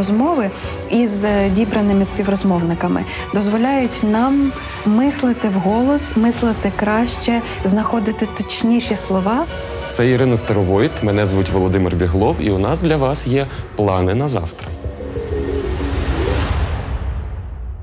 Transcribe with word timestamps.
розмови 0.00 0.50
із 0.90 1.24
е, 1.24 1.50
дібраними 1.50 2.04
співрозмовниками 2.04 3.04
дозволяють 3.34 4.00
нам 4.02 4.52
мислити 4.86 5.48
вголос, 5.48 6.16
мислити 6.16 6.72
краще, 6.76 7.40
знаходити 7.64 8.28
точніші 8.36 8.96
слова. 8.96 9.44
Це 9.90 10.08
Ірина 10.08 10.36
Старовойт, 10.36 11.02
мене 11.02 11.26
звуть 11.26 11.50
Володимир 11.50 11.96
Біглов, 11.96 12.36
і 12.40 12.50
у 12.50 12.58
нас 12.58 12.82
для 12.82 12.96
вас 12.96 13.26
є 13.26 13.46
плани 13.76 14.14
на 14.14 14.28
завтра. 14.28 14.68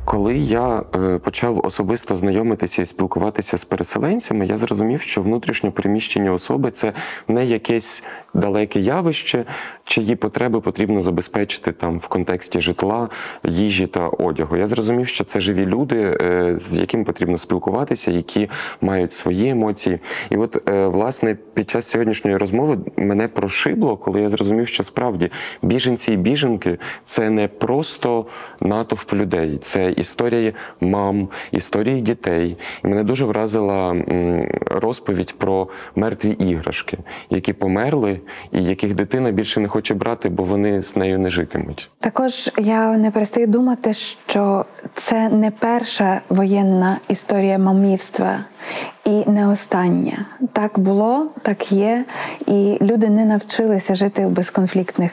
Коли 0.08 0.36
я 0.38 0.84
е, 0.96 1.18
почав 1.18 1.66
особисто 1.66 2.16
знайомитися 2.16 2.82
і 2.82 2.86
спілкуватися 2.86 3.58
з 3.58 3.66
переселенцями, 3.66 4.46
я 4.46 4.58
зрозумів, 4.58 5.02
що 5.02 5.22
внутрішньо 5.22 5.72
переміщені 5.72 6.30
особи 6.30 6.72
це 6.72 6.94
не 7.28 7.46
якесь 7.46 8.04
далеке 8.34 8.80
явище, 8.80 9.46
чиї 9.84 10.16
потреби 10.16 10.62
потрібно 10.62 11.02
забезпечити 11.02 11.72
там 11.72 12.00
в 12.00 12.08
контексті 12.08 12.62
житла, 12.62 13.10
їжі 13.44 13.88
та 13.88 14.08
одягу. 14.08 14.58
Я 14.58 14.68
зрозумів, 14.68 15.08
що 15.08 15.24
це 15.24 15.42
живі 15.42 15.66
люди, 15.66 16.18
е, 16.22 16.56
з 16.60 16.76
якими 16.76 17.04
потрібно 17.04 17.38
спілкуватися, 17.38 18.12
які 18.12 18.50
мають 18.82 19.14
свої 19.14 19.50
емоції. 19.50 20.00
І 20.30 20.38
от 20.38 20.70
е, 20.70 20.88
власне 20.88 21.38
під 21.54 21.70
час 21.70 21.88
сьогоднішньої 21.88 22.38
розмови 22.38 22.78
мене 22.98 23.28
прошибло, 23.28 23.98
коли 23.98 24.22
я 24.22 24.30
зрозумів, 24.30 24.68
що 24.68 24.84
справді 24.84 25.32
біженці 25.62 26.12
і 26.12 26.18
біженки 26.18 26.78
це 27.06 27.30
не 27.30 27.48
просто 27.48 28.26
натовп 28.62 29.14
людей, 29.14 29.58
це 29.62 29.94
історії 29.98 30.54
мам, 30.82 31.30
історії 31.52 32.02
дітей. 32.02 32.58
І 32.84 32.88
мене 32.88 33.04
дуже 33.04 33.26
вразила 33.26 33.96
розповідь 34.66 35.34
про 35.38 35.68
мертві 35.96 36.30
іграшки, 36.30 36.98
які 37.30 37.54
померли, 37.54 38.20
і 38.52 38.64
яких 38.64 38.94
дитина 38.94 39.32
більше 39.32 39.60
не 39.60 39.68
хоче 39.68 39.94
брати, 39.94 40.30
бо 40.30 40.44
вони 40.44 40.82
з 40.82 40.96
нею 40.96 41.20
не 41.20 41.30
житимуть. 41.30 41.90
Також 42.00 42.52
я 42.58 42.98
не 42.98 43.12
перестаю 43.12 43.48
думати, 43.48 43.94
що 43.94 44.66
це 44.94 45.30
не 45.30 45.52
перша 45.52 46.22
воєнна 46.30 46.98
історія 47.08 47.58
мамівства 47.58 48.40
і 49.06 49.30
не 49.30 49.48
остання. 49.48 50.26
Так 50.54 50.80
було, 50.80 51.28
так 51.42 51.72
є, 51.72 52.06
і 52.46 52.78
люди 52.82 53.10
не 53.10 53.26
навчилися 53.26 53.96
жити 53.96 54.26
у 54.26 54.30
безконфліктних 54.30 55.12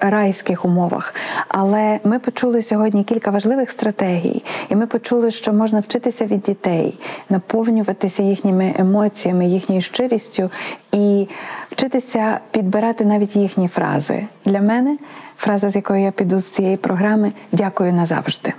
райських 0.00 0.64
умовах. 0.64 1.14
Але 1.48 2.00
ми 2.04 2.18
почули 2.18 2.62
сьогодні 2.62 3.04
кілька 3.04 3.30
важливих 3.30 3.70
стратегій, 3.70 4.44
і 4.68 4.76
ми 4.76 4.86
почули, 4.86 5.30
що 5.30 5.52
можна 5.52 5.80
вчитися 5.80 6.26
від 6.26 6.42
дітей, 6.42 6.98
наповнюватися 7.30 8.22
їхніми 8.22 8.74
емоціями, 8.78 9.46
їхньою 9.46 9.80
щирістю 9.80 10.50
і 10.92 11.28
вчитися 11.70 12.40
підбирати 12.50 13.04
навіть 13.04 13.36
їхні 13.36 13.68
фрази. 13.68 14.26
Для 14.44 14.60
мене 14.60 14.98
фраза, 15.36 15.70
з 15.70 15.76
якою 15.76 16.02
я 16.02 16.10
піду 16.10 16.38
з 16.38 16.50
цієї 16.50 16.76
програми 16.76 17.32
дякую 17.52 17.92
назавжди. 17.92 18.52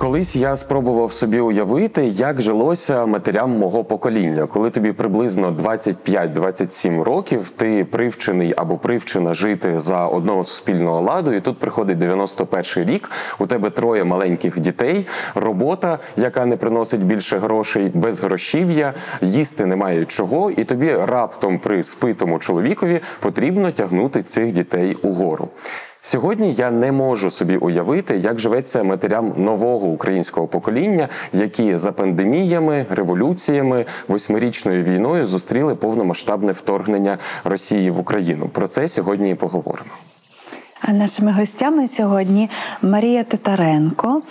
Колись 0.00 0.36
я 0.36 0.56
спробував 0.56 1.12
собі 1.12 1.40
уявити, 1.40 2.06
як 2.06 2.40
жилося 2.40 3.06
матерям 3.06 3.50
мого 3.50 3.84
покоління. 3.84 4.46
Коли 4.46 4.70
тобі 4.70 4.92
приблизно 4.92 5.50
25-27 5.50 7.02
років, 7.02 7.50
ти 7.50 7.84
привчений 7.84 8.54
або 8.56 8.78
привчена 8.78 9.34
жити 9.34 9.80
за 9.80 10.06
одного 10.06 10.44
суспільного 10.44 11.00
ладу, 11.00 11.32
і 11.32 11.40
тут 11.40 11.58
приходить 11.58 11.98
91-й 11.98 12.84
рік. 12.84 13.10
У 13.38 13.46
тебе 13.46 13.70
троє 13.70 14.04
маленьких 14.04 14.60
дітей, 14.60 15.06
робота, 15.34 15.98
яка 16.16 16.46
не 16.46 16.56
приносить 16.56 17.04
більше 17.04 17.38
грошей, 17.38 17.90
безгрошів'я, 17.94 18.94
їсти 19.20 19.66
немає 19.66 20.04
чого, 20.04 20.50
і 20.50 20.64
тобі 20.64 20.96
раптом 20.96 21.58
при 21.58 21.82
спитому 21.82 22.38
чоловікові 22.38 23.00
потрібно 23.20 23.70
тягнути 23.70 24.22
цих 24.22 24.52
дітей 24.52 24.96
угору. 25.02 25.48
Сьогодні 26.02 26.52
я 26.52 26.70
не 26.70 26.92
можу 26.92 27.30
собі 27.30 27.56
уявити, 27.56 28.16
як 28.16 28.40
живеться 28.40 28.82
матерям 28.82 29.34
нового 29.36 29.86
українського 29.86 30.46
покоління, 30.46 31.08
які 31.32 31.76
за 31.76 31.92
пандеміями, 31.92 32.86
революціями, 32.90 33.86
восьмирічною 34.08 34.84
війною 34.84 35.26
зустріли 35.26 35.74
повномасштабне 35.74 36.52
вторгнення 36.52 37.18
Росії 37.44 37.90
в 37.90 37.98
Україну. 37.98 38.48
Про 38.48 38.68
це 38.68 38.88
сьогодні 38.88 39.30
і 39.30 39.34
поговоримо. 39.34 39.90
А 40.82 40.92
Нашими 40.92 41.32
гостями 41.32 41.88
сьогодні 41.88 42.50
Марія 42.82 43.24
Титаренко, 43.24 44.22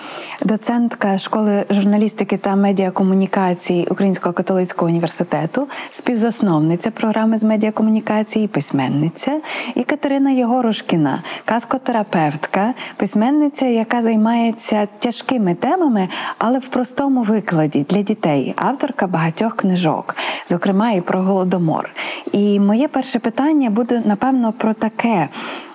доцентка 0.41 1.17
школи 1.17 1.65
журналістики 1.69 2.37
та 2.37 2.55
медіакомунікації 2.55 3.87
Українського 3.87 4.33
католицького 4.33 4.89
університету, 4.89 5.67
співзасновниця 5.91 6.91
програми 6.91 7.37
з 7.37 7.43
медіакомунікації, 7.43 8.47
письменниця, 8.47 9.41
і 9.75 9.83
Катерина 9.83 10.31
Єгорошкіна, 10.31 11.23
казкотерапевтка, 11.45 12.73
письменниця, 12.97 13.65
яка 13.65 14.01
займається 14.01 14.87
тяжкими 14.99 15.55
темами, 15.55 16.09
але 16.37 16.59
в 16.59 16.67
простому 16.67 17.23
викладі 17.23 17.85
для 17.89 18.01
дітей, 18.01 18.53
авторка 18.55 19.07
багатьох 19.07 19.55
книжок, 19.55 20.15
зокрема 20.47 20.91
і 20.91 21.01
про 21.01 21.21
голодомор. 21.21 21.89
І 22.31 22.59
моє 22.59 22.87
перше 22.87 23.19
питання 23.19 23.69
буде 23.69 24.01
напевно 24.05 24.51
про 24.51 24.73
таке. 24.73 25.29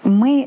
Ми 0.04 0.46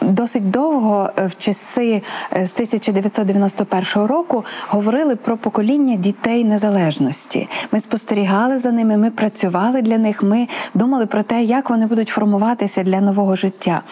досить 0.00 0.50
довго 0.50 1.10
в 1.16 1.36
часи 1.38 2.02
з 2.32 2.52
1991 2.52 4.06
року 4.06 4.44
говорили 4.68 5.16
про 5.16 5.36
покоління 5.36 5.96
дітей 5.96 6.44
незалежності. 6.44 7.48
Ми 7.72 7.80
спостерігали 7.80 8.58
за 8.58 8.72
ними, 8.72 8.96
ми 8.96 9.10
працювали 9.10 9.82
для 9.82 9.98
них. 9.98 10.22
Ми 10.22 10.48
думали 10.74 11.06
про 11.06 11.22
те, 11.22 11.42
як 11.42 11.70
вони 11.70 11.86
будуть 11.86 12.08
формуватися 12.08 12.82
для 12.82 13.00
нового 13.00 13.36
життя. 13.36 13.82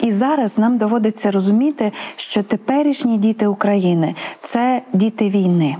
І 0.00 0.12
зараз 0.12 0.58
нам 0.58 0.78
доводиться 0.78 1.30
розуміти, 1.30 1.92
що 2.16 2.42
теперішні 2.42 3.18
діти 3.18 3.46
України 3.46 4.14
це 4.42 4.82
діти 4.92 5.30
війни. 5.30 5.76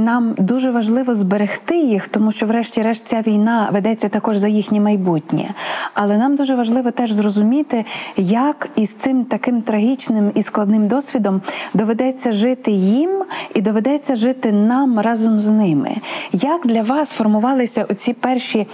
Нам 0.00 0.34
дуже 0.38 0.70
важливо 0.70 1.14
зберегти 1.14 1.78
їх, 1.78 2.08
тому 2.08 2.32
що, 2.32 2.46
врешті-решт, 2.46 3.06
ця 3.06 3.22
війна 3.26 3.68
ведеться 3.72 4.08
також 4.08 4.36
за 4.36 4.48
їхнє 4.48 4.80
майбутнє. 4.80 5.54
Але 5.94 6.18
нам 6.18 6.36
дуже 6.36 6.54
важливо 6.54 6.90
теж 6.90 7.12
зрозуміти, 7.12 7.84
як 8.16 8.68
із 8.76 8.92
цим 8.92 9.24
таким 9.24 9.62
трагічним 9.62 10.32
і 10.34 10.42
складним 10.42 10.88
досвідом 10.88 11.42
доведеться 11.74 12.32
жити 12.32 12.70
їм 12.70 13.24
і 13.54 13.60
доведеться 13.60 14.16
жити 14.16 14.52
нам 14.52 15.00
разом 15.00 15.40
з 15.40 15.50
ними. 15.50 15.96
Як 16.32 16.66
для 16.66 16.82
вас 16.82 17.10
формувалися 17.10 17.86
оці 17.90 18.12
перші? 18.12 18.66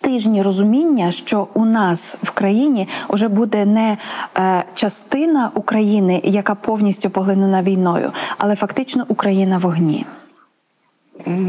Тижні 0.00 0.42
розуміння, 0.42 1.10
що 1.10 1.48
у 1.54 1.64
нас 1.64 2.18
в 2.22 2.30
країні 2.30 2.88
вже 3.08 3.28
буде 3.28 3.64
не 3.64 3.98
е, 4.38 4.64
частина 4.74 5.50
України, 5.54 6.20
яка 6.24 6.54
повністю 6.54 7.10
поглинена 7.10 7.62
війною, 7.62 8.12
але 8.38 8.56
фактично 8.56 9.04
Україна 9.08 9.58
в 9.58 9.66
огні. 9.66 10.06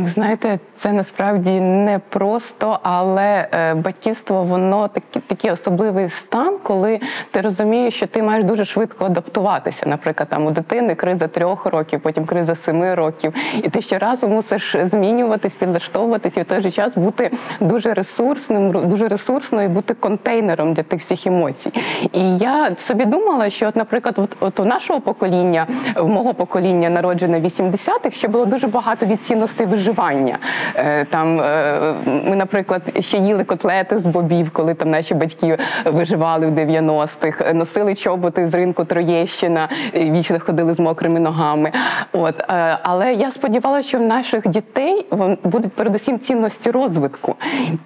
Знаєте, 0.05 0.59
це 0.73 0.91
насправді 0.91 1.59
не 1.59 1.99
просто, 2.09 2.79
але 2.83 3.47
е, 3.53 3.73
батьківство 3.73 4.43
воно 4.43 4.87
такий, 4.87 5.21
такий 5.27 5.51
особливий 5.51 6.09
стан, 6.09 6.57
коли 6.63 6.99
ти 7.31 7.41
розумієш, 7.41 7.93
що 7.93 8.07
ти 8.07 8.23
маєш 8.23 8.45
дуже 8.45 8.65
швидко 8.65 9.05
адаптуватися. 9.05 9.85
Наприклад, 9.89 10.29
там 10.29 10.45
у 10.45 10.51
дитини 10.51 10.95
криза 10.95 11.27
трьох 11.27 11.65
років, 11.65 11.99
потім 11.99 12.25
криза 12.25 12.55
семи 12.55 12.95
років, 12.95 13.33
і 13.63 13.69
ти 13.69 13.81
щоразу 13.81 14.27
мусиш 14.27 14.75
змінюватись, 14.83 15.55
підлаштовуватись 15.55 16.37
і 16.37 16.41
в 16.41 16.45
той 16.45 16.61
же 16.61 16.71
час 16.71 16.95
бути 16.95 17.31
дуже 17.59 17.93
ресурсним, 17.93 18.89
дуже 18.89 19.07
ресурсною, 19.07 19.69
бути 19.69 19.93
контейнером 19.93 20.73
для 20.73 20.83
тих 20.83 20.99
всіх 20.99 21.27
емоцій. 21.27 21.71
І 22.13 22.37
я 22.37 22.75
собі 22.77 23.05
думала, 23.05 23.49
що, 23.49 23.67
от, 23.67 23.75
наприклад, 23.75 24.15
от, 24.17 24.37
от 24.39 24.59
у 24.59 24.65
нашого 24.65 25.01
покоління, 25.01 25.67
в 25.95 26.07
мого 26.07 26.33
покоління, 26.33 26.89
народжене 26.89 27.39
в 27.39 27.45
80-х, 27.45 28.17
ще 28.17 28.27
було 28.27 28.45
дуже 28.45 28.67
багато 28.67 29.05
від 29.05 29.23
цінностей 29.61 29.67
виживання. 29.67 30.37
Е, 30.75 31.05
Там 31.05 31.39
е, 31.39 31.93
ми, 32.05 32.35
наприклад, 32.35 32.81
ще 32.99 33.17
їли 33.17 33.43
котлети 33.43 33.99
з 33.99 34.05
бобів, 34.05 34.49
коли 34.51 34.73
там 34.73 34.89
наші 34.89 35.13
батьки 35.13 35.57
виживали 35.85 36.47
в 36.47 36.51
90-х, 36.51 37.53
носили 37.53 37.95
чоботи 37.95 38.47
з 38.47 38.53
ринку 38.53 38.85
Троєщина, 38.85 39.69
вічно 39.93 40.39
ходили 40.39 40.73
з 40.73 40.79
мокрими 40.79 41.19
ногами. 41.19 41.71
От 42.13 42.39
е, 42.39 42.77
але 42.83 43.13
я 43.13 43.31
сподівалася, 43.31 43.87
що 43.87 43.97
в 43.97 44.01
наших 44.01 44.47
дітей 44.47 45.05
будуть 45.43 45.73
передусім 45.73 46.19
цінності 46.19 46.71
розвитку. 46.71 47.35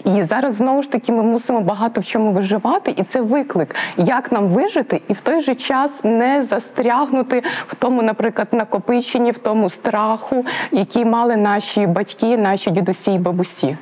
І 0.06 0.24
зараз 0.24 0.56
знову 0.56 0.81
ж 0.81 0.92
таки 0.92 1.12
ми 1.12 1.24
мусимо 1.24 1.62
багато 1.62 2.01
в 2.01 2.06
чому 2.06 2.31
виживати, 2.31 2.94
і 2.98 3.04
це 3.04 3.22
виклик, 3.22 3.75
як 3.98 4.31
нам 4.31 4.48
вижити, 4.48 5.01
і 5.07 5.13
в 5.13 5.19
той 5.19 5.42
же 5.42 5.56
час 5.56 6.04
не 6.04 6.44
застрягнути 6.44 7.44
в 7.68 7.75
тому, 7.75 8.01
наприклад, 8.01 8.48
накопиченні, 8.51 9.31
в 9.31 9.38
тому 9.38 9.69
страху, 9.69 10.45
який 10.72 11.06
мали 11.06 11.36
наші 11.55 11.87
батьки, 11.87 12.37
наші 12.37 12.71
дідусі 12.71 13.13
і 13.13 13.17
бабусі. 13.17 13.77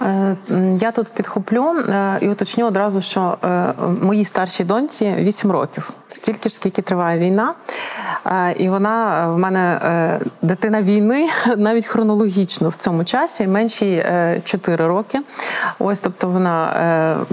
Е, 0.00 0.36
Я 0.80 0.90
тут 0.90 1.08
підхоплю 1.08 1.78
е, 1.78 2.18
і 2.20 2.28
уточню 2.28 2.66
одразу, 2.66 3.00
що 3.00 3.38
е, 3.44 3.74
моїй 4.02 4.24
старшій 4.24 4.64
доньці 4.64 5.14
8 5.18 5.50
років, 5.50 5.90
стільки 6.08 6.48
ж, 6.48 6.54
скільки 6.54 6.82
триває 6.82 7.18
війна. 7.18 7.54
І 8.56 8.68
вона 8.68 9.26
в 9.28 9.38
мене 9.38 9.80
дитина 10.42 10.82
війни 10.82 11.28
навіть 11.56 11.86
хронологічно 11.86 12.68
в 12.68 12.76
цьому 12.76 13.04
часі, 13.04 13.46
меншій 13.46 14.04
4 14.44 14.86
роки. 14.86 15.20
Ось, 15.78 16.00
тобто 16.00 16.28
вона 16.28 17.26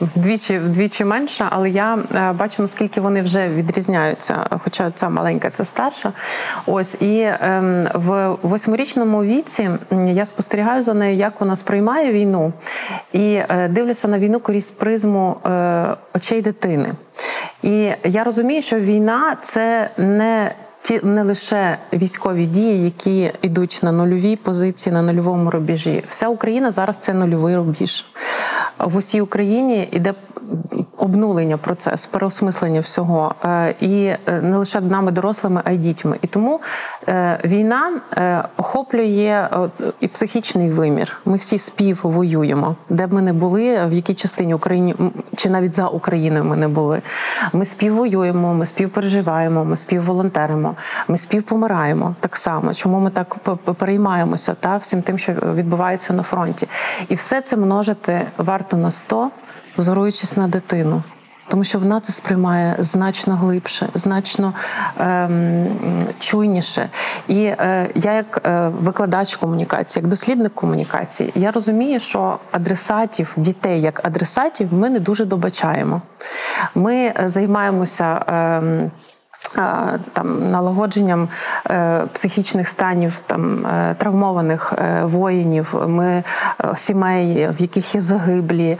вдвічі, 0.00 0.58
вдвічі 0.58 1.04
менша, 1.04 1.48
але 1.50 1.70
я 1.70 1.98
бачу, 2.38 2.62
наскільки 2.62 3.00
вони 3.00 3.22
вже 3.22 3.48
відрізняються. 3.48 4.46
Хоча 4.64 4.90
ця 4.90 5.08
маленька, 5.08 5.50
це 5.50 5.64
старша. 5.64 6.12
Ось 6.66 6.96
і 7.00 7.20
ем, 7.40 7.88
в 7.94 8.36
восьмирічному 8.42 9.22
віці 9.22 9.70
я 10.12 10.26
спостерігаю 10.26 10.82
за 10.82 10.94
нею, 10.94 11.16
як 11.16 11.31
вона 11.40 11.56
сприймає 11.56 12.12
війну, 12.12 12.52
і 13.12 13.34
е, 13.34 13.68
дивлюся 13.68 14.08
на 14.08 14.18
війну 14.18 14.40
крізь 14.40 14.70
призму 14.70 15.36
е, 15.46 15.96
очей 16.14 16.42
дитини. 16.42 16.92
І 17.62 17.92
я 18.04 18.24
розумію, 18.24 18.62
що 18.62 18.80
війна 18.80 19.36
це 19.42 19.90
не 19.96 20.54
ті 20.82 21.00
не 21.02 21.22
лише 21.22 21.78
військові 21.92 22.46
дії, 22.46 22.84
які 22.84 23.32
йдуть 23.42 23.80
на 23.82 23.92
нульовій 23.92 24.36
позиції, 24.36 24.92
на 24.92 25.02
нульовому 25.02 25.50
рубежі. 25.50 26.04
Вся 26.08 26.28
Україна 26.28 26.70
зараз 26.70 26.96
це 26.96 27.14
нульовий 27.14 27.56
рубіж. 27.56 28.04
В 28.78 28.96
усій 28.96 29.20
Україні 29.20 29.88
йде 29.92 30.14
обнулення 30.96 31.56
процес, 31.56 32.06
переосмислення 32.06 32.80
всього. 32.80 33.34
Е, 33.44 33.74
І 33.80 34.04
е, 34.04 34.18
не 34.42 34.56
лише 34.56 34.80
нами, 34.80 35.12
дорослими, 35.12 35.62
а 35.64 35.70
й 35.70 35.78
дітьми. 35.78 36.18
І 36.22 36.26
тому 36.26 36.60
е, 37.08 37.40
війна 37.44 37.92
охоплює 38.56 39.48
і 40.00 40.08
психічний 40.08 40.70
вимір. 40.70 41.20
Ми 41.24 41.36
всі 41.36 41.58
співвоюємо, 41.58 42.76
де 42.88 43.06
б 43.06 43.12
ми 43.12 43.22
не 43.22 43.32
були, 43.32 43.86
в 43.86 43.92
якій 43.92 44.14
частині 44.14 44.54
України 44.54 44.94
чи 45.36 45.50
навіть 45.50 45.74
за 45.74 45.88
Україною 45.88 46.44
ми 46.44 46.56
не 46.56 46.68
були. 46.68 47.02
Ми 47.52 47.64
співвоюємо, 47.64 48.54
ми 48.54 48.66
співпереживаємо, 48.66 49.64
ми 49.64 49.76
співволонтеримо, 49.76 50.71
ми 51.08 51.16
співпомираємо 51.16 52.14
так 52.20 52.36
само. 52.36 52.74
Чому 52.74 53.00
ми 53.00 53.10
так 53.10 53.34
переймаємося 53.78 54.54
та 54.54 54.76
всім 54.76 55.02
тим, 55.02 55.18
що 55.18 55.32
відбувається 55.32 56.12
на 56.12 56.22
фронті, 56.22 56.68
і 57.08 57.14
все 57.14 57.40
це 57.40 57.56
множити 57.56 58.26
варто 58.38 58.76
на 58.76 58.90
100, 58.90 59.30
взоруючись 59.76 60.36
на 60.36 60.48
дитину. 60.48 61.02
Тому 61.48 61.64
що 61.64 61.78
вона 61.78 62.00
це 62.00 62.12
сприймає 62.12 62.76
значно 62.78 63.36
глибше, 63.36 63.88
значно 63.94 64.54
ем, 64.98 65.66
чуйніше. 66.18 66.88
І 67.28 67.44
е, 67.44 67.90
я, 67.94 68.12
як 68.12 68.40
е, 68.46 68.68
викладач 68.68 69.36
комунікації, 69.36 70.02
як 70.02 70.10
дослідник 70.10 70.54
комунікації, 70.54 71.32
я 71.34 71.50
розумію, 71.50 72.00
що 72.00 72.38
адресатів, 72.50 73.32
дітей 73.36 73.80
як 73.80 74.06
адресатів, 74.06 74.68
ми 74.72 74.90
не 74.90 75.00
дуже 75.00 75.24
добачаємо. 75.24 76.02
Ми 76.74 76.94
е, 76.94 77.22
займаємося. 77.26 78.24
ем, 78.26 78.90
Там 80.12 80.50
налагодженням 80.50 81.28
е, 81.70 82.02
психічних 82.12 82.68
станів 82.68 83.20
там 83.26 83.66
е, 83.66 83.94
травмованих 83.98 84.72
е, 84.72 85.04
воїнів, 85.04 85.74
ми 85.86 86.22
сімей, 86.76 87.48
в 87.48 87.60
яких 87.60 87.94
є 87.94 88.00
загиблі. 88.00 88.78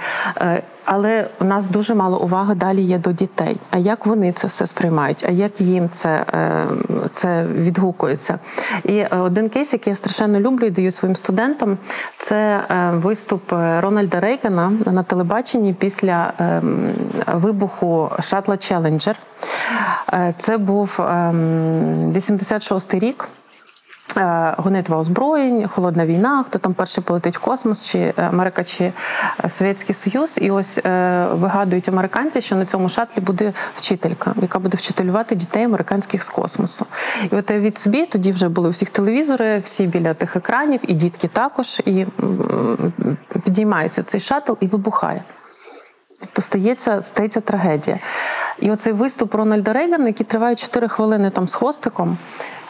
Але 0.84 1.28
у 1.40 1.44
нас 1.44 1.68
дуже 1.68 1.94
мало 1.94 2.20
уваги 2.20 2.54
далі 2.54 2.82
є 2.82 2.98
до 2.98 3.12
дітей. 3.12 3.56
А 3.70 3.78
як 3.78 4.06
вони 4.06 4.32
це 4.32 4.46
все 4.46 4.66
сприймають? 4.66 5.24
А 5.28 5.30
як 5.30 5.60
їм 5.60 5.90
це, 5.90 6.24
е, 6.34 6.66
це 7.10 7.46
відгукується? 7.46 8.38
І 8.84 8.96
е, 8.96 9.08
один 9.10 9.48
кейс, 9.48 9.72
який 9.72 9.90
я 9.90 9.96
страшенно 9.96 10.40
люблю 10.40 10.66
і 10.66 10.70
даю 10.70 10.90
своїм 10.90 11.16
студентам, 11.16 11.78
це 12.18 12.60
е, 12.70 12.90
виступ 12.90 13.52
Рональда 13.52 14.20
Рейгана 14.20 14.72
на 14.86 15.02
телебаченні 15.02 15.74
після 15.74 16.32
е, 16.40 16.62
вибуху 17.32 18.10
шатла 18.20 18.56
Челенджер. 18.56 19.16
Це 20.38 20.58
був 20.58 20.96
е, 20.98 21.02
86-й 21.02 22.98
рік. 22.98 23.28
Е, 24.16 24.54
Гонитва 24.58 24.98
озброєнь, 24.98 25.68
холодна 25.68 26.06
війна, 26.06 26.44
хто 26.46 26.58
там 26.58 26.74
перший 26.74 27.04
полетить 27.04 27.36
в 27.36 27.40
космос, 27.40 27.88
чи 27.88 28.14
Америка, 28.16 28.64
чи 28.64 28.92
е, 29.44 29.50
Совєтський 29.50 29.94
Союз. 29.94 30.38
І 30.40 30.50
ось 30.50 30.78
е, 30.78 31.26
вигадують 31.32 31.88
американці, 31.88 32.40
що 32.40 32.56
на 32.56 32.66
цьому 32.66 32.88
шатлі 32.88 33.20
буде 33.20 33.52
вчителька, 33.74 34.34
яка 34.42 34.58
буде 34.58 34.76
вчителювати 34.76 35.34
дітей 35.34 35.64
американських 35.64 36.24
з 36.24 36.28
космосу. 36.28 36.86
І 37.32 37.36
от 37.36 37.50
від 37.50 37.78
собі 37.78 38.06
тоді 38.06 38.32
вже 38.32 38.48
були 38.48 38.68
у 38.68 38.70
всіх 38.70 38.90
телевізори, 38.90 39.58
всі 39.58 39.86
біля 39.86 40.14
тих 40.14 40.36
екранів, 40.36 40.80
і 40.82 40.94
дітки 40.94 41.28
також. 41.28 41.82
І 41.84 42.06
підіймається 43.44 44.02
цей 44.02 44.20
шатл 44.20 44.52
і 44.60 44.66
вибухає. 44.66 45.22
Тобто 46.20 46.42
стається, 46.42 47.02
стається 47.02 47.40
трагедія. 47.40 47.98
І 48.60 48.70
оцей 48.70 48.92
виступ 48.92 49.34
Рональда 49.34 49.72
Рейгана, 49.72 50.06
який 50.06 50.26
триває 50.26 50.56
4 50.56 50.88
хвилини 50.88 51.30
там 51.30 51.48
з 51.48 51.54
хвостиком, 51.54 52.18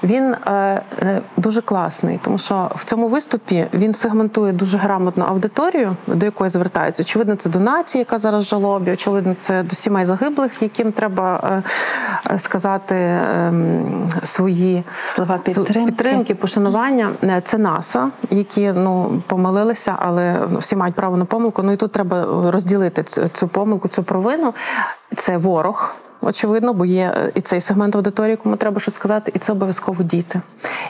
він 0.05 0.35
е, 0.35 0.83
е, 1.03 1.21
дуже 1.37 1.63
класний, 1.63 2.21
тому 2.23 2.39
що 2.39 2.71
в 2.75 2.85
цьому 2.85 3.09
виступі 3.09 3.67
він 3.75 3.95
сегментує 3.95 4.53
дуже 4.53 4.79
грамотно 4.79 5.25
аудиторію, 5.25 5.97
до 6.07 6.27
якої 6.27 6.51
звертаються. 6.51 7.03
Очевидно, 7.03 7.37
це 7.37 7.51
до 7.51 7.61
нації, 7.61 8.01
яка 8.01 8.19
зараз 8.19 8.45
в 8.45 8.49
жалобі, 8.49 8.93
очевидно, 8.93 9.35
це 9.39 9.63
до 9.63 9.75
сімей 9.75 10.05
загиблих, 10.05 10.63
яким 10.63 10.93
треба 10.93 11.41
е, 11.45 11.63
е, 12.35 12.39
сказати 12.39 12.95
е, 12.95 13.53
свої 14.25 14.85
Слова 15.05 15.39
підтримки. 15.39 15.93
підтримки, 15.93 16.35
пошанування. 16.35 17.11
Це 17.45 17.59
НАСА, 17.59 18.11
які 18.31 18.73
ну 18.73 19.23
помилилися, 19.27 19.97
але 19.99 20.39
ну, 20.51 20.59
всі 20.59 20.77
мають 20.77 20.95
право 20.95 21.17
на 21.17 21.25
помилку. 21.25 21.63
Ну 21.63 21.73
і 21.73 21.77
тут 21.77 21.93
треба 21.93 22.51
розділити 22.51 23.03
цю, 23.03 23.29
цю 23.29 23.49
помилку, 23.49 23.89
цю 23.89 24.03
провину. 24.03 24.55
Це 25.17 25.37
ворог. 25.37 25.95
Очевидно, 26.25 26.75
бо 26.75 26.85
є 26.85 27.15
е, 27.17 27.33
і 27.35 27.41
цей 27.41 27.61
сегмент 27.61 27.97
аудиторії, 27.97 28.37
кому 28.37 28.57
треба 28.57 28.81
щось 28.81 28.95
сказати, 28.95 29.33
і 29.35 29.39
це 29.39 29.53
обов'язково 29.53 30.03
діти. 30.03 30.41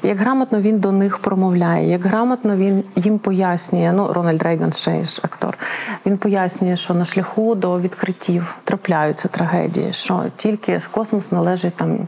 Як 0.03 0.19
грамотно 0.19 0.61
він 0.61 0.79
до 0.81 0.93
них 0.93 1.19
промовляє, 1.19 1.91
як 1.91 2.07
грамотно 2.07 2.57
він 2.57 2.85
їм 2.97 3.19
пояснює. 3.19 3.93
Ну, 3.97 4.13
Рональд 4.13 4.43
Рейган 4.43 4.73
ще 4.73 5.05
ж 5.05 5.21
актор. 5.25 5.59
Він 6.07 6.19
пояснює, 6.19 6.77
що 6.77 6.95
на 6.95 7.05
шляху 7.05 7.55
до 7.55 7.81
відкриттів 7.81 8.57
трапляються 8.65 9.29
трагедії, 9.29 9.93
що 9.93 10.23
тільки 10.37 10.81
космос 10.91 11.33
належить 11.33 11.75
там 11.77 11.99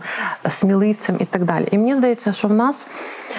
сміливцям 0.51 1.17
і 1.21 1.25
так 1.25 1.45
далі. 1.45 1.69
І 1.71 1.79
мені 1.79 1.95
здається, 1.95 2.33
що 2.33 2.49
в 2.49 2.53
нас 2.53 2.89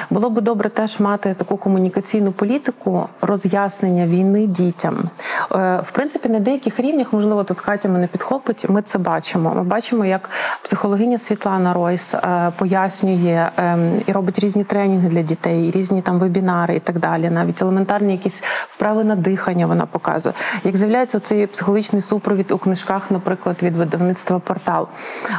було 0.10 0.30
би 0.30 0.42
добре 0.42 0.70
теж 0.70 1.00
мати 1.00 1.34
таку 1.34 1.58
комунікаційну 1.58 2.32
політику 2.32 3.08
роз'яснення 3.22 4.08
війни 4.08 4.48
дітям. 4.48 5.10
Е, 5.52 5.82
В 5.86 5.92
принципі, 5.92 6.30
на 6.30 6.40
деяких 6.40 6.80
рівнях, 6.80 7.14
можливо, 7.14 7.44
тут 7.44 7.60
Катя 7.62 7.90
мене 7.90 8.08
підхопить. 8.08 8.70
Ми 8.70 8.82
це 8.82 8.98
бачимо. 8.98 9.54
Ми 9.56 9.64
бачимо, 9.76 10.06
як 10.06 10.30
психологиня 10.62 11.18
Світлана 11.18 11.74
Ройс 11.74 12.14
е, 12.14 12.52
пояснює 12.58 13.50
ем, 13.58 14.02
і 14.06 14.12
робить 14.12 14.40
різні 14.40 14.64
тренінги 14.64 15.10
для 15.10 15.22
дітей, 15.22 15.72
різні 15.72 16.02
там 16.02 16.20
вебінари 16.20 16.76
і 16.76 16.80
так 16.80 17.00
далі. 17.00 17.30
Навіть 17.30 17.62
елементарні 17.62 18.12
якісь 18.12 18.44
вправи 18.70 19.04
на 19.04 19.16
дихання 19.16 19.68
вона 19.68 19.86
показує. 19.86 20.36
Як 20.64 20.78
з'являється 20.78 21.20
цей 21.20 21.48
психологічний 21.48 22.02
супровід 22.02 22.52
у 22.52 22.58
книжках, 22.58 23.12
наприклад, 23.12 23.64
від 23.64 23.78
видавництва 23.78 24.40
портал. 24.40 24.88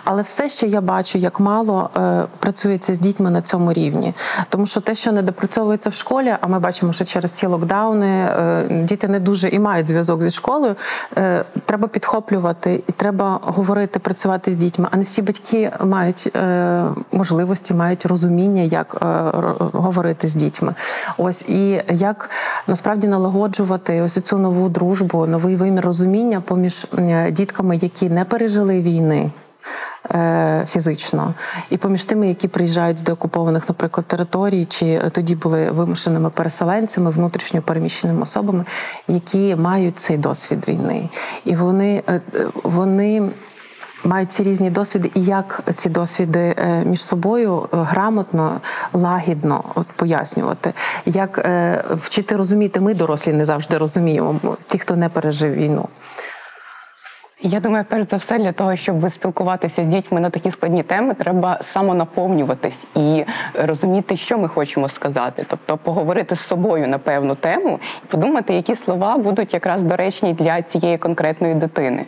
Але 0.05 0.23
все 0.23 0.49
ще 0.49 0.67
я 0.67 0.81
бачу, 0.81 1.19
як 1.19 1.41
мало 1.41 1.91
е, 1.97 2.27
працюється 2.39 2.95
з 2.95 2.99
дітьми 2.99 3.31
на 3.31 3.43
цьому 3.43 3.73
рівні. 3.73 4.15
Тому 4.49 4.67
що 4.67 4.81
те, 4.81 4.95
що 4.95 5.13
не 5.13 5.23
допрацьовується 5.23 5.91
в 5.91 5.95
школі, 5.95 6.37
а 6.41 6.47
ми 6.47 6.59
бачимо, 6.59 6.93
що 6.93 7.05
через 7.05 7.31
ті 7.31 7.47
локдауни 7.47 8.07
е, 8.07 8.67
діти 8.85 9.09
не 9.09 9.21
дуже 9.21 9.49
і 9.49 9.59
мають 9.59 9.89
зв'язок 9.89 10.23
зі 10.23 10.31
школою. 10.31 10.77
Треба 11.67 11.89
підхоплювати 11.89 12.83
і 12.89 12.93
треба 12.93 13.41
говорити, 13.43 13.99
працювати 14.27 14.53
з 14.53 14.57
дітьми. 14.57 14.89
А 14.91 14.97
не 14.97 15.03
всі 15.03 15.23
батьки 15.23 15.73
мають 15.85 16.31
е, 16.37 16.85
можливості, 17.13 17.75
мають 17.75 18.07
розуміння, 18.07 18.63
як 18.63 18.99
е, 19.03 19.07
говорити 19.73 20.29
з 20.29 20.35
дітьми. 20.35 20.75
Ось 21.19 21.43
і 21.49 21.83
як 21.91 22.31
насправді 22.67 23.07
налагоджувати 23.07 24.01
ось 24.03 24.21
цю 24.21 24.39
нову 24.39 24.69
дружбу, 24.69 25.27
новий 25.27 25.57
вимір 25.57 25.85
розуміння 25.85 26.41
поміж 26.41 26.87
дітками, 27.31 27.77
які 27.77 28.09
не 28.09 28.25
пережили 28.25 28.83
війни. 28.83 29.31
е, 30.15 30.65
фізично, 30.69 31.35
і 31.71 31.77
поміж 31.77 32.05
тими, 32.05 32.29
які 32.29 32.49
приїжджають 32.49 32.99
з 32.99 33.03
деокупованих, 33.03 33.69
наприклад, 33.69 34.07
територій, 34.07 34.65
чи 34.65 35.11
тоді 35.13 35.35
були 35.35 35.71
вимушеними 35.71 36.31
переселенцями, 36.31 37.11
внутрішньо 37.11 37.63
переміщеними 37.63 38.23
особами, 38.23 38.65
які 39.09 39.57
мають 39.57 39.99
цей 39.99 40.17
досвід 40.19 40.69
війни, 40.69 41.09
і 41.45 41.55
вони, 41.55 42.03
вони 42.65 43.31
мають 44.07 44.33
ці 44.33 44.43
різні 44.43 44.71
досвіди, 44.71 45.11
і 45.15 45.25
як 45.25 45.63
ці 45.77 45.89
досвіди 45.89 46.55
е, 46.59 46.85
між 46.85 47.05
собою 47.05 47.63
е, 47.63 47.67
грамотно, 47.73 48.61
лагідно 48.93 49.65
от 49.75 49.87
пояснювати, 49.87 50.73
як 51.07 51.39
е, 51.39 51.85
вчити 51.91 52.37
розуміти. 52.37 52.81
Ми 52.81 52.95
дорослі 52.95 53.33
не 53.33 53.45
завжди 53.45 53.79
розуміємо, 53.79 54.57
ті, 54.67 54.79
хто 54.79 54.97
не 54.97 55.09
пережив 55.09 55.53
війну. 55.53 55.89
Я 57.41 57.61
думаю, 57.61 57.85
перш 57.89 58.09
за 58.11 58.17
все, 58.17 58.39
для 58.39 58.53
того, 58.53 58.77
щоб 58.77 59.11
спілкуватися 59.13 59.85
з 59.85 59.87
дітьми 59.87 60.21
на 60.21 60.31
такі 60.31 60.51
складні 60.51 60.83
теми, 60.83 61.15
треба 61.15 61.59
самонаповнюватись 61.63 62.87
і 62.95 63.25
розуміти, 63.55 64.17
що 64.17 64.39
ми 64.39 64.49
хочемо 64.49 64.89
сказати. 64.89 65.47
Тобто 65.49 65.77
поговорити 65.77 66.37
з 66.37 66.41
собою 66.41 66.89
на 66.89 66.99
певну 66.99 67.35
тему 67.35 67.79
і 68.05 68.07
подумати, 68.07 68.55
які 68.55 68.75
слова 68.75 69.17
будуть 69.17 69.55
якраз 69.55 69.83
доречні 69.83 70.33
для 70.33 70.63
цієї 70.63 70.99
конкретної 70.99 71.55
дитини. 71.55 72.05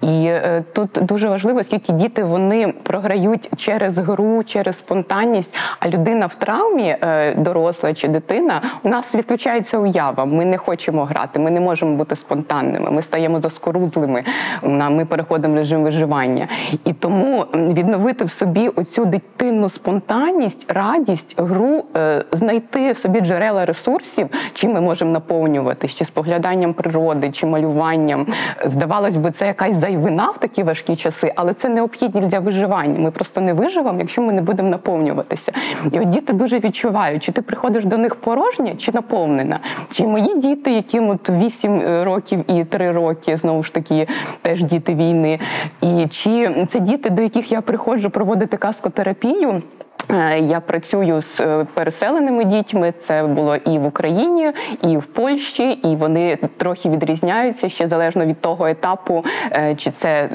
І 0.00 0.26
е, 0.26 0.64
тут 0.72 0.90
дуже 1.02 1.28
важливо, 1.28 1.60
оскільки 1.60 1.92
діти 1.92 2.24
вони 2.24 2.74
програють 2.82 3.50
через 3.56 3.98
гру, 3.98 4.44
через 4.44 4.78
спонтанність, 4.78 5.54
а 5.80 5.88
людина 5.88 6.26
в 6.26 6.34
травмі, 6.34 6.96
е, 7.02 7.34
доросла 7.34 7.94
чи 7.94 8.08
дитина, 8.08 8.60
у 8.82 8.88
нас 8.88 9.14
відключається 9.14 9.78
уява. 9.78 10.24
Ми 10.24 10.44
не 10.44 10.58
хочемо 10.58 11.04
грати, 11.04 11.38
ми 11.38 11.50
не 11.50 11.60
можемо 11.60 11.96
бути 11.96 12.16
спонтанними. 12.16 12.90
Ми 12.90 13.02
стаємо 13.02 13.40
заскорузлими. 13.40 14.24
Ми 14.64 15.04
переходимо 15.04 15.54
в 15.54 15.56
режим 15.56 15.82
виживання. 15.82 16.48
І 16.84 16.92
тому 16.92 17.44
відновити 17.54 18.24
в 18.24 18.30
собі 18.30 18.68
оцю 18.68 19.04
дитинну 19.04 19.68
спонтанність, 19.68 20.72
радість, 20.72 21.34
гру, 21.36 21.84
е, 21.96 22.24
знайти 22.32 22.94
собі 22.94 23.20
джерела 23.20 23.64
ресурсів, 23.64 24.28
чим 24.52 24.72
ми 24.72 24.80
можемо 24.80 25.10
наповнюватись, 25.10 25.94
чи 25.94 26.04
спогляданням 26.04 26.74
природи, 26.74 27.30
чи 27.30 27.46
малюванням. 27.46 28.26
Здавалось 28.64 29.16
би, 29.16 29.30
це 29.30 29.46
якась 29.46 29.76
зайвина 29.76 30.30
в 30.30 30.38
такі 30.38 30.62
важкі 30.62 30.96
часи, 30.96 31.32
але 31.36 31.54
це 31.54 31.68
необхідні 31.68 32.20
для 32.20 32.40
виживання. 32.40 32.98
Ми 32.98 33.10
просто 33.10 33.40
не 33.40 33.52
виживемо, 33.52 33.98
якщо 33.98 34.22
ми 34.22 34.32
не 34.32 34.42
будемо 34.42 34.68
наповнюватися. 34.68 35.52
І 35.92 36.00
от 36.00 36.08
діти 36.08 36.32
дуже 36.32 36.58
відчувають, 36.58 37.22
чи 37.22 37.32
ти 37.32 37.42
приходиш 37.42 37.84
до 37.84 37.98
них 37.98 38.14
порожня, 38.14 38.74
чи 38.76 38.92
наповнена. 38.92 39.60
Чи 39.90 40.06
мої 40.06 40.38
діти, 40.38 40.72
яким 40.72 41.08
от 41.08 41.30
8 41.30 42.02
років 42.02 42.50
і 42.50 42.64
3 42.64 42.92
роки, 42.92 43.36
знову 43.36 43.62
ж 43.62 43.74
таки, 43.74 44.06
теж 44.54 44.62
діти 44.62 44.94
війни. 44.94 45.38
І 45.80 46.06
чи 46.10 46.66
це 46.68 46.80
діти, 46.80 47.10
до 47.10 47.22
яких 47.22 47.52
я 47.52 47.60
приходжу 47.60 48.08
проводити 48.08 48.56
каскотерапію. 48.56 49.62
Е, 50.10 50.38
Я 50.38 50.60
працюю 50.60 51.22
з 51.22 51.40
е, 51.40 51.66
переселеними 51.74 52.44
дітьми. 52.44 52.94
Це 53.00 53.22
було 53.22 53.56
і 53.56 53.78
в 53.78 53.86
Україні, 53.86 54.52
і 54.82 54.96
в 54.96 55.04
Польщі, 55.06 55.70
і 55.70 55.96
вони 55.96 56.38
трохи 56.56 56.88
відрізняються 56.88 57.68
ще 57.68 57.88
залежно 57.88 58.26
від 58.26 58.40
того 58.40 58.66
етапу, 58.66 59.24
е, 59.52 59.74
чи 59.74 59.90
це 59.90 60.28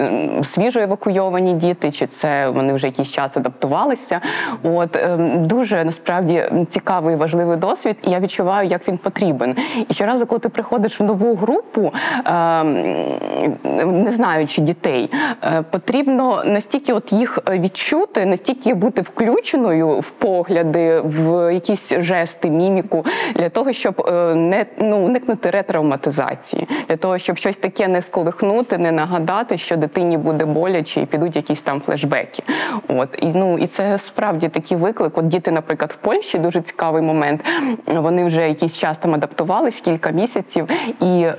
свіжо 0.44 0.80
евакуйовані 0.80 1.54
діти, 1.54 1.92
чи 1.92 2.08
це 2.08 2.50
вони 2.50 2.74
вже 2.74 2.88
якийсь 2.88 3.12
час 3.12 3.38
адаптувалися. 3.38 4.22
От 4.64 4.98
дуже 5.36 5.84
насправді 5.84 6.44
цікавий 6.70 7.16
важливий 7.16 7.58
досвід, 7.58 7.98
і 8.04 8.12
я 8.12 8.20
відчуваю, 8.20 8.68
як 8.70 8.88
він 8.88 8.98
потрібен. 8.98 9.56
І 9.90 9.94
щоразу, 9.94 10.26
коли 10.26 10.40
ти 10.40 10.50
приходиш 10.50 11.00
в 11.00 11.04
нову 11.04 11.36
групу, 11.36 11.94
не 13.86 14.12
знаючи 14.12 14.62
дітей, 14.62 15.12
потрібно 15.70 16.44
настільки 16.46 16.94
от 16.94 17.14
їх 17.14 17.40
відчути, 17.50 18.26
настільки 18.26 18.74
бути 18.74 19.02
включеною 19.50 20.00
в 20.00 20.10
погляди, 20.10 21.02
в 21.04 21.54
якісь 21.54 21.94
жести, 21.98 22.50
міміку, 22.50 23.06
для 23.36 23.50
того, 23.50 23.74
щоб 23.74 24.06
е, 24.08 24.36
не 24.36 24.66
ну 24.78 24.98
уникнути 24.98 25.50
ретравматизації, 25.50 26.68
для 26.90 26.96
того, 26.98 27.18
щоб 27.18 27.38
щось 27.38 27.58
таке 27.58 27.88
не 27.88 28.02
сколихнути, 28.02 28.78
не 28.78 28.92
нагадати, 28.92 29.58
що 29.58 29.78
дитині 29.78 30.18
буде 30.18 30.46
боляче 30.46 31.02
і 31.02 31.06
підуть 31.06 31.36
якісь 31.36 31.62
там 31.62 31.82
флешбеки. 31.82 32.44
От 32.88 33.10
і 33.22 33.26
ну 33.26 33.58
і 33.58 33.68
це 33.68 33.98
справді 33.98 34.50
такий 34.50 34.78
виклик. 34.78 35.18
От 35.18 35.28
діти, 35.28 35.52
наприклад, 35.52 35.92
в 35.92 35.96
Польщі 35.96 36.38
дуже 36.40 36.62
цікавий 36.62 37.02
момент. 37.02 37.46
Вони 37.86 38.26
вже 38.26 38.48
якийсь 38.48 38.76
час 38.78 38.98
там 38.98 39.14
адаптувались, 39.14 39.82
кілька 39.82 40.10
місяців, 40.12 40.68
і 41.02 41.22
е, 41.22 41.36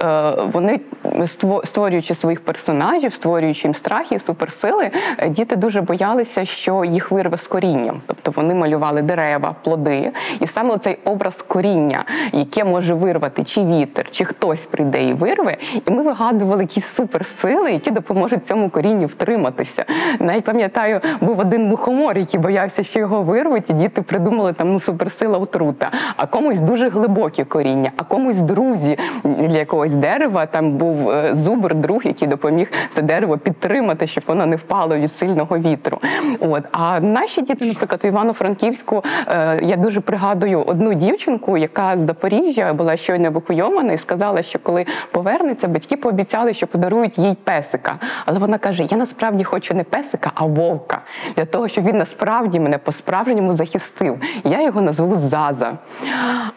вони 0.52 0.80
ство- 1.04 1.66
створюючи 1.66 2.14
своїх 2.14 2.40
персонажів, 2.40 3.12
створюючи 3.12 3.68
їм 3.68 3.74
страхи, 3.74 4.18
суперсили, 4.18 4.90
е, 5.18 5.28
діти 5.28 5.56
дуже 5.56 5.80
боялися, 5.80 6.44
що 6.44 6.84
їх 6.84 7.10
вирве 7.10 7.36
з 7.36 7.46
корінням. 7.46 7.99
Тобто 8.06 8.30
вони 8.30 8.54
малювали 8.54 9.02
дерева, 9.02 9.54
плоди, 9.64 10.10
і 10.40 10.46
саме 10.46 10.78
цей 10.78 10.98
образ 11.04 11.42
коріння, 11.42 12.04
яке 12.32 12.64
може 12.64 12.94
вирвати 12.94 13.44
чи 13.44 13.64
вітер, 13.64 14.10
чи 14.10 14.24
хтось 14.24 14.66
прийде 14.66 15.04
і 15.08 15.12
вирве. 15.12 15.56
І 15.86 15.90
ми 15.90 16.02
вигадували 16.02 16.62
якісь 16.62 16.86
суперсили, 16.86 17.72
які 17.72 17.90
допоможуть 17.90 18.46
цьому 18.46 18.70
корінню 18.70 19.06
втриматися. 19.06 19.84
Навіть 20.18 20.44
пам'ятаю, 20.44 21.00
був 21.20 21.38
один 21.38 21.68
мухомор, 21.68 22.18
який 22.18 22.40
боявся, 22.40 22.82
що 22.82 22.98
його 22.98 23.22
вирвуть, 23.22 23.70
і 23.70 23.72
діти 23.72 24.02
придумали 24.02 24.52
там 24.52 24.72
ну, 24.72 24.80
суперсила 24.80 25.38
отрута, 25.38 25.90
а 26.16 26.26
комусь 26.26 26.60
дуже 26.60 26.88
глибокі 26.88 27.44
коріння, 27.44 27.92
а 27.96 28.02
комусь 28.04 28.40
друзі 28.40 28.98
для 29.24 29.58
якогось 29.58 29.94
дерева. 29.94 30.46
Там 30.46 30.70
був 30.70 31.10
е, 31.10 31.34
зубр, 31.34 31.74
друг, 31.74 32.00
який 32.04 32.28
допоміг 32.28 32.72
це 32.92 33.02
дерево 33.02 33.38
підтримати, 33.38 34.06
щоб 34.06 34.24
воно 34.26 34.46
не 34.46 34.56
впало 34.56 34.96
від 34.96 35.12
сильного 35.12 35.58
вітру. 35.58 35.98
От 36.40 36.64
а 36.72 37.00
наші 37.00 37.42
діти, 37.42 37.64
наприклад, 37.64 37.89
в 37.96 38.04
Івано-Франківську, 38.04 39.04
е, 39.28 39.60
я 39.62 39.76
дуже 39.76 40.00
пригадую 40.00 40.62
одну 40.62 40.94
дівчинку, 40.94 41.56
яка 41.56 41.96
з 41.96 42.06
Запоріжжя 42.06 42.72
була 42.72 42.96
щойно 42.96 43.26
евакуйована, 43.26 43.92
і 43.92 43.98
сказала, 43.98 44.42
що 44.42 44.58
коли 44.58 44.86
повернеться, 45.10 45.68
батьки 45.68 45.96
пообіцяли, 45.96 46.54
що 46.54 46.66
подарують 46.66 47.18
їй 47.18 47.36
песика. 47.44 47.98
Але 48.26 48.38
вона 48.38 48.58
каже: 48.58 48.82
Я 48.90 48.96
насправді 48.96 49.44
хочу 49.44 49.74
не 49.74 49.84
песика, 49.84 50.30
а 50.34 50.44
вовка 50.44 50.98
для 51.36 51.44
того, 51.44 51.68
щоб 51.68 51.84
він 51.84 51.98
насправді 51.98 52.60
мене 52.60 52.78
по-справжньому 52.78 53.52
захистив. 53.52 54.18
Я 54.44 54.62
його 54.62 54.82
назву 54.82 55.16
Заза. 55.16 55.72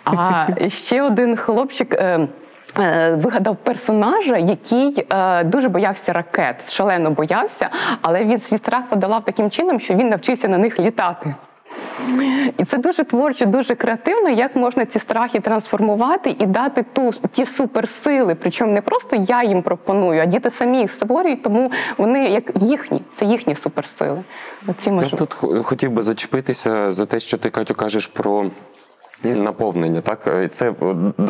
А 0.05 0.47
ще 0.67 1.01
один 1.01 1.35
хлопчик. 1.35 2.03
Е, 2.79 3.15
Вигадав 3.15 3.55
персонажа, 3.55 4.37
який 4.37 5.05
е, 5.13 5.43
дуже 5.43 5.69
боявся 5.69 6.13
ракет, 6.13 6.71
шалено 6.71 7.11
боявся, 7.11 7.69
але 8.01 8.23
він 8.23 8.39
свій 8.39 8.57
страх 8.57 8.83
подолав 8.89 9.25
таким 9.25 9.49
чином, 9.49 9.79
що 9.79 9.93
він 9.93 10.09
навчився 10.09 10.47
на 10.47 10.57
них 10.57 10.79
літати. 10.79 11.33
І 12.57 12.65
це 12.65 12.77
дуже 12.77 13.03
творчо, 13.03 13.45
дуже 13.45 13.75
креативно, 13.75 14.29
як 14.29 14.55
можна 14.55 14.85
ці 14.85 14.99
страхи 14.99 15.39
трансформувати 15.39 16.35
і 16.39 16.45
дати 16.45 16.85
ту 16.93 17.11
ті 17.31 17.45
суперсили. 17.45 18.35
Причому 18.35 18.71
не 18.71 18.81
просто 18.81 19.15
я 19.15 19.43
їм 19.43 19.61
пропоную, 19.61 20.21
а 20.21 20.25
діти 20.25 20.49
самі 20.49 20.79
їх 20.79 20.91
створюють, 20.91 21.43
тому 21.43 21.71
вони 21.97 22.29
як 22.29 22.51
їхні, 22.55 23.01
це 23.15 23.25
їхні 23.25 23.55
суперсили. 23.55 24.23
Оці 24.67 24.89
Я 24.89 24.95
можливості. 24.95 25.17
тут 25.17 25.65
хотів 25.65 25.91
би 25.91 26.03
зачепитися 26.03 26.91
за 26.91 27.05
те, 27.05 27.19
що 27.19 27.37
ти 27.37 27.49
Катю 27.49 27.75
кажеш 27.75 28.07
про. 28.07 28.45
Наповнення, 29.23 30.01
так 30.01 30.29
це 30.51 30.69
е, 30.69 30.73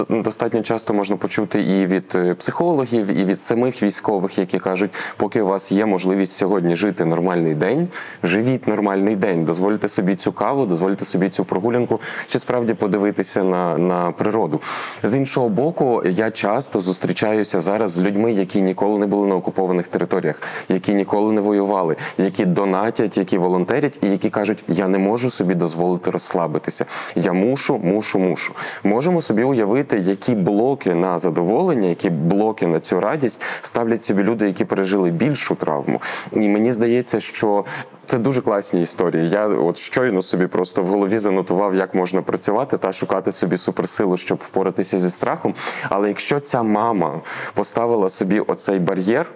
достатньо 0.09 0.62
часто 0.62 0.93
можна 0.93 1.15
почути 1.15 1.62
і 1.62 1.85
від 1.85 2.13
е, 2.15 2.33
психологів, 2.33 3.07
і 3.07 3.25
від 3.25 3.41
самих 3.41 3.83
військових, 3.83 4.38
які 4.38 4.59
кажуть, 4.59 4.93
поки 5.17 5.41
у 5.41 5.47
вас 5.47 5.71
є 5.71 5.85
можливість 5.85 6.35
сьогодні 6.35 6.75
жити 6.75 7.05
нормальний 7.05 7.55
день, 7.55 7.88
живіть 8.23 8.67
нормальний 8.67 9.15
день, 9.15 9.45
дозвольте 9.45 9.88
собі 9.88 10.15
цю 10.15 10.31
каву, 10.31 10.65
дозвольте 10.65 11.05
собі 11.05 11.29
цю 11.29 11.45
прогулянку, 11.45 12.00
чи 12.27 12.39
справді 12.39 12.73
подивитися 12.73 13.43
на, 13.43 13.77
на 13.77 14.12
природу. 14.12 14.62
З 15.03 15.15
іншого 15.15 15.50
боку, 15.50 16.03
я 16.05 16.31
часто 16.31 16.81
зустрічаюся 16.81 17.62
зараз 17.62 17.91
з 17.91 18.01
людьми, 18.01 18.31
які 18.31 18.62
ніколи 18.62 19.00
не 19.00 19.07
були 19.07 19.27
на 19.27 19.35
окупованих 19.35 19.88
територіях, 19.88 20.41
які 20.69 20.93
ніколи 20.93 21.33
не 21.33 21.41
воювали, 21.41 21.95
які 22.17 22.45
донатять, 22.45 23.17
які 23.17 23.38
волонтерять, 23.38 24.00
і 24.01 24.07
які 24.07 24.29
кажуть, 24.29 24.63
я 24.67 24.88
не 24.88 24.97
можу 24.97 25.29
собі 25.29 25.55
дозволити 25.55 26.12
розслабитися. 26.12 26.85
Я 27.15 27.33
мушу, 27.33 27.79
мушу, 27.83 28.19
мушу. 28.19 28.53
Можемо 28.83 29.21
собі 29.21 29.43
уявити, 29.43 29.97
які 29.97 30.35
блоки 30.35 30.95
на 30.95 31.19
задоволення, 31.19 31.89
які 31.89 32.09
блоки 32.09 32.67
на 32.67 32.79
цю 32.79 32.99
радість 32.99 33.41
ставлять 33.61 34.03
собі 34.03 34.23
люди, 34.23 34.47
які 34.47 34.65
пережили 34.65 35.11
більшу 35.11 35.55
травму. 35.55 36.01
І 36.31 36.39
мені 36.39 36.73
здається, 36.73 37.19
що 37.19 37.65
це 38.05 38.17
дуже 38.17 38.41
класні 38.41 38.81
історії. 38.81 39.29
Я 39.29 39.48
от 39.48 39.77
щойно 39.77 40.22
собі 40.22 40.48
просто 40.48 40.83
в 40.83 40.88
голові 40.88 41.17
занотував, 41.17 41.75
як 41.75 41.95
можна 41.95 42.22
працювати 42.22 42.77
та 42.77 42.93
шукати 42.93 43.31
собі 43.31 43.57
суперсилу, 43.57 44.17
щоб 44.17 44.38
впоратися 44.41 45.00
зі 45.00 45.10
страхом. 45.10 45.55
Але 45.89 46.07
якщо 46.07 46.39
ця 46.39 46.63
мама 46.63 47.22
поставила 47.53 48.10
собі 48.10 48.39
оцей 48.39 48.79
бар'єр, 48.79 49.31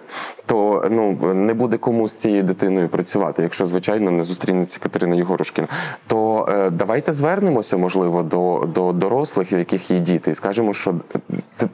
то 0.46 0.86
ну 0.90 1.34
не 1.34 1.54
буде 1.54 1.76
кому 1.76 2.08
з 2.08 2.16
цією 2.16 2.42
дитиною 2.42 2.88
працювати, 2.88 3.42
якщо 3.42 3.66
звичайно 3.66 4.10
не 4.10 4.22
зустрінеться 4.22 4.78
Катерина 4.78 5.16
Єгорушкіна. 5.16 5.68
То 6.06 6.48
е, 6.50 6.70
давайте 6.70 7.12
звернемося, 7.12 7.76
можливо, 7.76 8.22
до, 8.22 8.68
до 8.74 8.92
дорослих, 8.92 9.52
у 9.52 9.56
яких 9.56 9.90
є 9.90 9.98
діти, 9.98 10.30
і 10.30 10.34
скажемо, 10.34 10.74
що 10.74 10.94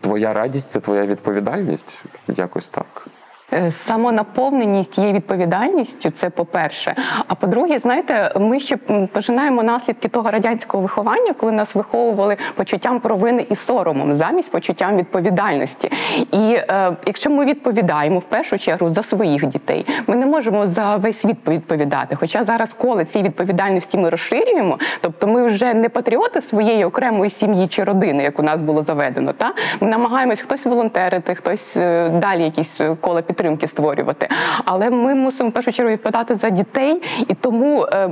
твоя 0.01 0.33
радість 0.33 0.71
це 0.71 0.81
твоя 0.81 1.07
відповідальність. 1.07 2.05
Якось 2.29 2.69
так. 2.69 3.07
Е, 3.53 3.71
Самонаповненість 3.71 4.99
є 4.99 5.13
відповідальністю, 5.13 6.11
це 6.11 6.31
по-перше. 6.31 6.95
А 7.29 7.35
по-друге, 7.35 7.79
знаєте, 7.79 8.33
ми 8.41 8.61
ще 8.61 8.77
пожинаємо 9.13 9.63
наслідки 9.63 10.09
того 10.09 10.31
радянського 10.31 10.83
виховання, 10.83 11.33
коли 11.33 11.53
нас 11.53 11.75
виховували 11.75 12.37
почуттям 12.55 13.01
провини 13.01 13.47
і 13.51 13.57
соромом 13.57 14.15
замість 14.15 14.51
почуттям 14.51 14.97
відповідальності. 14.97 15.93
І 16.33 16.55
е, 16.55 16.97
якщо 17.07 17.31
ми 17.31 17.45
відповідаємо 17.45 18.19
в 18.19 18.23
першу 18.23 18.59
чергу 18.59 18.91
за 18.91 19.03
своїх 19.03 19.47
дітей, 19.47 19.87
ми 20.07 20.17
не 20.17 20.27
можемо 20.27 20.67
за 20.67 20.97
весь 20.97 21.21
світ 21.21 21.49
відповідати. 21.49 22.17
Хоча 22.17 22.45
зараз, 22.45 22.73
коли 22.79 23.05
ці 23.05 23.23
відповідальності 23.23 23.99
ми 23.99 24.11
розширюємо, 24.11 24.79
тобто 25.01 25.27
ми 25.27 25.47
вже 25.47 25.75
не 25.75 25.89
патріоти 25.89 26.41
своєї 26.41 26.85
окремої 26.85 27.31
сім'ї 27.31 27.69
чи 27.69 27.85
родини, 27.85 28.23
як 28.23 28.39
у 28.39 28.43
нас 28.43 28.63
було 28.63 28.83
заведено. 28.83 29.33
Та 29.33 29.53
ми 29.81 29.89
намагаємось 29.89 30.41
хтось 30.41 30.67
волонтерити, 30.67 31.35
хтось 31.35 31.77
е, 31.77 32.09
далі 32.09 32.43
якісь 32.43 32.81
е, 32.81 32.97
кола 33.01 33.23
підтримки 33.35 33.69
створювати. 33.69 34.29
Але 34.65 34.91
ми 34.91 35.15
мусимо 35.15 35.51
в 35.51 35.53
першу 35.53 35.73
чергу 35.73 35.93
відповідати 35.93 36.35
за 36.35 36.51
дітей, 36.51 37.03
і 37.29 37.35
тому 37.35 37.87
е, 37.93 38.09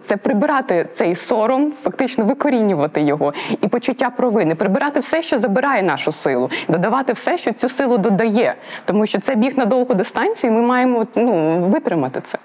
це 0.00 0.16
прибирати 0.16 0.86
цей 0.92 1.14
сором, 1.14 1.72
фактично 1.82 2.24
викорінювати 2.24 3.00
його, 3.00 3.32
і 3.62 3.68
почуття 3.68 4.10
провини, 4.10 4.54
прибирати 4.54 5.00
все, 5.00 5.22
що 5.22 5.38
забирає 5.38 5.82
нашу 5.82 6.12
силу, 6.12 6.50
додавати 6.68 7.12
все, 7.12 7.38
що 7.38 7.52
цю 7.52 7.68
силу 7.68 7.98
додає, 7.98 8.54
тому 8.84 9.06
що 9.06 9.20
це 9.20 9.34
біг 9.34 9.58
на 9.58 9.64
довгу 9.64 9.94
дистанцію. 9.94 10.52
і 10.52 10.56
Ми 10.56 10.62
маємо 10.62 11.06
ну 11.16 11.58
витримати 11.60 12.20
це. 12.20 12.38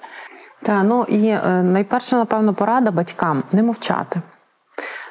Та 0.62 0.84
ну 0.84 1.06
і 1.08 1.28
е, 1.28 1.64
найперша, 1.64 2.18
напевно, 2.18 2.54
порада 2.54 2.92
батькам 2.92 3.44
не 3.52 3.64
мовчати. 3.64 4.22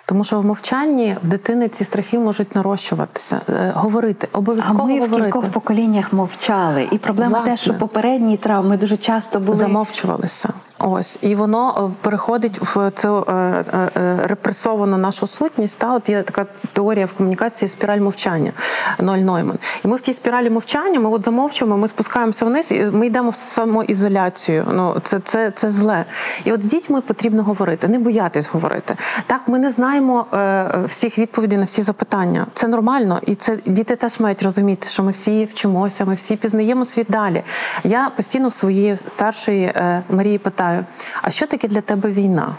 Тому 0.06 0.24
що 0.24 0.40
в 0.40 0.44
мовчанні 0.44 1.16
в 1.24 1.26
дитини 1.28 1.68
ці 1.68 1.84
страхи 1.84 2.18
можуть 2.18 2.54
нарощуватися. 2.54 3.40
говорити 3.74 3.94
говорити, 3.94 4.28
А 4.32 4.38
обов'язково 4.38 4.86
ми 4.86 5.06
в 5.06 5.10
кількох 5.16 5.44
поколіннях 5.44 6.12
мовчали. 6.12 6.88
І 6.90 6.98
проблема 6.98 7.40
те, 7.40 7.56
що 7.56 7.78
попередні 7.78 8.36
травми 8.36 8.76
дуже 8.76 8.96
часто 8.96 9.40
були 9.40 9.56
замовчувалися. 9.56 10.48
Ось 10.86 11.18
і 11.22 11.34
воно 11.34 11.90
е, 11.92 11.96
переходить 12.00 12.58
в 12.60 12.90
цю 12.90 13.24
е, 13.28 13.32
е, 13.32 13.90
репресовану 14.26 14.98
нашу 14.98 15.26
сутність. 15.26 15.78
Та 15.78 15.94
от 15.94 16.08
є 16.08 16.22
така 16.22 16.46
теорія 16.72 17.06
в 17.06 17.12
комунікації 17.12 17.68
спіраль 17.68 18.00
мовчання 18.00 18.52
Ноль 18.98 19.18
Нойман. 19.18 19.58
І 19.84 19.88
ми 19.88 19.96
в 19.96 20.00
тій 20.00 20.12
спіралі 20.12 20.50
мовчання, 20.50 21.00
ми 21.00 21.10
от 21.10 21.24
замовчуємо, 21.24 21.76
ми 21.76 21.88
спускаємося 21.88 22.44
вниз, 22.44 22.72
і 22.72 22.84
ми 22.84 23.06
йдемо 23.06 23.30
в 23.30 23.34
самоізоляцію. 23.34 24.66
Ну 24.72 24.96
це, 25.02 25.20
це, 25.20 25.50
це 25.50 25.70
зле. 25.70 26.04
І 26.44 26.52
от 26.52 26.62
з 26.62 26.64
дітьми 26.64 27.00
потрібно 27.00 27.42
говорити, 27.42 27.88
не 27.88 27.98
боятись 27.98 28.48
говорити. 28.48 28.96
Так, 29.26 29.40
ми 29.46 29.58
не 29.58 29.70
знаємо 29.70 30.26
всіх 30.88 31.18
відповідей 31.18 31.58
на 31.58 31.64
всі 31.64 31.82
запитання. 31.82 32.46
Це 32.54 32.68
нормально, 32.68 33.20
і 33.26 33.34
це 33.34 33.58
діти 33.66 33.96
теж 33.96 34.20
мають 34.20 34.42
розуміти, 34.42 34.88
що 34.88 35.02
ми 35.02 35.10
всі 35.10 35.44
вчимося, 35.44 36.04
ми 36.04 36.14
всі 36.14 36.36
пізнаємо 36.36 36.84
світ 36.84 37.06
далі. 37.08 37.42
Я 37.84 38.10
постійно 38.16 38.48
в 38.48 38.52
своєї 38.52 38.98
старшої 38.98 39.72
Марії 40.10 40.38
питаю: 40.38 40.73
а 41.22 41.30
що 41.30 41.46
таке 41.46 41.68
для 41.68 41.80
тебе 41.80 42.10
війна? 42.10 42.54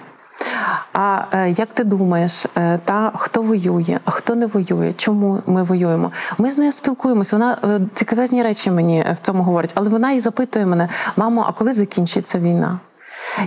А 0.93 1.24
е, 1.31 1.50
як 1.50 1.69
ти 1.74 1.84
думаєш, 1.84 2.45
е, 2.57 2.79
та 2.86 3.12
хто 3.15 3.41
воює, 3.41 4.00
а 4.05 4.12
хто 4.12 4.36
не 4.36 4.45
воює? 4.45 4.93
Чому 4.98 5.41
ми 5.45 5.63
воюємо? 5.63 6.12
Ми 6.38 6.51
з 6.51 6.57
нею 6.57 6.72
спілкуємося. 6.72 7.36
Вона 7.36 7.57
е, 7.63 7.79
цікавезні 7.93 8.43
речі 8.43 8.72
мені 8.72 9.05
в 9.13 9.17
цьому 9.25 9.43
говорить, 9.43 9.72
але 9.74 9.89
вона 9.89 10.12
і 10.12 10.19
запитує 10.19 10.65
мене: 10.65 10.89
мамо, 11.17 11.45
а 11.48 11.51
коли 11.51 11.74
закінчиться 11.74 12.39
війна? 12.39 12.79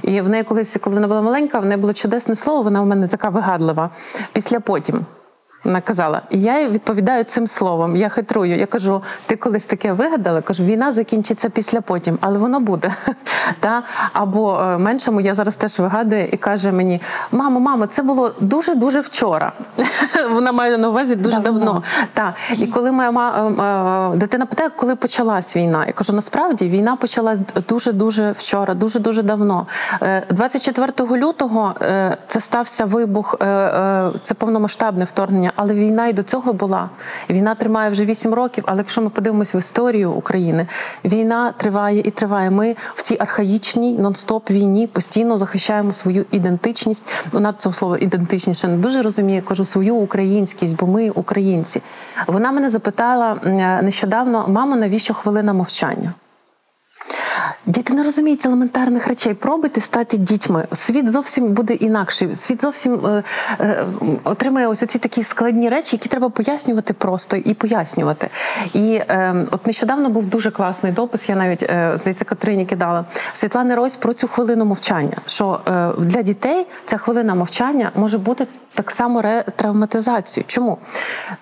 І 0.03 0.21
в 0.21 0.29
неї 0.29 0.45
колись, 0.45 0.77
коли 0.81 0.95
вона 0.95 1.09
була 1.09 1.23
маленька, 1.23 1.61
в 1.61 1.65
неї 1.65 1.81
було 1.81 1.93
чудесне 1.93 2.37
слово. 2.37 2.63
Вона 2.63 2.83
в 2.83 2.87
мене 2.87 3.09
така 3.09 3.29
вигадлива. 3.29 3.91
Після 4.33 4.61
потім. 4.61 5.07
Вона 5.65 5.81
казала, 5.81 6.23
і 6.31 6.41
я 6.41 6.69
відповідаю 6.69 7.25
цим 7.25 7.47
словом. 7.47 7.97
Я 7.97 8.09
хитрую. 8.09 8.59
Я 8.59 8.67
кажу: 8.67 9.03
ти 9.27 9.37
колись 9.37 9.65
таке 9.65 9.93
вигадала? 9.93 10.41
Кажу, 10.41 10.65
війна 10.65 10.93
закінчиться 10.93 11.49
після 11.49 11.81
потім, 11.81 12.19
але 12.21 12.39
воно 12.39 12.61
буде. 12.61 12.91
Та 13.61 13.83
або 14.13 14.61
е, 14.61 14.79
меншому 14.79 15.21
я 15.21 15.35
зараз 15.35 15.57
теж 15.57 15.79
вигадую 15.79 16.29
і 16.29 16.37
каже 16.37 16.73
мені: 16.73 17.01
мамо, 17.33 17.61
мамо, 17.61 17.87
це 17.87 18.03
було 18.03 18.33
дуже 18.41 18.75
дуже 18.75 19.01
вчора. 19.01 19.53
Вона 20.31 20.53
має 20.53 20.79
на 20.79 20.89
увазі 20.89 21.17
дуже 21.17 21.39
Давно. 21.39 21.61
давно. 21.65 21.83
Так. 22.15 22.35
І 22.59 22.67
коли 22.67 22.93
моя 22.93 23.11
ма- 23.11 23.55
е, 24.13 24.15
е, 24.15 24.17
дитина 24.19 24.47
питає, 24.47 24.71
коли 24.77 24.97
почалась 24.97 25.57
війна, 25.57 25.87
я 25.87 25.93
кажу, 25.93 26.13
насправді 26.13 26.69
війна 26.69 26.97
почалась 26.97 27.41
дуже 27.69 27.93
дуже 27.93 28.31
вчора, 28.39 28.75
дуже 28.75 28.99
дуже 28.99 29.23
давно. 29.23 29.67
Е, 30.03 30.23
24 30.31 30.93
лютого 31.19 31.75
е, 31.83 32.17
це 32.27 32.41
стався 32.41 32.85
вибух, 32.85 33.37
це 34.23 34.35
повномасштабне 34.39 35.05
вторгнення, 35.05 35.48
але 35.57 35.75
війна 35.75 36.07
і 36.07 36.13
до 36.13 36.23
цього 36.23 36.53
була. 36.53 36.91
Війна 37.31 37.55
тримає 37.55 37.91
вже 37.91 38.05
8 38.05 38.35
років. 38.35 38.65
Але 38.67 38.79
якщо 38.79 39.03
ми 39.03 39.11
подивимось 39.11 39.55
в 39.55 39.57
історію 39.57 40.13
України, 40.13 40.67
війна 41.05 41.53
триває 41.57 42.01
і 42.01 42.11
триває. 42.11 42.51
Ми 42.51 42.77
в 42.95 43.03
цій 43.03 43.17
архаїчній 43.21 43.99
нон-стоп 43.99 44.51
війні 44.51 44.87
постійно 44.87 45.39
захищаємо 45.39 45.93
свою 45.93 46.25
ідентичність. 46.31 47.05
Вона 47.33 47.53
цього 47.53 47.73
слова 47.73 47.99
ідентичність 48.01 48.59
ще 48.59 48.69
не 48.69 48.77
дуже 48.77 49.03
розуміє. 49.03 49.37
Я 49.37 49.43
кажу 49.43 49.65
свою 49.65 49.95
українськість, 49.95 50.77
бо 50.77 50.87
ми 50.87 51.11
українці. 51.11 51.83
Вона 52.27 52.53
мене 52.53 52.71
запитала 52.71 53.35
нещодавно: 53.83 54.49
мамо, 54.49 54.77
навіщо 54.77 55.15
хвилина 55.15 55.53
мовчання? 55.53 56.13
Діти 57.69 57.95
не 57.95 58.03
розуміють 58.03 58.47
елементарних 58.47 59.07
речей. 59.07 59.35
Пробуйте 59.35 59.81
стати 59.81 60.17
дітьми. 60.17 60.67
Світ 60.73 61.11
зовсім 61.11 61.53
буде 61.53 61.75
інакший. 61.75 62.37
Світ 62.37 62.63
зовсім 62.63 63.07
е, 63.07 63.23
е, 63.61 63.85
отримає 64.25 64.67
ось 64.67 64.79
ці 64.79 64.99
такі 64.99 65.23
складні 65.23 65.69
речі, 65.69 65.97
які 65.97 66.09
треба 66.09 66.29
пояснювати 66.29 66.95
просто 66.95 67.37
і 67.37 67.55
пояснювати. 67.55 68.29
І 68.73 68.95
е, 68.95 69.47
от 69.51 69.67
нещодавно 69.67 70.11
був 70.11 70.27
дуже 70.27 70.51
класний 70.51 70.93
допис. 70.93 71.29
Я 71.29 71.37
навіть 71.37 71.63
е, 71.63 71.93
здається, 71.95 72.25
Катерині 72.25 72.67
кидала 72.67 73.05
Світлани 73.33 73.75
Рось 73.75 73.97
про 73.97 74.13
цю 74.13 74.29
хвилину 74.29 74.65
мовчання. 74.65 75.17
Що 75.27 75.61
е, 75.69 75.93
для 75.99 76.23
дітей 76.23 76.67
ця 76.87 76.97
хвилина 76.99 77.35
мовчання 77.35 77.91
може 77.95 78.19
бути 78.19 78.47
так 78.75 78.91
само 78.91 79.23
ретравматизацією. 79.23 80.45
Чому? 80.47 80.79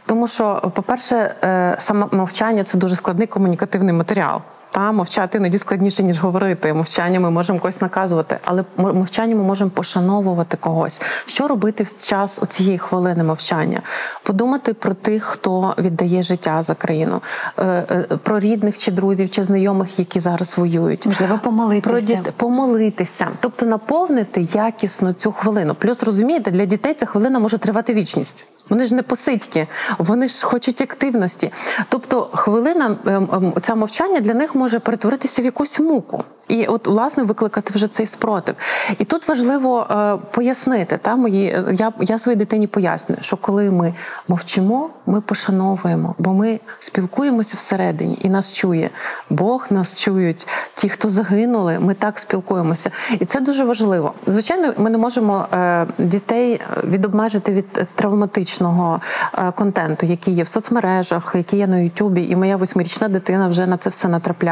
Тому 0.06 0.26
що, 0.26 0.72
по-перше, 0.74 1.16
е, 1.16 1.76
саме 1.78 2.06
мовчання 2.12 2.64
це 2.64 2.78
дуже 2.78 2.96
складний 2.96 3.26
комунікативний 3.26 3.94
матеріал. 3.94 4.40
Та 4.70 4.92
мовчати 4.92 5.38
іноді 5.38 5.58
складніше 5.58 6.02
ніж 6.02 6.20
говорити. 6.20 6.72
Мовчання 6.74 7.20
ми 7.20 7.30
можемо 7.30 7.58
когось 7.58 7.80
наказувати, 7.80 8.38
але 8.44 8.64
мовчання 8.76 9.36
ми 9.36 9.42
можемо 9.42 9.70
пошановувати 9.70 10.56
когось. 10.56 11.00
Що 11.26 11.48
робити 11.48 11.84
в 11.84 11.98
час 11.98 12.38
у 12.42 12.46
цієї 12.46 12.78
хвилини 12.78 13.24
мовчання? 13.24 13.82
Подумати 14.22 14.74
про 14.74 14.94
тих, 14.94 15.24
хто 15.24 15.74
віддає 15.78 16.22
життя 16.22 16.62
за 16.62 16.74
країну, 16.74 17.22
е, 17.58 17.64
е, 17.64 18.06
про 18.22 18.40
рідних 18.40 18.78
чи 18.78 18.90
друзів, 18.90 19.30
чи 19.30 19.42
знайомих, 19.42 19.98
які 19.98 20.20
зараз 20.20 20.58
воюють. 20.58 21.06
можливо 21.06 21.38
помолитися. 21.44 21.90
Про 21.90 22.00
діт... 22.00 22.32
помолитися, 22.36 23.28
тобто 23.40 23.66
наповнити 23.66 24.48
якісно 24.54 25.12
цю 25.12 25.32
хвилину. 25.32 25.74
Плюс 25.74 26.02
розумієте, 26.02 26.50
для 26.50 26.64
дітей 26.64 26.94
ця 26.94 27.06
хвилина 27.06 27.38
може 27.38 27.58
тривати 27.58 27.94
вічність. 27.94 28.46
Вони 28.68 28.86
ж 28.86 28.94
не 28.94 29.02
посидьки, 29.02 29.66
вони 29.98 30.28
ж 30.28 30.46
хочуть 30.46 30.80
активності. 30.80 31.52
Тобто, 31.88 32.30
хвилина 32.34 32.96
ем, 33.06 33.28
ем, 33.32 33.52
ця 33.62 33.74
мовчання 33.74 34.20
для 34.20 34.34
них 34.34 34.54
може 34.56 34.78
перетворитися 34.78 35.42
в 35.42 35.44
якусь 35.44 35.80
муку. 35.80 36.24
І 36.48 36.66
от 36.66 36.86
власне 36.86 37.22
викликати 37.22 37.72
вже 37.74 37.88
цей 37.88 38.06
спротив. 38.06 38.54
І 38.98 39.04
тут 39.04 39.28
важливо 39.28 39.86
е, 39.90 40.16
пояснити 40.30 40.98
та 41.02 41.16
мої. 41.16 41.64
Я, 41.72 41.92
я 42.00 42.18
своїй 42.18 42.38
дитині 42.38 42.66
пояснюю, 42.66 43.18
що 43.22 43.36
коли 43.36 43.70
ми 43.70 43.94
мовчимо, 44.28 44.90
ми 45.06 45.20
пошановуємо, 45.20 46.14
бо 46.18 46.32
ми 46.32 46.60
спілкуємося 46.78 47.56
всередині, 47.56 48.18
і 48.22 48.28
нас 48.28 48.54
чує 48.54 48.90
Бог, 49.30 49.66
нас 49.70 50.00
чують 50.00 50.48
ті, 50.74 50.88
хто 50.88 51.08
загинули. 51.08 51.78
Ми 51.78 51.94
так 51.94 52.18
спілкуємося, 52.18 52.90
і 53.20 53.24
це 53.24 53.40
дуже 53.40 53.64
важливо. 53.64 54.12
Звичайно, 54.26 54.72
ми 54.76 54.90
не 54.90 54.98
можемо 54.98 55.46
е, 55.52 55.86
дітей 55.98 56.60
відобмежити 56.84 57.52
від 57.52 57.72
травматичного 57.72 59.00
е, 59.34 59.52
контенту, 59.56 60.06
який 60.06 60.34
є 60.34 60.42
в 60.42 60.48
соцмережах, 60.48 61.32
який 61.34 61.58
є 61.58 61.66
на 61.66 61.78
Ютубі. 61.78 62.24
І 62.24 62.36
моя 62.36 62.56
восьмирічна 62.56 63.08
дитина 63.08 63.48
вже 63.48 63.66
на 63.66 63.76
це 63.76 63.90
все 63.90 64.08
натрапляє. 64.08 64.45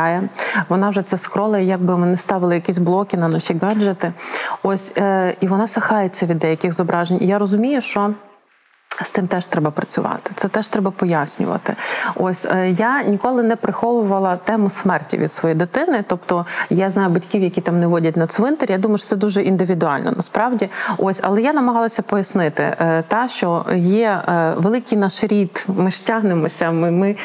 Вона 0.68 0.88
вже 0.88 1.02
це 1.02 1.16
скролить, 1.16 1.68
якби 1.68 1.96
ми 1.96 2.06
не 2.06 2.16
ставили 2.16 2.54
якісь 2.54 2.78
блоки 2.78 3.16
на 3.16 3.28
наші 3.28 3.58
гаджети. 3.62 4.12
Ось 4.62 4.92
е, 4.96 5.36
і 5.40 5.46
вона 5.46 5.66
сахається 5.66 6.26
від 6.26 6.38
деяких 6.38 6.72
зображень. 6.72 7.18
І 7.20 7.26
я 7.26 7.38
розумію, 7.38 7.82
що. 7.82 8.14
З 9.02 9.10
цим 9.10 9.26
теж 9.26 9.46
треба 9.46 9.70
працювати, 9.70 10.30
це 10.34 10.48
теж 10.48 10.68
треба 10.68 10.90
пояснювати. 10.90 11.76
Ось 12.14 12.46
е, 12.46 12.70
я 12.70 13.02
ніколи 13.02 13.42
не 13.42 13.56
приховувала 13.56 14.36
тему 14.36 14.70
смерті 14.70 15.18
від 15.18 15.32
своєї 15.32 15.58
дитини. 15.58 16.04
Тобто 16.06 16.46
я 16.70 16.90
знаю 16.90 17.08
батьків, 17.08 17.42
які 17.42 17.60
там 17.60 17.80
не 17.80 17.86
водять 17.86 18.16
на 18.16 18.26
цвинтар. 18.26 18.70
Я 18.70 18.78
думаю, 18.78 18.98
що 18.98 19.06
це 19.06 19.16
дуже 19.16 19.42
індивідуально 19.42 20.12
насправді. 20.16 20.68
Ось, 20.98 21.20
але 21.22 21.42
я 21.42 21.52
намагалася 21.52 22.02
пояснити, 22.02 22.62
е, 22.62 23.04
та 23.08 23.28
що 23.28 23.64
є 23.74 24.22
е, 24.28 24.54
великий 24.56 24.98
наш 24.98 25.24
рід. 25.24 25.66
Ми 25.68 25.90
ж 25.90 26.06
тягнемося. 26.06 26.70
Ми, 26.70 26.90
ми 26.90 27.16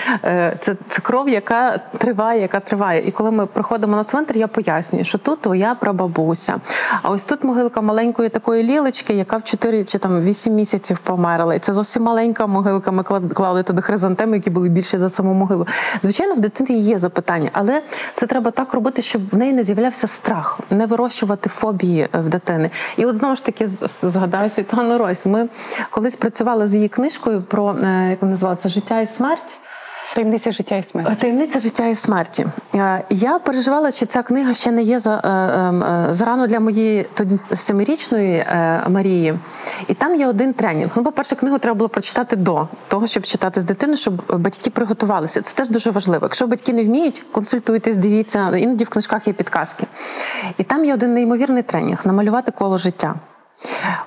це, 0.60 0.76
це 0.88 1.02
кров, 1.02 1.30
яка 1.30 1.78
триває, 1.78 2.42
яка 2.42 2.60
триває. 2.60 3.08
І 3.08 3.12
коли 3.12 3.32
ми 3.32 3.46
приходимо 3.46 3.96
на 3.96 4.04
цвинтар, 4.04 4.38
я 4.38 4.48
пояснюю, 4.48 5.06
що 5.06 5.18
тут 5.18 5.42
твоя 5.42 5.76
прабабуся. 5.76 6.56
А 7.02 7.10
ось 7.10 7.24
тут 7.24 7.44
могилка 7.44 7.82
маленької 7.82 8.30
такої 8.30 8.64
лілочки, 8.64 9.14
яка 9.14 9.38
в 9.38 9.44
4 9.44 9.84
чи 9.84 9.98
там 9.98 10.24
8 10.24 10.54
місяців 10.54 10.98
померла. 10.98 11.49
І 11.54 11.60
це 11.60 11.74
зовсім 11.74 12.04
маленька 12.04 12.48
могилка. 12.48 12.92
Ми 12.92 13.04
клали 13.04 13.64
туди 13.64 13.82
хризантеми, 13.82 14.38
які 14.38 14.50
були 14.50 14.70
більші 14.70 14.98
за 14.98 15.10
саму 15.10 15.34
могилу. 15.34 15.68
Звичайно, 16.02 16.34
в 16.36 16.40
дитини 16.40 16.80
є 16.80 17.00
запитання, 17.00 17.50
але 17.54 17.82
це 18.14 18.26
треба 18.26 18.52
так 18.52 18.74
робити, 18.74 19.02
щоб 19.02 19.30
в 19.30 19.38
неї 19.38 19.54
не 19.54 19.64
з'являвся 19.64 20.08
страх, 20.08 20.60
не 20.70 20.86
вирощувати 20.86 21.50
фобії 21.50 22.10
е, 22.14 22.20
в 22.20 22.30
дитини. 22.30 22.70
І 22.98 23.06
от 23.06 23.16
знову 23.16 23.36
ж 23.36 23.46
таки 23.46 23.68
згадаю 23.84 24.50
Світлану 24.50 24.98
Ройс. 24.98 25.26
Ми 25.26 25.50
колись 25.90 26.16
працювали 26.16 26.68
з 26.68 26.76
її 26.76 26.88
книжкою 26.88 27.42
про 27.42 27.76
е, 27.84 28.10
як 28.10 28.22
вона 28.22 28.32
називається 28.32 28.70
життя 28.70 29.02
і 29.02 29.08
смерть. 29.08 29.58
Таємниця 30.16 30.52
життя 30.52 30.76
і 30.76 30.84
смерті. 30.84 31.16
Таємниця 31.22 31.60
життя 31.60 31.88
і 31.88 31.96
смерті. 31.96 32.46
Е, 32.76 33.04
Я 33.10 33.40
переживала, 33.40 33.92
чи 33.92 34.06
ця 34.06 34.24
книга 34.24 34.54
ще 34.54 34.72
не 34.72 34.84
є 34.84 35.00
за, 35.00 35.22
е, 35.26 35.30
е, 36.10 36.14
зарано 36.14 36.48
для 36.48 36.60
моєї 36.60 37.06
тоді 37.14 37.38
семирічної 37.38 38.46
Марії. 38.88 39.40
І 39.88 39.94
там 39.94 40.16
є 40.16 40.28
один 40.28 40.54
тренінг. 40.54 40.92
Ну, 40.96 41.04
по-перше, 41.04 41.36
книгу 41.36 41.60
треба 41.60 41.78
було 41.78 41.90
прочитати 41.90 42.36
до 42.36 42.68
того, 42.88 43.08
щоб 43.08 43.24
читати 43.24 43.60
з 43.60 43.64
дитини, 43.64 43.96
щоб 43.96 44.40
батьки 44.40 44.70
приготувалися. 44.70 45.42
Це 45.42 45.56
теж 45.56 45.70
дуже 45.70 45.92
важливо. 45.92 46.26
Якщо 46.26 46.48
батьки 46.48 46.74
не 46.74 46.84
вміють, 46.84 47.26
консультуйтесь, 47.32 47.98
дивіться. 47.98 48.58
Іноді 48.58 48.84
в 48.84 48.90
книжках 48.90 49.28
є 49.28 49.34
підказки. 49.34 49.86
І 50.58 50.64
там 50.64 50.86
є 50.86 50.94
один 50.94 51.14
неймовірний 51.14 51.64
тренінг 51.64 52.02
намалювати 52.06 52.52
коло 52.52 52.78
життя. 52.78 53.16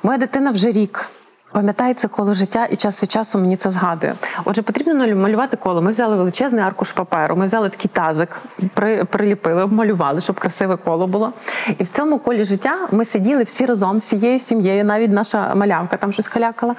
Моя 0.03 0.19
дитина 0.19 0.51
вже 0.51 0.73
рік. 0.73 1.11
Пам'ятає 1.53 1.95
це 1.95 2.09
коло 2.09 2.35
життя 2.35 2.67
і 2.71 2.77
час 2.77 3.03
від 3.03 3.11
часу 3.13 3.39
мені 3.39 3.57
це 3.57 3.71
згадує. 3.71 4.15
Отже, 4.45 4.63
потрібно 4.63 5.17
малювати 5.17 5.57
коло. 5.57 5.83
Ми 5.83 5.91
взяли 5.91 6.17
величезний 6.17 6.65
аркуш 6.65 6.93
паперу, 6.93 7.37
ми 7.37 7.47
взяли 7.47 7.69
такий 7.69 7.91
тазик, 7.95 8.41
при, 8.75 9.05
приліпили, 9.05 9.63
обмалювали, 9.63 10.21
щоб 10.21 10.41
красиве 10.41 10.77
коло 10.77 11.07
було. 11.07 11.33
І 11.79 11.85
в 11.85 11.89
цьому 11.89 12.19
колі 12.19 12.45
життя 12.45 12.89
ми 12.91 13.05
сиділи 13.05 13.43
всі 13.43 13.67
разом, 13.67 13.99
всією 13.99 14.39
сім'єю, 14.39 14.85
навіть 14.85 15.13
наша 15.13 15.55
малявка 15.55 15.97
там 15.97 16.13
щось 16.13 16.27
халякала. 16.27 16.75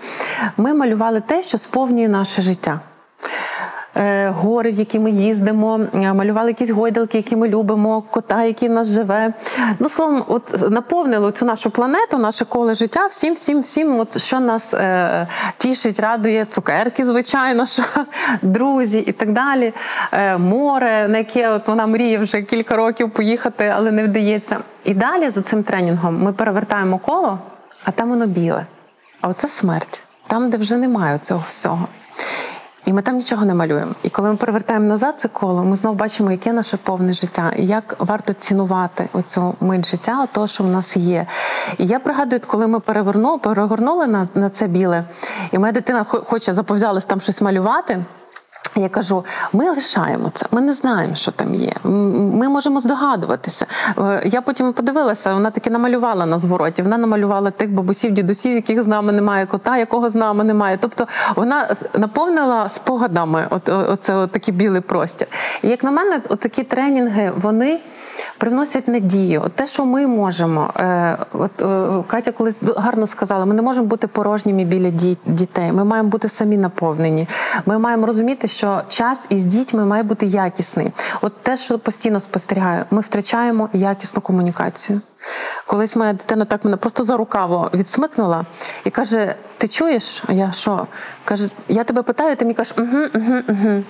Ми 0.58 0.74
малювали 0.74 1.22
те, 1.22 1.44
що 1.44 1.58
сповнює 1.58 2.08
наше 2.08 2.42
життя. 2.42 2.80
Е, 3.96 4.30
Гори, 4.30 4.72
в 4.72 4.76
які 4.76 5.00
ми 5.00 5.12
їздимо, 5.12 5.80
е, 5.94 6.14
малювали 6.14 6.50
якісь 6.50 6.70
гойдалки, 6.70 7.18
які 7.18 7.36
ми 7.36 7.48
любимо, 7.48 8.02
кота, 8.02 8.44
який 8.44 8.70
в 8.70 8.72
нас 8.72 8.88
живе. 8.88 9.34
Ну, 9.80 9.90
словом, 9.90 10.24
от 10.28 10.72
наповнили 10.72 11.32
цю 11.32 11.46
нашу 11.46 11.70
планету, 11.70 12.18
наше 12.18 12.46
коло 12.46 12.74
життя, 12.74 13.08
всім, 13.08 13.34
всім, 13.34 13.62
всім, 13.62 14.00
от 14.00 14.22
що 14.22 14.40
нас 14.40 14.74
е, 14.74 15.28
тішить, 15.58 16.00
радує, 16.00 16.46
цукерки, 16.46 17.04
звичайно, 17.04 17.66
що 17.66 17.84
друзі 18.42 19.00
і 19.00 19.12
так 19.12 19.32
далі. 19.32 19.74
Е, 20.12 20.38
море, 20.38 21.08
на 21.08 21.18
яке 21.18 21.50
от 21.50 21.68
вона 21.68 21.88
мріє 21.88 22.18
вже 22.18 22.42
кілька 22.42 22.76
років 22.76 23.12
поїхати, 23.12 23.74
але 23.76 23.92
не 23.92 24.04
вдається. 24.04 24.58
І 24.84 24.94
далі 24.94 25.30
за 25.30 25.42
цим 25.42 25.64
тренінгом 25.64 26.24
ми 26.24 26.34
перевертаємо 26.34 26.98
коло, 26.98 27.40
а 27.86 27.92
там 27.92 28.10
воно 28.10 28.28
біле. 28.28 28.66
А 29.22 29.28
оце 29.28 29.48
смерть, 29.48 30.02
там, 30.28 30.50
де 30.50 30.58
вже 30.58 30.78
немає 30.78 31.18
цього 31.18 31.44
всього. 31.48 31.88
І 32.86 32.94
ми 32.94 33.02
там 33.02 33.16
нічого 33.16 33.46
не 33.46 33.54
малюємо. 33.54 33.92
І 34.04 34.10
коли 34.10 34.30
ми 34.30 34.36
перевертаємо 34.36 34.86
назад 34.86 35.16
це 35.18 35.28
коло, 35.28 35.64
ми 35.64 35.76
знову 35.76 35.96
бачимо, 35.96 36.32
яке 36.32 36.54
наше 36.54 36.78
повне 36.78 37.14
життя, 37.14 37.54
і 37.58 37.66
як 37.66 37.96
варто 38.00 38.34
цінувати 38.34 39.10
оцю 39.14 39.56
мить 39.60 39.86
життя, 39.88 40.28
то, 40.32 40.48
що 40.48 40.64
в 40.64 40.68
нас 40.68 40.98
є. 40.98 41.26
І 41.78 41.86
я 41.86 42.00
пригадую, 42.00 42.42
коли 42.48 42.68
ми 42.68 42.80
перевернули, 42.80 43.38
перегорнули 43.38 44.08
на, 44.08 44.28
на 44.36 44.50
це 44.50 44.68
біле, 44.68 45.04
і 45.52 45.58
моя 45.60 45.72
дитина 45.72 46.04
хо- 46.04 46.24
хоче 46.26 46.54
заповзялась 46.54 47.06
там 47.06 47.22
щось 47.22 47.42
малювати. 47.42 48.06
Я 48.76 48.90
кажу, 48.90 49.26
ми 49.54 49.70
лишаємо 49.70 50.30
це, 50.34 50.46
ми 50.52 50.62
не 50.62 50.74
знаємо, 50.74 51.16
що 51.16 51.32
там 51.32 51.56
є. 51.56 51.74
Ми 51.84 52.50
можемо 52.50 52.80
здогадуватися. 52.80 53.66
Е, 53.98 54.22
Я 54.26 54.42
потім 54.42 54.74
подивилася, 54.74 55.34
вона 55.34 55.52
таки 55.52 55.70
намалювала 55.70 56.26
на 56.26 56.38
звороті. 56.38 56.82
Вона 56.82 56.98
намалювала 56.98 57.52
тих 57.52 57.74
бабусів, 57.74 58.12
дідусів, 58.12 58.56
яких 58.56 58.84
з 58.84 58.88
нами 58.88 59.12
немає, 59.14 59.46
кота, 59.46 59.78
якого 59.78 60.10
з 60.10 60.16
нами 60.16 60.44
немає. 60.44 60.78
Тобто 60.82 61.08
вона 61.36 61.76
наповнила 61.98 62.70
спогадами 62.70 63.48
от, 63.50 63.70
оце 63.70 64.16
от 64.16 64.32
такий 64.32 64.54
білий 64.54 64.82
простір. 64.82 65.28
І 65.62 65.68
як 65.68 65.84
на 65.84 65.92
мене, 65.92 66.22
от 66.30 66.40
такі 66.40 66.64
тренінги 66.64 67.32
вони 67.42 67.80
привносять 68.38 68.88
надію. 68.88 69.42
От 69.46 69.54
те, 69.54 69.68
що 69.68 69.86
ми 69.86 70.08
можемо. 70.08 70.74
Е, 70.80 71.18
От 71.34 71.62
е, 71.62 72.04
Катя 72.08 72.32
колись 72.32 72.56
гарно 72.78 73.08
сказала: 73.08 73.46
ми 73.46 73.54
не 73.56 73.62
можемо 73.62 73.88
бути 73.88 74.08
порожніми 74.08 74.66
біля 74.66 74.90
дітей. 75.26 75.72
Ми 75.72 75.84
маємо 75.84 76.10
бути 76.10 76.30
самі 76.30 76.58
наповнені. 76.58 77.28
Ми 77.66 77.80
маємо 77.80 78.06
розуміти, 78.06 78.48
що 78.48 78.63
час 78.88 79.26
із 79.30 79.44
дітьми 79.44 79.86
має 79.86 80.04
бути 80.04 80.26
якісний. 80.26 80.92
От 81.22 81.44
те, 81.44 81.58
що 81.58 81.80
постійно 81.80 82.20
спостерігаю, 82.20 82.86
ми 82.92 83.02
втрачаємо 83.02 83.70
якісну 83.74 84.22
комунікацію. 84.22 85.02
Колись 85.66 85.96
моя 85.96 86.14
дитина 86.14 86.46
так 86.46 86.66
мене 86.66 86.78
просто 86.78 87.04
за 87.04 87.18
рукаво 87.18 87.70
відсмикнула 87.74 88.46
і 88.84 88.90
каже: 88.90 89.36
Ти 89.58 89.68
чуєш? 89.68 90.24
А 90.28 90.34
я 90.34 90.52
що? 90.52 90.88
Каже, 91.26 91.50
я 91.68 91.84
тебе 91.84 92.02
питаю, 92.02 92.36
ти 92.36 92.46
мені 92.46 92.56
кажеш, 92.56 92.74
угу, 92.78 92.98
угу, 93.16 93.42
угу. 93.50 93.84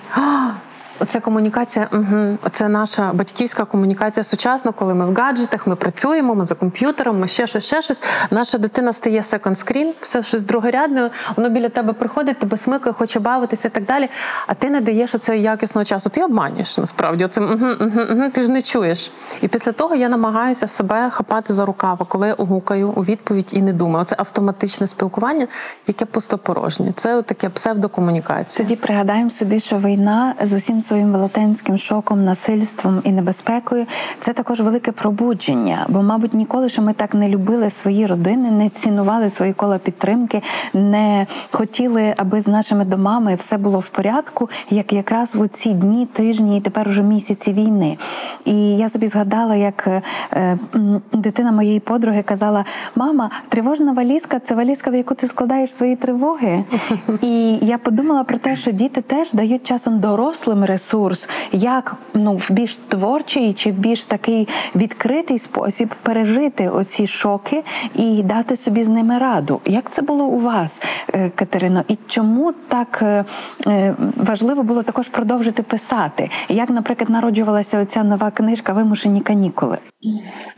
Оце 1.00 1.20
комунікація, 1.20 1.88
угу. 1.92 2.38
Оце 2.42 2.68
наша 2.68 3.12
батьківська 3.12 3.64
комунікація 3.64 4.24
сучасна, 4.24 4.72
коли 4.72 4.94
ми 4.94 5.06
в 5.06 5.14
гаджетах, 5.14 5.66
ми 5.66 5.76
працюємо, 5.76 6.34
ми 6.34 6.44
за 6.44 6.54
комп'ютером, 6.54 7.20
ми 7.20 7.28
ще 7.28 7.46
щось, 7.46 7.66
ще 7.66 7.82
щось. 7.82 8.02
Наша 8.30 8.58
дитина 8.58 8.92
стає 8.92 9.20
screen, 9.20 9.90
все 10.00 10.22
щось 10.22 10.42
другорядне, 10.42 11.10
воно 11.36 11.48
біля 11.48 11.68
тебе 11.68 11.92
приходить, 11.92 12.38
тебе 12.38 12.56
смикає, 12.58 12.92
хоче 12.92 13.20
бавитися 13.20 13.68
і 13.68 13.70
так 13.70 13.84
далі. 13.84 14.08
А 14.46 14.54
ти 14.54 14.70
не 14.70 14.80
даєш 14.80 15.14
оцього 15.14 15.38
якісного 15.38 15.84
часу. 15.84 16.10
Ти 16.10 16.24
обманюєш 16.24 16.78
насправді. 16.78 17.24
Оце 17.24 17.40
угу, 17.40 17.66
угу, 17.80 18.00
угу, 18.10 18.30
ти 18.32 18.42
ж 18.42 18.50
не 18.50 18.62
чуєш. 18.62 19.10
І 19.40 19.48
після 19.48 19.72
того 19.72 19.94
я 19.94 20.08
намагаюся 20.08 20.68
себе 20.68 21.10
хапати 21.10 21.52
за 21.52 21.64
рукава, 21.64 22.06
коли 22.08 22.28
я 22.28 22.34
угукаю 22.34 22.90
у 22.96 23.04
відповідь 23.04 23.50
і 23.52 23.62
не 23.62 23.72
думаю. 23.72 24.02
Оце 24.02 24.16
автоматичне 24.18 24.86
спілкування, 24.86 25.46
яке 25.86 26.04
пустопорожнє. 26.04 26.92
Це 26.96 27.22
таке 27.22 27.48
псевдокомунікація. 27.48 28.64
Тоді 28.64 28.76
пригадаємо 28.76 29.30
собі, 29.30 29.60
що 29.60 29.78
війна 29.78 30.34
з 30.42 30.52
усім 30.52 30.80
своїм 30.84 31.12
велетенським 31.12 31.78
шоком, 31.78 32.24
насильством 32.24 33.00
і 33.04 33.12
небезпекою 33.12 33.86
це 34.20 34.32
також 34.32 34.60
велике 34.60 34.92
пробудження. 34.92 35.86
Бо, 35.88 36.02
мабуть, 36.02 36.34
ніколи 36.34 36.68
що 36.68 36.82
ми 36.82 36.92
так 36.92 37.14
не 37.14 37.28
любили 37.28 37.70
свої 37.70 38.06
родини, 38.06 38.50
не 38.50 38.68
цінували 38.68 39.30
свої 39.30 39.52
кола 39.52 39.78
підтримки, 39.78 40.42
не 40.74 41.26
хотіли, 41.50 42.14
аби 42.16 42.40
з 42.40 42.46
нашими 42.46 42.84
домами 42.84 43.34
все 43.34 43.58
було 43.58 43.78
в 43.78 43.88
порядку, 43.88 44.48
як 44.70 44.92
якраз 44.92 45.36
в 45.36 45.48
ці 45.48 45.72
дні, 45.72 46.06
тижні 46.06 46.58
і 46.58 46.60
тепер 46.60 46.88
уже 46.88 47.02
місяці 47.02 47.52
війни. 47.52 47.98
І 48.44 48.76
я 48.76 48.88
собі 48.88 49.06
згадала, 49.06 49.56
як 49.56 49.88
е, 50.32 50.58
дитина 51.12 51.52
моєї 51.52 51.80
подруги 51.80 52.22
казала: 52.22 52.64
Мама, 52.96 53.30
тривожна 53.48 53.92
валізка 53.92 54.38
це 54.38 54.54
валізка, 54.54 54.90
в 54.90 54.94
яку 54.94 55.14
ти 55.14 55.26
складаєш 55.26 55.74
свої 55.74 55.96
тривоги. 55.96 56.64
І 57.22 57.58
я 57.62 57.78
подумала 57.78 58.24
про 58.24 58.38
те, 58.38 58.56
що 58.56 58.70
діти 58.70 59.00
теж 59.00 59.32
дають 59.32 59.64
часом 59.64 60.00
дорослим 60.00 60.64
ресурс, 60.74 61.28
як 61.52 61.96
ну 62.14 62.36
в 62.36 62.52
більш 62.52 62.76
творчий 62.76 63.52
чи 63.52 63.70
більш 63.70 64.04
такий 64.04 64.48
відкритий 64.74 65.38
спосіб 65.38 65.94
пережити 66.02 66.68
оці 66.68 67.06
шоки 67.06 67.64
і 67.94 68.22
дати 68.22 68.56
собі 68.56 68.84
з 68.84 68.88
ними 68.88 69.18
раду. 69.18 69.60
Як 69.64 69.90
це 69.90 70.02
було 70.02 70.24
у 70.24 70.38
вас, 70.38 70.82
е, 71.14 71.30
Катерино? 71.34 71.84
І 71.88 71.98
чому 72.06 72.52
так 72.68 72.98
е, 73.02 73.24
е, 73.66 73.94
важливо 74.16 74.62
було 74.62 74.82
також 74.82 75.08
продовжити 75.08 75.62
писати? 75.62 76.30
Як, 76.48 76.70
наприклад, 76.70 77.10
народжувалася 77.10 77.78
оця 77.78 78.02
нова 78.02 78.30
книжка 78.30 78.72
Вимушені 78.72 79.20
канікули? 79.20 79.78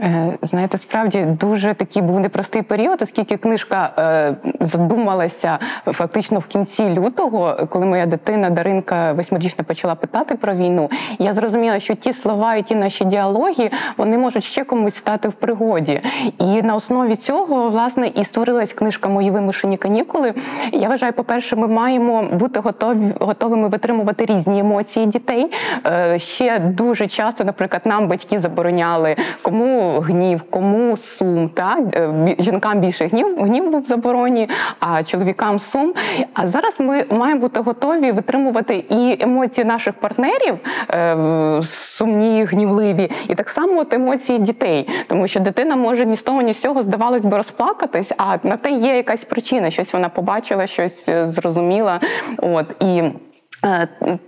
Е, 0.01 0.39
Знаєте, 0.43 0.79
справді 0.79 1.25
дуже 1.25 1.75
такий 1.75 2.03
був 2.03 2.21
непростий 2.21 2.63
період, 2.63 3.03
оскільки 3.03 3.37
книжка 3.37 3.93
е, 3.99 4.35
задумалася 4.61 5.59
фактично 5.87 6.39
в 6.39 6.47
кінці 6.47 6.89
лютого, 6.91 7.57
коли 7.71 7.87
моя 7.87 8.07
дитина 8.07 8.51
Даринка 8.51 9.13
восьмирічна 9.13 9.65
почала 9.65 9.95
питати 9.95 10.35
про 10.35 10.55
війну. 10.55 10.91
Я 11.19 11.33
зрозуміла, 11.33 11.79
що 11.79 11.95
ті 11.95 12.13
слова 12.13 12.55
і 12.55 12.63
ті 12.63 12.75
наші 12.75 13.05
діалоги 13.05 13.71
вони 13.97 14.19
можуть 14.19 14.45
ще 14.45 14.65
комусь 14.65 14.95
стати 14.97 15.29
в 15.29 15.33
пригоді. 15.33 16.01
І 16.39 16.63
на 16.63 16.75
основі 16.75 17.17
цього 17.17 17.71
власне 17.71 18.07
і 18.15 18.25
створилась 18.25 18.73
книжка 18.73 19.09
Мої 19.09 19.31
вимушені 19.31 19.77
канікули. 19.77 20.35
Я 20.73 20.89
вважаю, 20.89 21.13
по-перше, 21.13 21.57
ми 21.57 21.69
маємо 21.69 22.23
бути 22.33 22.61
готові 22.61 23.15
готовими 23.21 23.69
витримувати 23.69 24.25
різні 24.25 24.61
емоції 24.61 25.07
дітей. 25.07 25.53
Е, 25.87 26.19
Ще 26.19 26.59
дуже 26.59 27.07
часто, 27.07 27.45
наприклад, 27.45 27.83
нам 27.85 28.09
батьки 28.09 28.39
забороняли 28.39 29.17
кому 29.43 30.01
гнів, 30.01 30.43
кому 30.51 30.97
сум. 30.97 31.49
Так? 31.49 31.79
Е, 31.97 32.37
Жінкам 32.39 32.81
більше 32.81 33.07
гнів, 33.07 33.43
гнів 33.43 33.71
був 33.71 33.83
в 33.83 33.85
забороні, 33.85 34.49
а 34.81 35.03
чоловікам 35.03 35.59
сум. 35.59 35.95
А 36.35 36.47
зараз 36.47 36.81
ми 36.81 37.05
маємо 37.11 37.41
бути 37.41 37.61
готові 37.61 38.13
витримувати 38.13 38.85
і 38.91 39.17
емоції 39.21 39.65
наших 39.65 39.95
партнерів 39.95 40.59
е, 40.91 41.63
сумні, 41.63 42.45
гнівливі, 42.45 43.11
і 43.29 43.35
так 43.35 43.49
само 43.49 43.81
от 43.81 43.95
емоції 43.95 44.39
дітей. 44.39 44.89
Тому 45.07 45.29
що 45.29 45.41
дитина 45.41 45.77
може 45.77 46.07
ні 46.07 46.17
з 46.17 46.23
того, 46.23 46.43
ні 46.43 46.53
з 46.53 46.61
цього, 46.61 46.83
здавалось 46.83 47.25
би, 47.25 47.37
розплакатись, 47.37 48.13
а 48.17 48.37
на 48.43 48.57
те 48.57 48.71
є 48.71 48.97
якась 48.97 49.25
причина, 49.25 49.71
щось 49.71 49.93
вона 49.93 50.09
побачила, 50.09 50.67
щось 50.67 51.09
е, 51.09 51.27
зрозуміла. 51.27 52.01
От 52.39 52.67
і. 52.81 53.03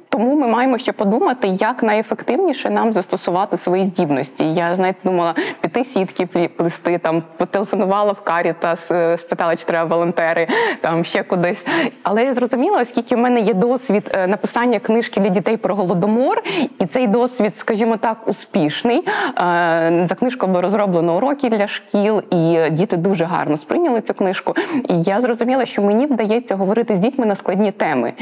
Тому 0.08 0.36
ми 0.36 0.46
маємо 0.46 0.78
ще 0.78 0.92
подумати, 0.92 1.48
як 1.48 1.82
найефективніше 1.82 2.70
нам 2.70 2.92
застосувати 2.92 3.56
свої 3.56 3.84
здібності. 3.84 4.54
Я 4.54 4.74
знаєте, 4.74 4.98
думала 5.04 5.34
піти 5.60 5.84
сітки 5.84 6.48
плести, 6.56 6.98
там 6.98 7.22
потелефонувала 7.36 8.12
в 8.12 8.20
Карітас, 8.20 8.90
е, 8.90 9.18
спитала, 9.18 9.56
чи 9.56 9.64
треба 9.64 9.94
волонтери, 9.96 10.48
там 10.80 11.04
ще 11.04 11.22
кудись. 11.22 11.66
Але 12.02 12.24
я 12.24 12.34
зрозуміла, 12.34 12.80
оскільки 12.80 13.16
в 13.16 13.18
мене 13.18 13.40
є 13.40 13.54
досвід 13.54 14.10
е, 14.14 14.26
написання 14.26 14.78
книжки 14.78 15.20
для 15.20 15.28
дітей 15.28 15.56
про 15.56 15.74
голодомор, 15.74 16.42
і 16.78 16.86
цей 16.86 17.06
досвід, 17.06 17.56
скажімо 17.56 17.96
так, 17.96 18.28
успішний. 18.28 18.98
Е, 18.98 20.06
За 20.08 20.14
книжку 20.14 20.46
було 20.46 20.60
розроблено 20.60 21.16
уроки 21.16 21.50
для 21.50 21.66
шкіл, 21.66 22.22
і 22.30 22.70
діти 22.70 22.96
дуже 22.96 23.24
гарно 23.24 23.56
сприйняли 23.56 24.00
цю 24.00 24.14
книжку. 24.14 24.54
І 24.88 25.02
я 25.02 25.20
зрозуміла, 25.20 25.66
що 25.66 25.82
мені 25.82 26.06
вдається 26.06 26.56
говорити 26.56 26.96
з 26.96 26.98
дітьми 26.98 27.26
на 27.26 27.34
складні 27.34 27.72
теми. 27.72 28.12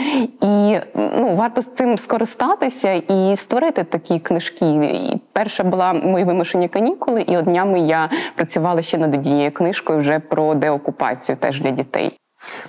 І 0.40 0.76
ну, 0.94 1.34
варто 1.34 1.62
цим 1.76 1.98
скористатися 1.98 2.92
і 2.92 3.36
створити 3.36 3.84
такі 3.84 4.18
книжки. 4.18 4.66
І 4.66 5.20
перша 5.32 5.64
була 5.64 5.92
мої 5.92 6.24
вимушені 6.24 6.68
канікули, 6.68 7.20
і 7.20 7.36
от 7.36 7.44
днями 7.44 7.80
я 7.80 8.10
працювала 8.34 8.82
ще 8.82 8.98
над 8.98 9.14
однією 9.14 9.50
книжкою 9.50 9.98
вже 9.98 10.18
про 10.18 10.54
деокупацію, 10.54 11.36
теж 11.36 11.60
для 11.60 11.70
дітей. 11.70 12.18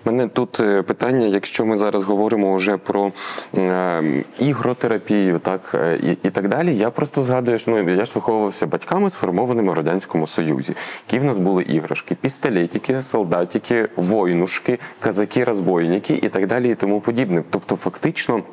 Мене 0.06 0.28
тут 0.28 0.60
е, 0.60 0.82
питання, 0.82 1.26
якщо 1.26 1.66
ми 1.66 1.78
зараз 1.78 2.04
говоримо 2.04 2.56
вже 2.56 2.78
про 2.78 3.12
е, 3.56 4.04
ігротерапію, 4.40 5.40
так 5.40 5.62
е, 5.74 6.00
і, 6.04 6.28
і 6.28 6.30
так 6.30 6.48
далі. 6.48 6.76
Я 6.76 6.90
просто 6.90 7.22
згадую, 7.22 7.58
що 7.58 7.72
ну, 7.72 7.90
я 7.90 8.06
ж 8.06 8.12
виховувався 8.16 8.68
батьками, 8.68 9.10
сформованими 9.10 9.74
в 9.74 9.76
радянському 9.76 10.28
союзі. 10.28 10.74
Які 11.08 11.20
в 11.20 11.24
нас 11.24 11.38
були 11.38 11.64
іграшки, 11.64 12.16
пістолетики, 12.16 13.02
солдатики, 13.02 13.90
воїнушки, 13.96 14.80
казаки-розбойники 15.00 16.20
і 16.24 16.30
так 16.30 16.48
далі, 16.48 16.72
і 16.72 16.76
тому 16.76 17.02
подібне. 17.02 17.44
Тобто, 17.50 17.76
фактично. 17.76 18.44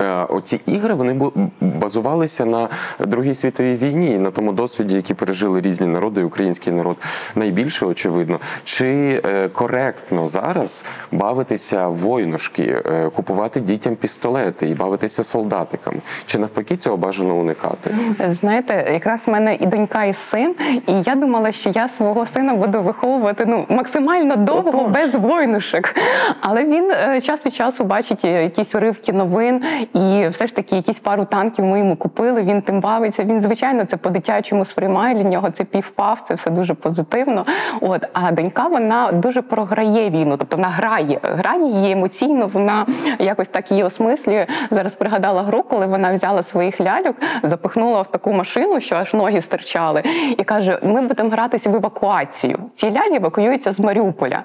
Е, 0.00 0.24
Оці 0.28 0.60
ігри 0.66 0.94
вони 0.94 1.30
базувалися 1.60 2.44
на 2.44 2.68
Другій 2.98 3.34
світовій 3.34 3.76
війні, 3.76 4.18
на 4.18 4.30
тому 4.30 4.52
досвіді, 4.52 4.94
який 4.94 5.16
пережили 5.16 5.60
різні 5.60 5.86
народи, 5.86 6.20
і 6.20 6.24
український 6.24 6.72
народ 6.72 6.96
найбільше 7.34 7.86
очевидно. 7.86 8.38
Чи 8.64 9.22
е, 9.24 9.48
коректно 9.48 10.26
зараз 10.26 10.84
бавитися 11.12 11.88
в 11.88 11.96
воїнушки, 11.96 12.62
е, 12.62 13.10
купувати 13.14 13.60
дітям 13.60 13.96
пістолети 13.96 14.68
і 14.68 14.74
бавитися 14.74 15.24
солдатиками? 15.24 15.98
Чи 16.26 16.38
навпаки 16.38 16.76
цього 16.76 16.96
бажано 16.96 17.36
уникати? 17.36 17.90
Знаєте, 18.30 18.90
якраз 18.92 19.26
в 19.26 19.30
мене 19.30 19.54
і 19.54 19.66
донька, 19.66 20.04
і 20.04 20.14
син, 20.14 20.54
і 20.86 20.92
я 21.02 21.14
думала, 21.14 21.52
що 21.52 21.70
я 21.70 21.88
свого 21.88 22.26
сина 22.26 22.54
буду 22.54 22.82
виховувати 22.82 23.46
ну 23.46 23.66
максимально 23.68 24.36
довго 24.36 24.68
Отож. 24.68 24.92
без 24.92 25.14
войнушек. 25.14 25.96
Але 26.40 26.64
він 26.64 26.92
час 27.22 27.46
від 27.46 27.54
часу 27.54 27.84
бачить 27.84 28.24
якісь 28.24 28.74
уривки 28.74 29.12
новин, 29.12 29.62
і 29.94 30.28
все 30.28 30.46
ж 30.46 30.56
таки 30.56 30.76
якісь 30.76 30.98
пару 30.98 31.24
танків 31.24 31.64
ми 31.64 31.78
йому 31.78 31.96
купили. 31.96 32.42
Він 32.42 32.62
тим 32.62 32.80
бавиться. 32.80 33.24
Він 33.24 33.40
звичайно 33.40 33.84
це 33.84 33.96
по-дитячому 33.96 34.64
сприймає. 34.64 35.14
Для 35.14 35.22
нього 35.22 35.50
це 35.50 35.64
півпав, 35.64 36.20
це 36.20 36.34
все 36.34 36.50
дуже 36.50 36.74
позитивно. 36.74 37.46
От 37.80 38.06
а 38.12 38.32
донька 38.32 38.66
вона 38.66 39.12
дуже 39.12 39.42
програє 39.42 40.10
війну, 40.10 40.36
тобто 40.36 40.56
вона 40.56 40.68
грає, 40.68 41.20
грає 41.22 41.66
її 41.66 41.92
емоційно. 41.92 42.50
Вона 42.52 42.86
якось 43.18 43.48
так 43.48 43.70
її 43.70 43.84
осмислює. 43.84 44.46
Зараз 44.70 44.94
пригадала 44.94 45.42
гру, 45.42 45.62
коли 45.62 45.86
вона 45.86 46.12
взяла 46.14 46.42
своїх 46.42 46.80
ляльок, 46.80 47.16
запихнула 47.42 48.02
в 48.02 48.06
таку 48.06 48.32
машину, 48.32 48.80
що 48.80 48.96
аж 48.96 49.14
ноги 49.14 49.40
стирчали, 49.40 50.02
і 50.38 50.44
каже: 50.44 50.78
Ми 50.82 51.02
будемо 51.02 51.30
гратися 51.30 51.70
в 51.70 51.74
евакуацію. 51.74 52.58
Ці 52.74 52.86
лялі 52.86 53.16
евакуюються 53.16 53.72
з 53.72 53.80
Маріуполя. 53.80 54.42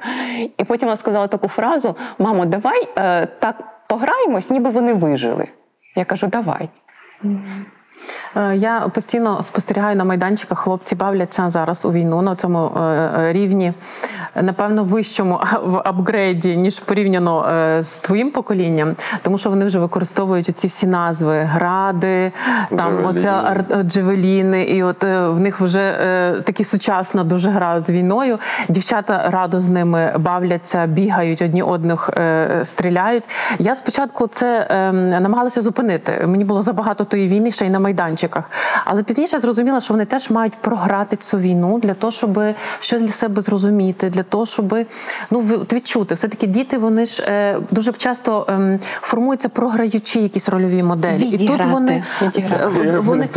І 0.58 0.64
потім 0.64 0.88
вона 0.88 0.98
сказала 0.98 1.28
таку 1.28 1.48
фразу: 1.48 1.96
Мамо, 2.20 2.46
давай 2.46 2.88
е, 2.98 3.26
так 3.26 3.56
пограємось, 3.92 4.50
ніби 4.50 4.70
вони 4.70 4.94
вижили. 4.94 5.48
Я 5.96 6.06
кажу, 6.06 6.28
давай. 6.28 6.70
Е, 8.36 8.56
Я 8.56 8.90
постійно 8.94 9.44
спостерігаю 9.44 9.96
на 9.96 10.04
майданчиках, 10.04 10.60
хлопці 10.60 10.96
бавляться 10.96 11.50
зараз 11.50 11.86
у 11.86 11.92
війну 11.92 12.22
на 12.22 12.36
цьому 12.36 12.72
е, 12.78 12.82
е, 12.82 13.34
рівні, 13.34 13.74
напевно, 14.36 14.84
вищому 14.84 15.40
в 15.64 15.78
апгрейді, 15.78 16.58
ніж 16.58 16.80
порівняно 16.80 17.46
з 17.80 17.92
твоїм 17.92 18.32
поколінням, 18.32 18.96
тому 19.22 19.38
що 19.38 19.50
вони 19.50 19.66
вже 19.66 19.80
використовують 19.80 20.58
ці 20.58 20.68
всі 20.68 20.88
назви: 20.88 21.40
гради, 21.40 22.32
там 22.70 23.06
оця 23.06 23.66
джевеліни, 23.84 24.64
і 24.64 24.84
от 24.84 25.04
в 25.04 25.40
них 25.40 25.62
вже 25.62 25.96
такі 26.46 26.64
сучасна 26.64 27.24
дуже 27.24 27.50
гра 27.50 27.80
з 27.80 27.90
війною. 27.90 28.40
Дівчата 28.70 29.30
радо 29.30 29.60
з 29.60 29.70
ними 29.70 30.14
бавляться, 30.18 30.86
бігають 30.86 31.42
одні 31.42 31.64
одних, 31.64 32.10
стріляють. 32.64 33.24
Я 33.60 33.76
спочатку 33.76 34.28
це 34.28 34.68
е, 34.70 34.92
намагалася 34.92 35.62
зупинити. 35.62 36.28
Мені 36.28 36.46
було 36.46 36.62
забагато 36.62 37.04
тої 37.04 37.28
війни 37.28 37.52
ще 37.52 37.66
й 37.66 37.70
на 37.70 37.80
майданчиках. 37.80 37.91
Але 38.86 39.04
пізніше 39.04 39.40
зрозуміла, 39.40 39.80
що 39.82 39.94
вони 39.94 40.06
теж 40.06 40.30
мають 40.30 40.54
програти 40.54 41.16
цю 41.16 41.38
війну 41.38 41.80
для 41.80 41.94
того, 41.94 42.12
щоб 42.12 42.40
щось 42.80 43.02
для 43.02 43.12
себе 43.12 43.42
зрозуміти, 43.42 44.10
для 44.10 44.24
того, 44.24 44.46
щоб 44.46 44.76
ну 45.32 45.40
відчути. 45.74 46.16
Все 46.16 46.28
таки 46.28 46.48
діти 46.48 46.78
вони 46.78 47.06
ж 47.06 47.24
е, 47.28 47.60
дуже 47.72 47.94
часто 47.94 48.46
ем, 48.50 48.80
формуються 49.02 49.50
програючи 49.50 50.20
якісь 50.20 50.50
рольові 50.50 50.84
моделі. 50.84 51.24
І 51.24 51.48
тут 51.48 51.66
вони 51.66 52.04
Відіграти. 52.22 52.64
е, 52.80 53.00
вони. 53.00 53.30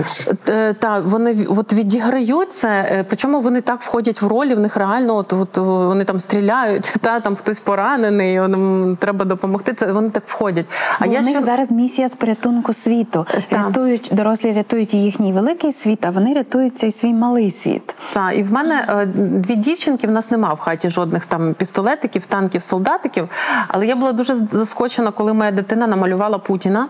Е, 0.48 0.74
Та 0.74 1.00
вони 1.00 1.46
от 1.48 1.72
відіграють 1.72 2.52
це, 2.52 2.68
е, 2.68 3.04
причому 3.08 3.40
вони 3.40 3.60
так 3.60 3.82
входять 3.82 4.22
в 4.22 4.26
ролі, 4.26 4.54
в 4.54 4.60
них 4.60 4.76
реально 4.76 5.16
от, 5.16 5.32
от 5.32 5.56
вони 5.58 6.04
там 6.04 6.20
стріляють, 6.20 6.94
та 7.00 7.20
там 7.20 7.36
хтось 7.36 7.58
поранений, 7.58 8.32
їм 8.32 8.96
треба 9.00 9.24
допомогти. 9.24 9.72
Це 9.72 9.92
вони 9.92 10.10
так 10.10 10.22
входять. 10.26 10.66
А 10.98 11.06
Бо 11.06 11.12
я 11.12 11.20
них 11.20 11.30
ще 11.30 11.40
зараз 11.40 11.70
місія 11.70 12.08
з 12.08 12.14
порятунку 12.14 12.72
світу. 12.72 13.26
Так. 13.48 13.66
Рятують 13.66 14.10
дорослі, 14.12 14.43
рятують 14.52 14.94
їхній 14.94 15.32
великий 15.32 15.72
світ, 15.72 16.04
а 16.06 16.10
вони 16.10 16.34
рятують 16.34 16.78
цей 16.78 16.90
свій 16.90 17.12
малий 17.12 17.50
світ. 17.50 17.94
та 18.12 18.32
і 18.32 18.42
в 18.42 18.52
мене 18.52 18.86
е, 18.88 19.06
дві 19.38 19.56
дівчинки. 19.56 20.06
В 20.06 20.10
нас 20.10 20.30
нема 20.30 20.54
в 20.54 20.58
хаті 20.58 20.90
жодних 20.90 21.24
там 21.24 21.54
пістолетиків, 21.54 22.26
танків, 22.26 22.62
солдатиків. 22.62 23.28
Але 23.68 23.86
я 23.86 23.96
була 23.96 24.12
дуже 24.12 24.34
заскочена, 24.34 25.10
коли 25.10 25.32
моя 25.32 25.50
дитина 25.50 25.86
намалювала 25.86 26.38
Путіна. 26.38 26.88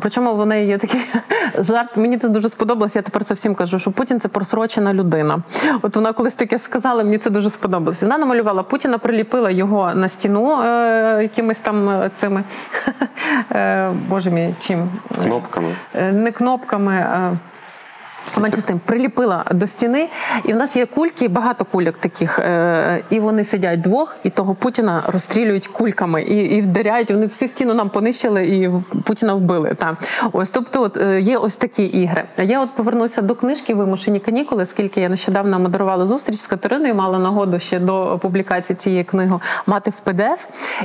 Причому 0.00 0.36
в 0.36 0.46
неї 0.46 0.66
є 0.66 0.78
такий 0.78 1.00
жарт. 1.58 1.96
Мені 1.96 2.18
це 2.18 2.28
дуже 2.28 2.48
сподобалось. 2.48 2.96
Я 2.96 3.02
тепер 3.02 3.24
це 3.24 3.34
всім 3.34 3.54
кажу, 3.54 3.78
що 3.78 3.90
Путін 3.90 4.20
це 4.20 4.28
просрочена 4.28 4.94
людина. 4.94 5.42
От 5.82 5.96
вона 5.96 6.12
колись 6.12 6.34
таке 6.34 6.58
сказала, 6.58 7.04
мені 7.04 7.18
це 7.18 7.30
дуже 7.30 7.50
сподобалось. 7.50 8.02
Вона 8.02 8.18
намалювала 8.18 8.62
Путіна, 8.62 8.98
приліпила 8.98 9.50
його 9.50 9.94
на 9.94 10.08
стіну 10.08 10.62
е, 10.62 11.18
якимись 11.22 11.58
там 11.58 11.88
е, 11.88 12.10
цими 12.14 12.44
е, 13.52 13.90
боже 14.08 14.30
мій, 14.30 14.54
чим 14.60 14.90
Кнопками. 15.22 15.76
Е, 15.94 16.12
не 16.12 16.32
кнопками. 16.32 16.92
а 16.92 17.32
Менше 18.40 18.60
з 18.60 18.64
приліпила 18.86 19.44
до 19.52 19.66
стіни, 19.66 20.08
і 20.44 20.52
в 20.52 20.56
нас 20.56 20.76
є 20.76 20.86
кульки, 20.86 21.28
багато 21.28 21.64
кульок 21.64 21.96
таких. 21.98 22.38
е, 22.38 23.04
І 23.10 23.20
вони 23.20 23.44
сидять 23.44 23.80
двох, 23.80 24.16
і 24.22 24.30
того 24.30 24.54
Путіна 24.54 25.02
розстрілюють 25.06 25.66
кульками 25.66 26.22
і 26.22 26.36
і 26.56 26.60
вдаряють. 26.60 27.10
Вони 27.10 27.26
всю 27.26 27.48
стіну 27.48 27.74
нам 27.74 27.90
понищили 27.90 28.46
і 28.46 28.70
Путіна 29.02 29.34
вбили. 29.34 29.74
Та 29.74 29.96
ось, 30.32 30.50
тобто, 30.50 30.82
от 30.82 30.96
е, 30.96 31.20
є 31.20 31.36
ось 31.36 31.56
такі 31.56 31.84
ігри. 31.84 32.24
А 32.36 32.42
я 32.42 32.60
от 32.60 32.74
повернуся 32.74 33.22
до 33.22 33.34
книжки 33.34 33.74
Вимушені 33.74 34.20
канікули, 34.20 34.62
оскільки 34.62 35.00
я 35.00 35.08
нещодавно 35.08 35.58
модерувала 35.58 36.06
зустріч 36.06 36.36
з 36.38 36.46
Катериною, 36.46 36.94
мала 36.94 37.18
нагоду 37.18 37.58
ще 37.58 37.78
до 37.78 38.18
публікації 38.22 38.76
цієї 38.76 39.04
книги 39.04 39.40
мати 39.66 39.90
в 39.90 40.08
PDF. 40.10 40.38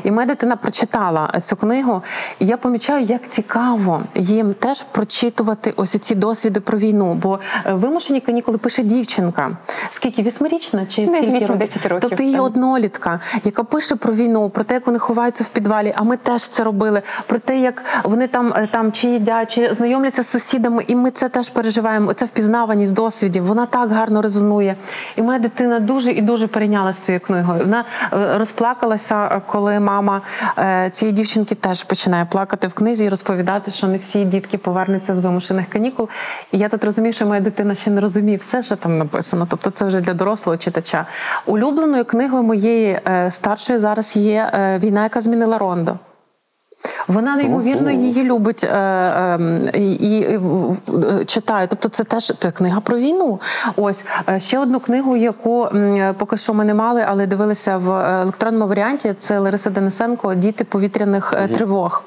І 0.04 0.12
моя 0.12 0.28
дитина 0.28 0.56
прочитала 0.56 1.40
цю 1.44 1.56
книгу, 1.56 2.02
і 2.40 2.46
я 2.46 2.58
помічаю, 2.58 3.06
як 3.06 3.30
цікаво 3.30 4.04
їм 4.16 4.54
теж 4.54 4.84
прочитувати 4.84 5.74
ось 5.76 6.00
ці 6.00 6.16
досвіди 6.16 6.60
про 6.60 6.78
війну. 6.78 7.14
Бо 7.28 7.40
е, 7.66 7.74
вимушені 7.74 8.22
канікули 8.22 8.58
пише 8.58 8.84
дівчинка. 8.84 9.58
Скільки 9.90 10.22
вісьмирічна 10.22 10.86
чи 10.86 11.08
скільки 11.08 11.46
8-10 11.46 11.88
років, 11.88 12.00
Тобто 12.02 12.24
її 12.24 12.40
однолітка, 12.40 13.20
яка 13.44 13.64
пише 13.64 13.96
про 13.96 14.14
війну, 14.14 14.50
про 14.50 14.64
те, 14.64 14.74
як 14.74 14.88
вони 14.88 15.00
ховаються 15.00 15.44
в 15.44 15.48
підвалі. 15.48 15.94
А 15.96 16.04
ми 16.04 16.18
теж 16.18 16.48
це 16.48 16.64
робили. 16.64 17.02
Про 17.26 17.40
те, 17.40 17.60
як 17.60 17.84
вони 18.04 18.28
там 18.28 18.54
е, 18.54 18.70
там 18.72 18.92
чи 18.92 19.08
їдять, 19.08 19.54
чи 19.56 19.74
знайомляться 19.74 20.24
з 20.24 20.28
сусідами, 20.28 20.84
і 20.88 20.96
ми 20.96 21.12
це 21.12 21.30
теж 21.30 21.50
переживаємо. 21.50 22.10
Оце 22.10 22.26
впізнаваність 22.26 22.94
досвідів. 22.94 23.46
Вона 23.46 23.66
так 23.66 23.92
гарно 23.92 24.22
резонує. 24.22 24.76
І 25.16 25.22
моя 25.22 25.40
дитина 25.40 25.80
дуже 25.80 26.12
і 26.12 26.22
дуже 26.22 26.48
перейнялася 26.48 27.04
цією 27.04 27.20
книгою. 27.20 27.60
Вона 27.60 27.86
е, 28.14 28.38
розплакалася, 28.38 29.42
коли 29.48 29.80
мама 29.80 30.22
цієї 30.92 31.16
дівчинки 31.16 31.56
теж 31.56 31.84
починає 31.84 32.26
плакати 32.26 32.68
в 32.68 32.74
книзі 32.74 33.06
і 33.06 33.10
розповідати, 33.10 33.72
що 33.72 33.88
не 33.88 33.98
всі 33.98 34.26
дітки 34.26 34.58
повернуться 34.58 35.16
з 35.16 35.20
вимушених 35.20 35.68
канікул. 35.70 36.10
І 36.52 36.58
я 36.58 36.70
тут 36.70 36.84
розумію, 36.84 37.14
що 37.18 37.26
моя 37.26 37.42
дитина 37.42 37.76
ще 37.76 37.92
не 37.92 38.02
розуміє 38.02 38.38
все, 38.38 38.64
що 38.64 38.76
там 38.76 38.98
написано. 38.98 39.48
Тобто, 39.50 39.70
це 39.70 39.86
вже 39.86 40.02
для 40.02 40.14
дорослого 40.14 40.58
читача. 40.58 41.06
Улюбленою 41.46 42.06
книгою 42.06 42.44
моєї 42.44 43.00
е, 43.08 43.32
старшої 43.32 43.80
зараз 43.80 44.16
є 44.16 44.52
е, 44.54 44.80
війна, 44.80 45.04
яка 45.04 45.22
змінила 45.22 45.58
Рондо. 45.58 45.98
Вона 47.08 47.36
неймовірно 47.36 47.92
її 47.92 48.24
любить 48.24 48.64
е, 48.64 48.68
е, 48.78 49.80
і, 49.80 50.38
в- 50.38 50.78
читає. 51.26 51.68
Тобто, 51.68 51.90
це 51.90 52.04
теж 52.04 52.34
це 52.40 52.52
книга 52.52 52.80
про 52.80 52.98
війну. 52.98 53.40
Ось 53.76 54.04
Е, 54.30 54.40
ще 54.40 54.60
одну 54.60 54.80
книгу, 54.80 55.16
яку 55.18 55.68
поки 56.18 56.38
що 56.38 56.54
ми 56.54 56.66
не 56.66 56.74
мали, 56.74 57.06
але 57.08 57.28
дивилися 57.28 57.78
в 57.78 57.92
електронному 58.22 58.68
варіанті. 58.68 59.14
Це 59.18 59.40
Лариса 59.40 59.70
Денисенко 59.70 60.36
Діти 60.36 60.64
повітряних 60.64 61.34
е, 61.38 61.48
тривог. 61.48 62.04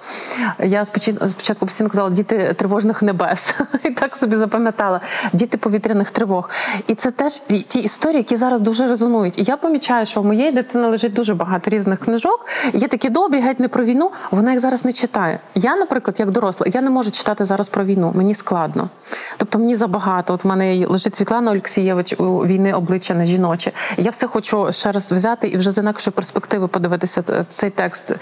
Я 0.64 0.84
спочатку 0.84 1.28
спочатку 1.28 1.66
постійно 1.66 1.90
казала 1.90 2.10
діти 2.10 2.54
тривожних 2.56 3.02
небес. 3.02 3.54
І 3.84 3.90
так 3.90 4.16
собі 4.16 4.36
запам'ятала. 4.36 5.00
Діти 5.32 5.58
повітряних 5.58 6.10
тривог. 6.10 6.50
І 6.86 6.94
це 6.94 7.10
теж 7.10 7.40
ті 7.68 7.80
історії, 7.80 8.18
які 8.18 8.36
зараз 8.36 8.60
дуже 8.60 8.88
резонують. 8.88 9.38
І 9.38 9.42
я 9.42 9.56
помічаю, 9.56 10.06
що 10.06 10.20
в 10.20 10.24
моєї 10.24 10.52
дитини 10.52 10.88
лежить 10.88 11.12
дуже 11.12 11.34
багато 11.34 11.70
різних 11.70 11.98
книжок. 11.98 12.46
Є 12.74 12.88
такі 12.88 13.08
добрі, 13.08 13.40
геть 13.40 13.60
не 13.60 13.68
про 13.68 13.84
війну. 13.84 14.10
Вона 14.30 14.50
їх 14.50 14.60
зараз 14.60 14.84
не 14.84 14.89
читає. 14.92 15.40
Я, 15.54 15.76
наприклад, 15.76 16.20
як 16.20 16.30
доросла, 16.30 16.66
я 16.74 16.80
не 16.80 16.90
можу 16.90 17.10
читати 17.10 17.44
зараз 17.44 17.68
про 17.68 17.84
війну. 17.84 18.12
Мені 18.14 18.34
складно. 18.34 18.88
Тобто 19.36 19.58
мені 19.58 19.76
забагато. 19.76 20.34
От 20.34 20.44
в 20.44 20.48
мене 20.48 20.86
лежить 20.86 21.16
Світлана 21.16 21.50
Олексієвич 21.50 22.14
у 22.18 22.46
війни 22.46 22.72
обличчя 22.72 23.14
на 23.14 23.24
жіноче. 23.24 23.72
Я 23.96 24.10
все 24.10 24.26
хочу 24.26 24.72
ще 24.72 24.92
раз 24.92 25.12
взяти 25.12 25.48
і 25.48 25.56
вже 25.56 25.70
з 25.70 25.78
інакшої 25.78 26.14
перспективи 26.14 26.68
подивитися 26.68 27.44
цей 27.48 27.70
текст. 27.70 28.12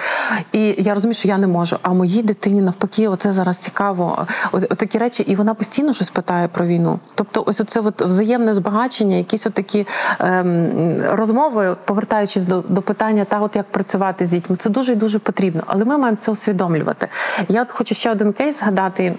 І 0.53 0.75
я 0.79 0.95
розумію, 0.95 1.15
що 1.15 1.29
я 1.29 1.39
не 1.39 1.47
можу. 1.47 1.77
А 1.83 1.93
моїй 1.93 2.23
дитині 2.23 2.63
навпаки, 2.63 3.09
оце 3.09 3.33
зараз 3.33 3.57
цікаво. 3.57 4.27
Ось 4.53 4.65
такі 4.77 4.99
речі, 4.99 5.23
і 5.23 5.37
вона 5.37 5.55
постійно 5.55 5.93
щось 5.93 6.11
питає 6.11 6.49
про 6.49 6.67
війну. 6.67 7.01
Тобто, 7.15 7.45
ось 7.47 7.61
оце 7.61 7.81
от 7.81 8.03
взаємне 8.03 8.55
збагачення, 8.55 9.17
якісь 9.17 9.47
отакі 9.47 9.87
ем, 10.21 11.03
розмови, 11.13 11.77
повертаючись 11.85 12.45
до, 12.45 12.61
до 12.61 12.83
питання, 12.83 13.25
та 13.25 13.41
от 13.41 13.57
як 13.57 13.73
працювати 13.73 14.27
з 14.27 14.31
дітьми, 14.31 14.57
це 14.57 14.71
дуже 14.71 14.93
і 14.93 14.97
дуже 14.97 15.19
потрібно. 15.19 15.63
Але 15.67 15.85
ми 15.85 15.99
маємо 15.99 16.19
це 16.21 16.31
усвідомлювати. 16.59 17.09
Я 17.49 17.63
от 17.63 17.73
хочу 17.73 17.95
ще 17.95 18.11
один 18.11 18.33
кейс 18.33 18.59
згадати. 18.59 19.17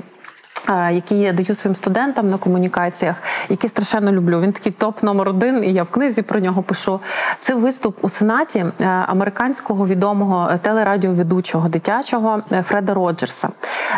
е, 0.70 0.94
Який 0.94 1.20
я 1.20 1.34
даю 1.34 1.54
своїм 1.56 1.76
студентам 1.76 2.30
на 2.30 2.38
комунікаціях, 2.38 3.16
які 3.50 3.68
страшенно 3.68 4.12
люблю. 4.12 4.42
Він 4.42 4.52
такий 4.52 4.72
топ 4.72 5.04
номер 5.04 5.30
один, 5.30 5.64
і 5.64 5.74
я 5.74 5.84
в 5.84 5.90
книзі 5.90 6.22
про 6.22 6.40
нього 6.40 6.62
пишу. 6.64 7.00
Це 7.40 7.56
виступ 7.56 7.98
у 8.02 8.10
сенаті 8.10 8.60
е, 8.60 8.86
американського 8.86 9.88
відомого 9.88 10.50
телерадіоведучого 10.62 11.70
дитячого 11.70 12.42
е, 12.52 12.64
Фреда 12.64 12.94
Роджерса. 12.94 13.50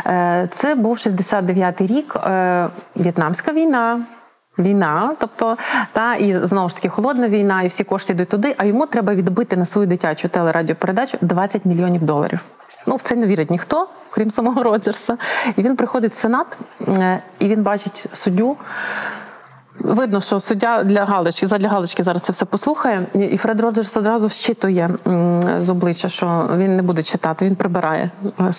Е, 0.07 0.47
Це 0.51 0.75
був 0.75 0.95
69-й 0.97 1.87
рік, 1.87 2.15
е, 2.15 2.67
В'єтнамська 2.95 3.51
війна. 3.53 4.01
Війна, 4.57 5.15
тобто 5.19 5.57
та 5.93 6.15
і 6.15 6.45
знову 6.45 6.69
ж 6.69 6.75
таки 6.75 6.89
холодна 6.89 7.29
війна, 7.29 7.61
і 7.63 7.67
всі 7.67 7.83
кошти 7.83 8.13
йдуть 8.13 8.29
туди. 8.29 8.55
А 8.57 8.65
йому 8.65 8.85
треба 8.85 9.15
відбити 9.15 9.57
на 9.57 9.65
свою 9.65 9.87
дитячу 9.87 10.29
телерадіопередачу 10.29 11.17
20 11.21 11.65
мільйонів 11.65 12.03
доларів. 12.03 12.39
Ну 12.87 12.95
в 12.95 13.01
це 13.01 13.15
не 13.15 13.27
вірить 13.27 13.51
ніхто, 13.51 13.87
крім 14.11 14.31
самого 14.31 14.63
Роджерса. 14.71 15.17
І 15.55 15.61
він 15.63 15.75
приходить 15.75 16.13
в 16.13 16.17
сенат, 16.17 16.57
е, 16.87 17.21
і 17.39 17.47
він 17.47 17.63
бачить 17.63 18.05
суддю. 18.13 18.57
Видно, 19.79 20.21
що 20.21 20.39
суддя 20.39 20.83
для 20.83 21.05
галочки, 21.05 21.47
задля 21.47 21.69
галочки 21.69 22.03
зараз 22.03 22.21
це 22.21 22.33
все 22.33 22.45
послухає. 22.45 23.05
І- 23.13 23.37
Фред 23.37 23.59
Роджерс 23.61 23.97
одразу 23.97 24.29
щитує 24.29 24.89
м, 25.07 25.43
з 25.61 25.69
обличчя, 25.69 26.09
що 26.09 26.49
він 26.57 26.75
не 26.75 26.81
буде 26.83 27.03
читати, 27.03 27.45
він 27.45 27.55
прибирає 27.55 28.09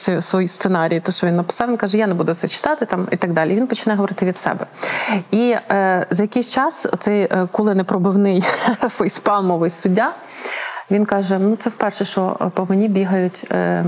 е, 0.08 0.22
свої 0.22 0.48
сценарії, 0.48 1.00
те, 1.00 1.12
що 1.12 1.26
він 1.26 1.36
написав. 1.36 1.68
Він 1.68 1.76
каже, 1.76 1.98
я 1.98 2.06
не 2.06 2.14
буду 2.14 2.34
це 2.34 2.48
читати 2.48 2.86
там 2.86 3.08
і 3.10 3.16
так 3.16 3.32
далі. 3.32 3.54
Він 3.54 3.66
починає 3.66 3.96
говорити 3.96 4.26
від 4.26 4.38
себе. 4.38 4.66
І 5.30 5.56
е, 5.70 6.06
за 6.10 6.22
якийсь 6.22 6.52
час 6.52 6.86
цей 6.98 7.22
е, 7.22 7.48
куленепробивний 7.52 8.44
фейспалмовий 8.88 9.70
суддя 9.70 10.12
він 10.90 11.04
каже: 11.04 11.38
ну 11.38 11.56
це 11.56 11.70
вперше, 11.70 12.04
що 12.04 12.36
е, 12.40 12.50
по 12.54 12.66
мені 12.66 12.88
бігають. 12.88 13.46
Е, 13.50 13.84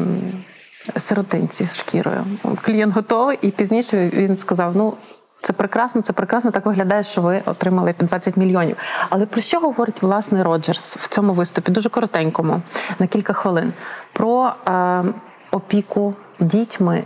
Сиротинці 0.96 1.66
з 1.66 1.76
шкірою. 1.76 2.24
Клієнт 2.62 2.94
готовий, 2.94 3.38
і 3.42 3.50
пізніше 3.50 4.10
він 4.10 4.36
сказав: 4.36 4.76
ну 4.76 4.94
це 5.40 5.52
прекрасно, 5.52 6.02
це 6.02 6.12
прекрасно. 6.12 6.50
Так 6.50 6.66
виглядає, 6.66 7.04
що 7.04 7.22
ви 7.22 7.42
отримали 7.46 7.92
під 7.92 8.08
20 8.08 8.36
мільйонів. 8.36 8.76
Але 9.10 9.26
про 9.26 9.40
що 9.40 9.60
говорить 9.60 10.02
власне 10.02 10.44
Роджерс 10.44 10.96
в 10.96 11.08
цьому 11.08 11.32
виступі? 11.32 11.72
Дуже 11.72 11.88
коротенькому, 11.88 12.62
на 12.98 13.06
кілька 13.06 13.32
хвилин. 13.32 13.72
Про 14.12 14.52
е, 14.68 15.04
опіку 15.50 16.14
дітьми 16.40 17.04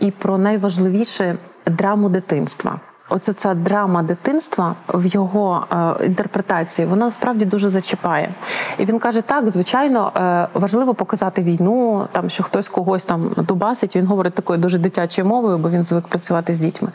і 0.00 0.10
про 0.10 0.38
найважливіше 0.38 1.38
драму 1.66 2.08
дитинства. 2.08 2.80
Оце 3.08 3.32
ця 3.32 3.54
драма 3.54 4.02
дитинства 4.02 4.74
в 4.88 5.06
його 5.06 5.66
е, 5.72 6.06
інтерпретації, 6.06 6.88
вона 6.88 7.06
насправді 7.06 7.44
дуже 7.44 7.68
зачіпає. 7.68 8.34
І 8.78 8.84
він 8.84 8.98
каже: 8.98 9.22
так, 9.22 9.50
звичайно, 9.50 10.12
е, 10.16 10.48
важливо 10.54 10.94
показати 10.94 11.42
війну, 11.42 12.06
там 12.12 12.30
що 12.30 12.42
хтось 12.42 12.68
когось 12.68 13.04
там 13.04 13.34
дубасить. 13.36 13.96
Він 13.96 14.06
говорить 14.06 14.34
такою 14.34 14.58
дуже 14.58 14.78
дитячою 14.78 15.28
мовою, 15.28 15.58
бо 15.58 15.70
він 15.70 15.84
звик 15.84 16.08
працювати 16.08 16.54
з 16.54 16.58
дітьми. 16.58 16.88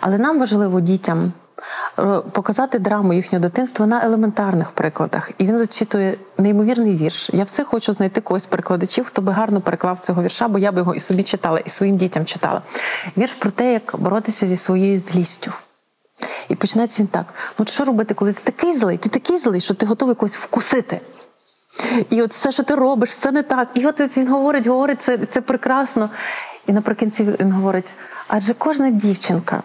Але 0.00 0.18
нам 0.18 0.40
важливо 0.40 0.80
дітям 0.80 1.32
показати 2.32 2.78
драму 2.78 3.12
їхнього 3.12 3.42
дитинства 3.42 3.86
на 3.86 4.04
елементарних 4.04 4.70
прикладах. 4.70 5.30
І 5.38 5.46
він 5.46 5.58
зачитує 5.58 6.18
неймовірний 6.38 6.96
вірш. 6.96 7.30
Я 7.32 7.44
все 7.44 7.64
хочу 7.64 7.92
знайти 7.92 8.20
когось 8.20 8.46
перекладачів, 8.46 9.04
хто 9.04 9.22
би 9.22 9.32
гарно 9.32 9.60
переклав 9.60 9.98
цього 9.98 10.22
вірша, 10.22 10.48
бо 10.48 10.58
я 10.58 10.72
би 10.72 10.78
його 10.78 10.94
і 10.94 11.00
собі 11.00 11.22
читала, 11.22 11.58
і 11.58 11.68
своїм 11.70 11.96
дітям 11.96 12.24
читала. 12.24 12.62
Вірш 13.16 13.32
про 13.32 13.50
те, 13.50 13.72
як 13.72 13.94
боротися 13.98 14.46
зі 14.46 14.56
своєю 14.56 14.98
злістю. 14.98 15.52
І 16.48 16.54
починається 16.54 17.02
він 17.02 17.08
так: 17.08 17.34
ну 17.58 17.66
що 17.66 17.84
робити, 17.84 18.14
коли 18.14 18.32
ти 18.32 18.42
такий 18.42 18.74
злий, 18.74 18.98
ти 18.98 19.08
такий 19.08 19.38
злий, 19.38 19.60
що 19.60 19.74
ти 19.74 19.86
готовий 19.86 20.14
когось 20.14 20.36
вкусити. 20.36 21.00
І 22.10 22.22
от 22.22 22.30
все, 22.30 22.52
що 22.52 22.62
ти 22.62 22.74
робиш, 22.74 23.10
все 23.10 23.32
не 23.32 23.42
так. 23.42 23.68
І 23.74 23.86
от 23.86 24.16
він 24.16 24.28
говорить, 24.28 24.66
говорить, 24.66 25.02
це, 25.02 25.18
це 25.30 25.40
прекрасно. 25.40 26.10
І 26.66 26.72
наприкінці 26.72 27.24
він 27.40 27.52
говорить: 27.52 27.94
адже 28.28 28.54
кожна 28.54 28.90
дівчинка 28.90 29.62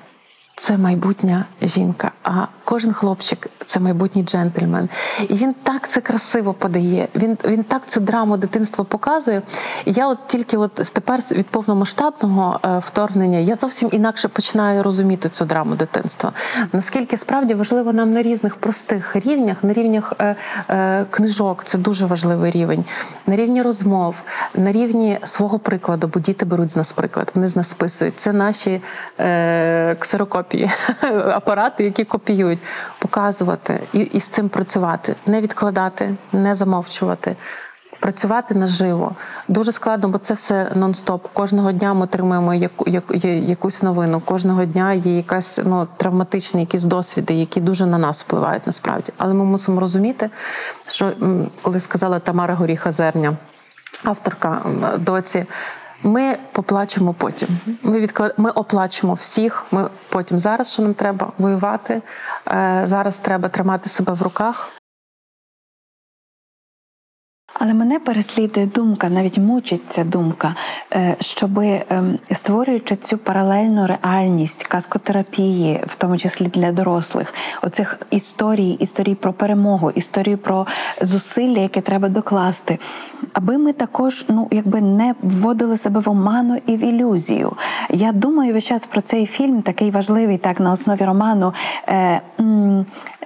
це 0.61 0.77
майбутня 0.77 1.45
жінка, 1.61 2.11
а 2.23 2.45
кожен 2.63 2.93
хлопчик 2.93 3.49
це 3.65 3.79
майбутній 3.79 4.23
джентльмен. 4.23 4.89
І 5.29 5.33
він 5.33 5.55
так 5.63 5.87
це 5.89 6.01
красиво 6.01 6.53
подає. 6.53 7.07
Він, 7.15 7.37
він 7.45 7.63
так 7.63 7.85
цю 7.85 7.99
драму 7.99 8.37
дитинства 8.37 8.83
показує. 8.83 9.41
Я 9.85 10.07
от 10.07 10.27
тільки 10.27 10.57
от 10.57 10.73
тепер 10.73 11.19
від 11.31 11.47
повномасштабного 11.47 12.59
е, 12.65 12.79
вторгнення 12.79 13.37
я 13.37 13.55
зовсім 13.55 13.89
інакше 13.91 14.27
починаю 14.27 14.83
розуміти 14.83 15.29
цю 15.29 15.45
драму 15.45 15.75
дитинства. 15.75 16.31
Наскільки 16.73 17.17
справді 17.17 17.53
важливо 17.53 17.93
нам 17.93 18.13
на 18.13 18.21
різних 18.21 18.55
простих 18.55 19.15
рівнях, 19.15 19.63
на 19.63 19.73
рівнях 19.73 20.13
е, 20.19 20.35
е, 20.69 21.05
книжок, 21.09 21.63
це 21.63 21.77
дуже 21.77 22.05
важливий 22.05 22.51
рівень, 22.51 22.85
на 23.27 23.35
рівні 23.35 23.61
розмов, 23.61 24.15
на 24.55 24.71
рівні 24.71 25.19
свого 25.23 25.59
прикладу, 25.59 26.07
бо 26.13 26.19
діти 26.19 26.45
беруть 26.45 26.69
з 26.69 26.75
нас 26.75 26.93
приклад, 26.93 27.31
вони 27.35 27.47
з 27.47 27.55
нас 27.55 27.69
списують. 27.69 28.13
Це 28.19 28.33
наші 28.33 28.81
е, 29.19 29.95
ксерокопії, 29.99 30.50
апарати, 31.33 31.83
які 31.83 32.03
копіюють, 32.03 32.59
показувати 32.99 33.79
і, 33.93 33.99
і 33.99 34.19
з 34.19 34.27
цим 34.27 34.49
працювати, 34.49 35.15
не 35.25 35.41
відкладати, 35.41 36.15
не 36.33 36.55
замовчувати. 36.55 37.35
Працювати 38.01 38.55
наживо 38.55 39.15
дуже 39.47 39.71
складно, 39.71 40.09
бо 40.09 40.17
це 40.17 40.33
все 40.33 40.71
нон-стоп. 40.75 41.19
Кожного 41.33 41.71
дня 41.71 41.93
ми 41.93 42.03
отримуємо 42.03 42.53
яку, 42.53 42.89
яку, 42.89 43.13
якусь 43.27 43.83
новину. 43.83 44.21
Кожного 44.25 44.65
дня 44.65 44.93
є 44.93 45.17
якась 45.17 45.59
ну 45.65 45.87
травматичні 45.97 46.61
якісь 46.61 46.83
досвіди, 46.83 47.33
які 47.33 47.61
дуже 47.61 47.85
на 47.85 47.97
нас 47.97 48.23
впливають 48.23 48.67
насправді. 48.67 49.13
Але 49.17 49.33
ми 49.33 49.43
мусимо 49.43 49.79
розуміти, 49.79 50.29
що 50.87 51.11
коли 51.61 51.79
сказала 51.79 52.19
Тамара 52.19 52.53
Горіха 52.53 52.91
Зерня, 52.91 53.37
авторка 54.03 54.61
доці. 54.97 55.45
Ми 56.03 56.37
поплачемо 56.51 57.13
потім. 57.13 57.49
Ми 57.83 57.99
відклад... 57.99 58.33
ми 58.37 58.49
оплачемо 58.49 59.13
всіх. 59.13 59.65
Ми 59.71 59.89
потім 60.09 60.39
зараз, 60.39 60.73
що 60.73 60.83
нам 60.83 60.93
треба 60.93 61.31
воювати. 61.37 62.01
Е, 62.47 62.81
зараз 62.85 63.19
треба 63.19 63.49
тримати 63.49 63.89
себе 63.89 64.13
в 64.13 64.21
руках. 64.21 64.80
Але 67.53 67.73
мене 67.73 67.99
переслідує 67.99 68.65
думка, 68.65 69.09
навіть 69.09 69.37
мучить 69.37 69.81
ця 69.89 70.03
думка, 70.03 70.55
е, 70.93 71.15
щоби 71.19 71.81
ем, 71.89 72.19
створюючи 72.31 72.95
цю 72.95 73.17
паралельну 73.17 73.87
реальність 73.87 74.63
казкотерапії, 74.63 75.83
в 75.87 75.95
тому 75.95 76.17
числі 76.17 76.45
для 76.45 76.71
дорослих, 76.71 77.33
оцих 77.61 77.99
історій, 78.11 78.69
історій 78.71 79.15
про 79.15 79.33
перемогу, 79.33 79.91
історії 79.91 80.35
про 80.35 80.67
зусилля, 81.01 81.59
яке 81.59 81.81
треба 81.81 82.09
докласти, 82.09 82.79
аби 83.33 83.57
ми 83.57 83.73
також 83.73 84.25
ну 84.29 84.47
якби 84.51 84.81
не 84.81 85.15
вводили 85.21 85.77
себе 85.77 85.99
в 85.99 86.09
оману 86.09 86.57
і 86.67 86.77
в 86.77 86.83
ілюзію. 86.83 87.53
Я 87.89 88.11
думаю 88.11 88.53
весь 88.53 88.65
час 88.65 88.85
про 88.85 89.01
цей 89.01 89.25
фільм, 89.25 89.61
такий 89.61 89.91
важливий, 89.91 90.37
так 90.37 90.59
на 90.59 90.71
основі 90.71 91.05
роману. 91.05 91.53
Е, 91.89 92.21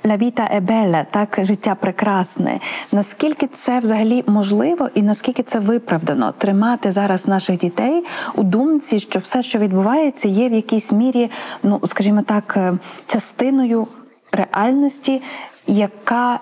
Ля 0.06 0.18
віта 0.18 0.50
е 0.54 0.60
белла, 0.60 1.06
так 1.12 1.40
життя 1.42 1.76
прекрасне. 1.76 2.60
Наскільки 2.92 3.48
це 3.48 3.80
взагалі 3.80 4.24
можливо, 4.28 4.90
і 4.96 5.02
наскільки 5.02 5.44
це 5.44 5.60
виправдано 5.60 6.34
тримати 6.38 6.92
зараз 6.92 7.28
наших 7.28 7.58
дітей 7.58 8.06
у 8.36 8.44
думці, 8.44 9.00
що 9.00 9.20
все, 9.20 9.44
що 9.44 9.60
відбувається, 9.60 10.28
є 10.28 10.50
в 10.50 10.54
якійсь 10.54 10.92
мірі, 10.92 11.32
ну 11.64 11.80
скажімо 11.84 12.22
так, 12.22 12.54
е, 12.58 12.74
частиною 13.08 13.88
реальності, 14.32 15.22
яка 15.68 16.40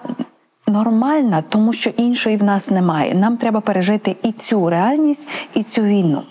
нормальна, 0.67 1.43
тому 1.49 1.73
що 1.73 1.89
іншої 1.89 2.37
в 2.37 2.43
нас 2.43 2.71
немає. 2.71 3.15
Нам 3.15 3.37
треба 3.37 3.61
пережити 3.61 4.15
і 4.23 4.31
цю 4.31 4.69
реальність, 4.69 5.27
і 5.53 5.63
цю 5.63 5.81
війну. 5.81 6.23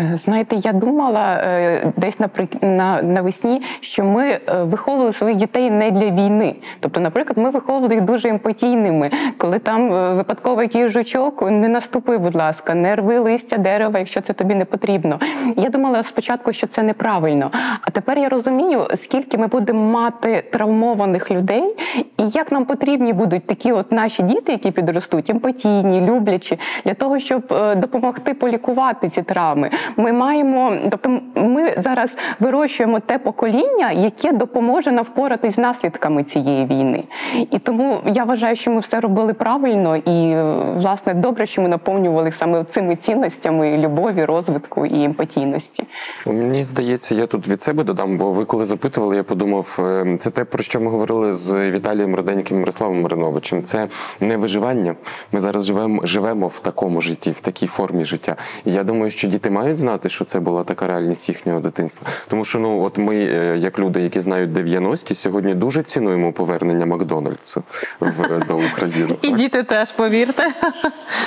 Е, 0.00 0.16
Знаєте, 0.16 0.56
я 0.56 0.72
думала 0.72 1.34
е, 1.34 1.92
десь 1.96 2.18
на 2.62 3.02
навесні, 3.02 3.62
що 3.80 4.04
ми 4.04 4.28
е, 4.28 4.40
виховували 4.62 5.12
своїх 5.12 5.36
дітей 5.36 5.70
не 5.70 5.90
для 5.90 6.10
війни. 6.10 6.54
Тобто, 6.80 7.00
наприклад, 7.00 7.38
ми 7.38 7.50
виховували 7.50 7.94
їх 7.94 8.04
дуже 8.04 8.28
емпатійними. 8.28 9.10
Коли 9.38 9.58
там 9.58 9.90
випадково 10.16 10.62
якийсь 10.62 10.90
жучок, 10.90 11.50
не 11.50 11.68
наступи, 11.68 12.18
будь 12.18 12.34
ласка, 12.34 12.74
не 12.74 12.96
рви 12.96 13.18
листя 13.18 13.56
дерева, 13.56 13.98
якщо 13.98 14.20
це 14.20 14.32
тобі 14.32 14.54
не 14.54 14.64
потрібно. 14.64 15.18
Я 15.56 15.68
думала 15.68 16.02
спочатку, 16.02 16.52
що 16.52 16.66
це 16.66 16.82
неправильно. 16.82 17.50
А 17.80 17.90
тепер 17.90 18.18
я 18.18 18.28
розумію, 18.28 18.88
скільки 18.94 19.38
ми 19.38 19.46
будемо 19.46 19.90
мати 19.90 20.44
травмованих 20.52 21.30
людей, 21.30 21.76
і 21.96 22.28
як 22.28 22.52
нам 22.52 22.64
потрібні 22.64 23.12
будуть 23.12 23.46
такі 23.46 23.72
от 23.72 23.92
наші 23.92 24.22
діти, 24.22 24.52
які 24.52 24.70
підростуть, 24.70 25.30
емпатійні, 25.30 26.00
люблячі, 26.00 26.58
для 26.84 26.94
того, 26.94 27.18
щоб 27.18 27.54
допомогти 27.76 28.34
полікувати 28.34 29.08
ці 29.08 29.22
травми. 29.22 29.70
Ми 29.96 30.12
маємо, 30.12 30.76
тобто, 30.90 31.20
ми 31.34 31.74
зараз 31.78 32.16
вирощуємо 32.40 33.00
те 33.00 33.18
покоління, 33.18 33.90
яке 33.92 34.32
допоможе 34.32 34.92
нам 34.92 35.04
впоратись 35.04 35.54
з 35.54 35.58
наслідками 35.58 36.24
цієї 36.24 36.66
війни. 36.66 37.04
І 37.50 37.58
тому 37.58 37.98
я 38.06 38.24
вважаю, 38.24 38.56
що 38.56 38.70
ми 38.70 38.80
все 38.80 39.00
робили 39.00 39.32
правильно, 39.34 39.96
і 39.96 40.36
власне 40.78 41.14
добре, 41.14 41.46
що 41.46 41.62
ми 41.62 41.68
наповнювали 41.68 42.32
саме 42.32 42.64
цими 42.64 42.96
цінностями 42.96 43.78
любові, 43.78 44.24
розвитку 44.24 44.86
і 44.86 45.04
емпатійності. 45.04 45.84
Мені 46.26 46.64
здається, 46.64 47.14
я 47.14 47.26
тут 47.26 47.48
від 47.48 47.62
себе 47.62 47.84
додам, 47.84 48.18
бо 48.18 48.30
ви 48.30 48.44
коли 48.44 48.64
запитували, 48.64 49.16
я 49.16 49.22
подумав, 49.22 49.78
е, 49.80 50.16
це 50.18 50.30
те, 50.30 50.44
про 50.44 50.62
що 50.62 50.80
ми 50.80 50.90
говорили 50.90 51.34
з 51.34 51.70
Віталієм 51.70 52.14
Роденьким 52.14 52.58
Мирославом 52.58 53.02
Мариновичем. 53.02 53.62
Це 53.62 53.88
не 54.20 54.36
виживання. 54.36 54.94
Ми 55.32 55.40
зараз 55.40 55.66
живемо, 55.66 56.06
живемо 56.06 56.46
в 56.46 56.58
такому 56.58 57.00
житті, 57.00 57.30
в 57.30 57.40
такій 57.40 57.66
формі 57.66 58.04
життя. 58.04 58.36
І 58.64 58.72
я 58.72 58.84
думаю, 58.84 59.10
що 59.10 59.28
діти 59.28 59.50
мають 59.50 59.65
знати, 59.74 60.08
що 60.08 60.24
це 60.24 60.40
була 60.40 60.64
така 60.64 60.86
реальність 60.86 61.28
їхнього 61.28 61.60
дитинства. 61.60 62.08
Тому 62.28 62.44
що 62.44 62.58
ну, 62.58 62.82
от 62.82 62.98
ми, 62.98 63.16
е, 63.16 63.56
як 63.58 63.78
люди, 63.78 64.00
які 64.00 64.20
знають 64.20 64.50
90-ті, 64.50 65.14
сьогодні 65.14 65.54
дуже 65.54 65.82
цінуємо 65.82 66.32
повернення 66.32 66.86
Макдональдсу 66.86 67.62
в 68.00 68.46
до 68.46 68.56
України. 68.56 69.16
І 69.22 69.30
діти 69.30 69.62
теж, 69.62 69.92
повірте. 69.92 70.52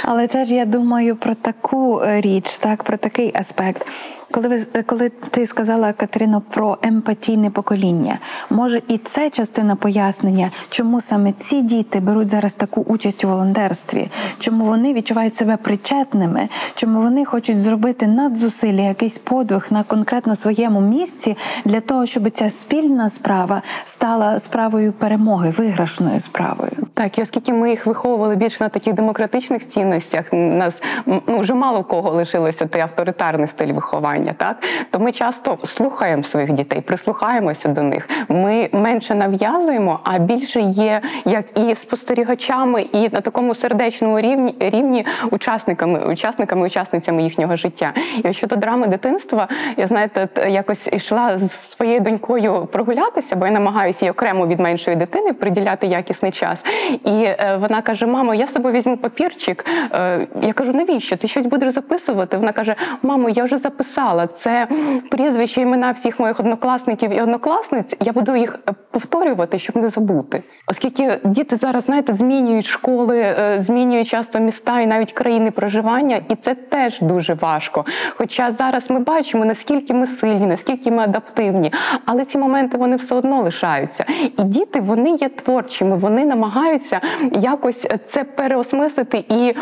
Але 0.03 0.27
теж 0.27 0.51
я 0.51 0.65
думаю 0.65 1.15
про 1.15 1.35
таку 1.35 2.01
е, 2.01 2.21
річ, 2.21 2.57
так 2.57 2.83
про 2.83 2.97
такий 2.97 3.31
аспект. 3.35 3.85
Коли 4.31 4.47
ви 4.47 4.83
коли 4.83 5.09
ти 5.09 5.45
сказала 5.45 5.93
Катерино 5.93 6.41
про 6.49 6.77
емпатійне 6.81 7.49
покоління, 7.49 8.19
може 8.49 8.81
і 8.87 8.97
це 8.97 9.29
частина 9.29 9.75
пояснення, 9.75 10.51
чому 10.69 11.01
саме 11.01 11.31
ці 11.31 11.61
діти 11.61 11.99
беруть 11.99 12.29
зараз 12.29 12.53
таку 12.53 12.81
участь 12.81 13.25
у 13.25 13.27
волонтерстві, 13.27 14.09
чому 14.39 14.65
вони 14.65 14.93
відчувають 14.93 15.35
себе 15.35 15.57
причетними, 15.57 16.49
чому 16.75 17.01
вони 17.01 17.25
хочуть 17.25 17.61
зробити 17.61 18.07
надзусилля, 18.07 18.81
якийсь 18.81 19.17
подвиг 19.17 19.67
на 19.69 19.83
конкретно 19.83 20.35
своєму 20.35 20.81
місці 20.81 21.37
для 21.65 21.79
того, 21.79 22.05
щоб 22.05 22.29
ця 22.29 22.49
спільна 22.49 23.09
справа 23.09 23.61
стала 23.85 24.39
справою 24.39 24.93
перемоги, 24.93 25.49
виграшною 25.49 26.19
справою. 26.19 26.71
Так, 26.93 27.17
і 27.17 27.21
оскільки 27.21 27.53
ми 27.53 27.69
їх 27.69 27.85
виховували 27.85 28.35
більше 28.35 28.63
на 28.63 28.69
таких 28.69 28.93
демократичних 28.93 29.67
цінностях, 29.67 30.25
нас 30.33 30.83
ну 31.05 31.39
вже 31.39 31.53
мало 31.53 31.83
кого 31.83 32.11
лишилося 32.11 32.65
той 32.65 32.81
авторитарний 32.81 33.47
стиль 33.47 33.73
виховання, 33.73 34.18
так 34.37 34.63
то 34.91 34.99
ми 34.99 35.11
часто 35.11 35.57
слухаємо 35.63 36.23
своїх 36.23 36.51
дітей, 36.51 36.81
прислухаємося 36.81 37.69
до 37.69 37.83
них. 37.83 38.09
Ми 38.27 38.69
менше 38.71 39.15
нав'язуємо, 39.15 39.99
а 40.03 40.19
більше 40.19 40.59
є 40.61 41.01
як 41.25 41.59
і 41.59 41.75
спостерігачами, 41.75 42.81
і 42.81 43.09
на 43.09 43.21
такому 43.21 43.55
сердечному 43.55 44.19
рівні 44.19 44.55
рівні 44.59 45.05
учасниками, 45.31 45.99
учасниками, 45.99 46.65
учасницями 46.65 47.23
їхнього 47.23 47.55
життя. 47.55 47.93
І 48.23 48.33
щодо 48.33 48.55
драми 48.55 48.87
дитинства, 48.87 49.47
я 49.77 49.87
знаєте, 49.87 50.27
якось 50.49 50.87
йшла 50.87 51.37
з 51.37 51.51
своєю 51.51 51.99
донькою 51.99 52.65
прогулятися, 52.71 53.35
бо 53.35 53.45
я 53.45 53.51
намагаюся 53.51 54.05
їй 54.05 54.11
окремо 54.11 54.47
від 54.47 54.59
меншої 54.59 54.97
дитини 54.97 55.33
приділяти 55.33 55.87
якісний 55.87 56.31
час. 56.31 56.65
І 57.05 57.23
е, 57.23 57.57
вона 57.61 57.81
каже: 57.81 58.05
Мамо, 58.05 58.33
я 58.33 58.47
з 58.47 58.53
собою 58.53 58.75
візьму 58.75 58.97
папірчик. 58.97 59.65
Е, 59.93 60.27
я 60.41 60.53
кажу, 60.53 60.73
навіщо? 60.73 61.17
Ти 61.17 61.27
щось 61.27 61.45
будеш 61.45 61.73
записувати? 61.73 62.37
Вона 62.37 62.51
каже: 62.51 62.75
Мамо, 63.03 63.29
я 63.29 63.43
вже 63.43 63.57
записала 63.57 64.08
це 64.27 64.67
прізвище, 65.11 65.61
імена 65.61 65.91
всіх 65.91 66.19
моїх 66.19 66.39
однокласників 66.39 67.11
і 67.11 67.21
однокласниць. 67.21 67.95
Я 67.99 68.11
буду 68.11 68.35
їх 68.35 68.59
е, 68.69 68.73
повторювати, 68.91 69.59
щоб 69.59 69.77
не 69.77 69.89
забути. 69.89 70.43
Оскільки 70.67 71.19
діти 71.23 71.55
зараз, 71.55 71.83
знаєте, 71.83 72.13
змінюють 72.13 72.65
школи, 72.65 73.19
е, 73.19 73.61
змінюють 73.61 74.07
часто 74.07 74.39
міста 74.39 74.81
і 74.81 74.87
навіть 74.87 75.11
країни 75.11 75.51
проживання, 75.51 76.19
і 76.29 76.35
це 76.35 76.55
теж 76.55 77.01
дуже 77.01 77.33
важко. 77.33 77.85
Хоча 78.15 78.51
зараз 78.51 78.89
ми 78.89 78.99
бачимо, 78.99 79.45
наскільки 79.45 79.93
ми 79.93 80.07
сильні, 80.07 80.45
наскільки 80.45 80.91
ми 80.91 81.03
адаптивні, 81.03 81.71
але 82.05 82.25
ці 82.25 82.37
моменти 82.37 82.77
вони 82.77 82.95
все 82.95 83.15
одно 83.15 83.41
лишаються. 83.41 84.05
І 84.37 84.43
діти 84.43 84.81
вони 84.81 85.11
є 85.11 85.29
творчими, 85.29 85.95
вони 85.95 86.25
намагаються 86.25 87.01
якось 87.33 87.87
це 88.05 88.23
переосмислити 88.23 89.23
і. 89.29 89.55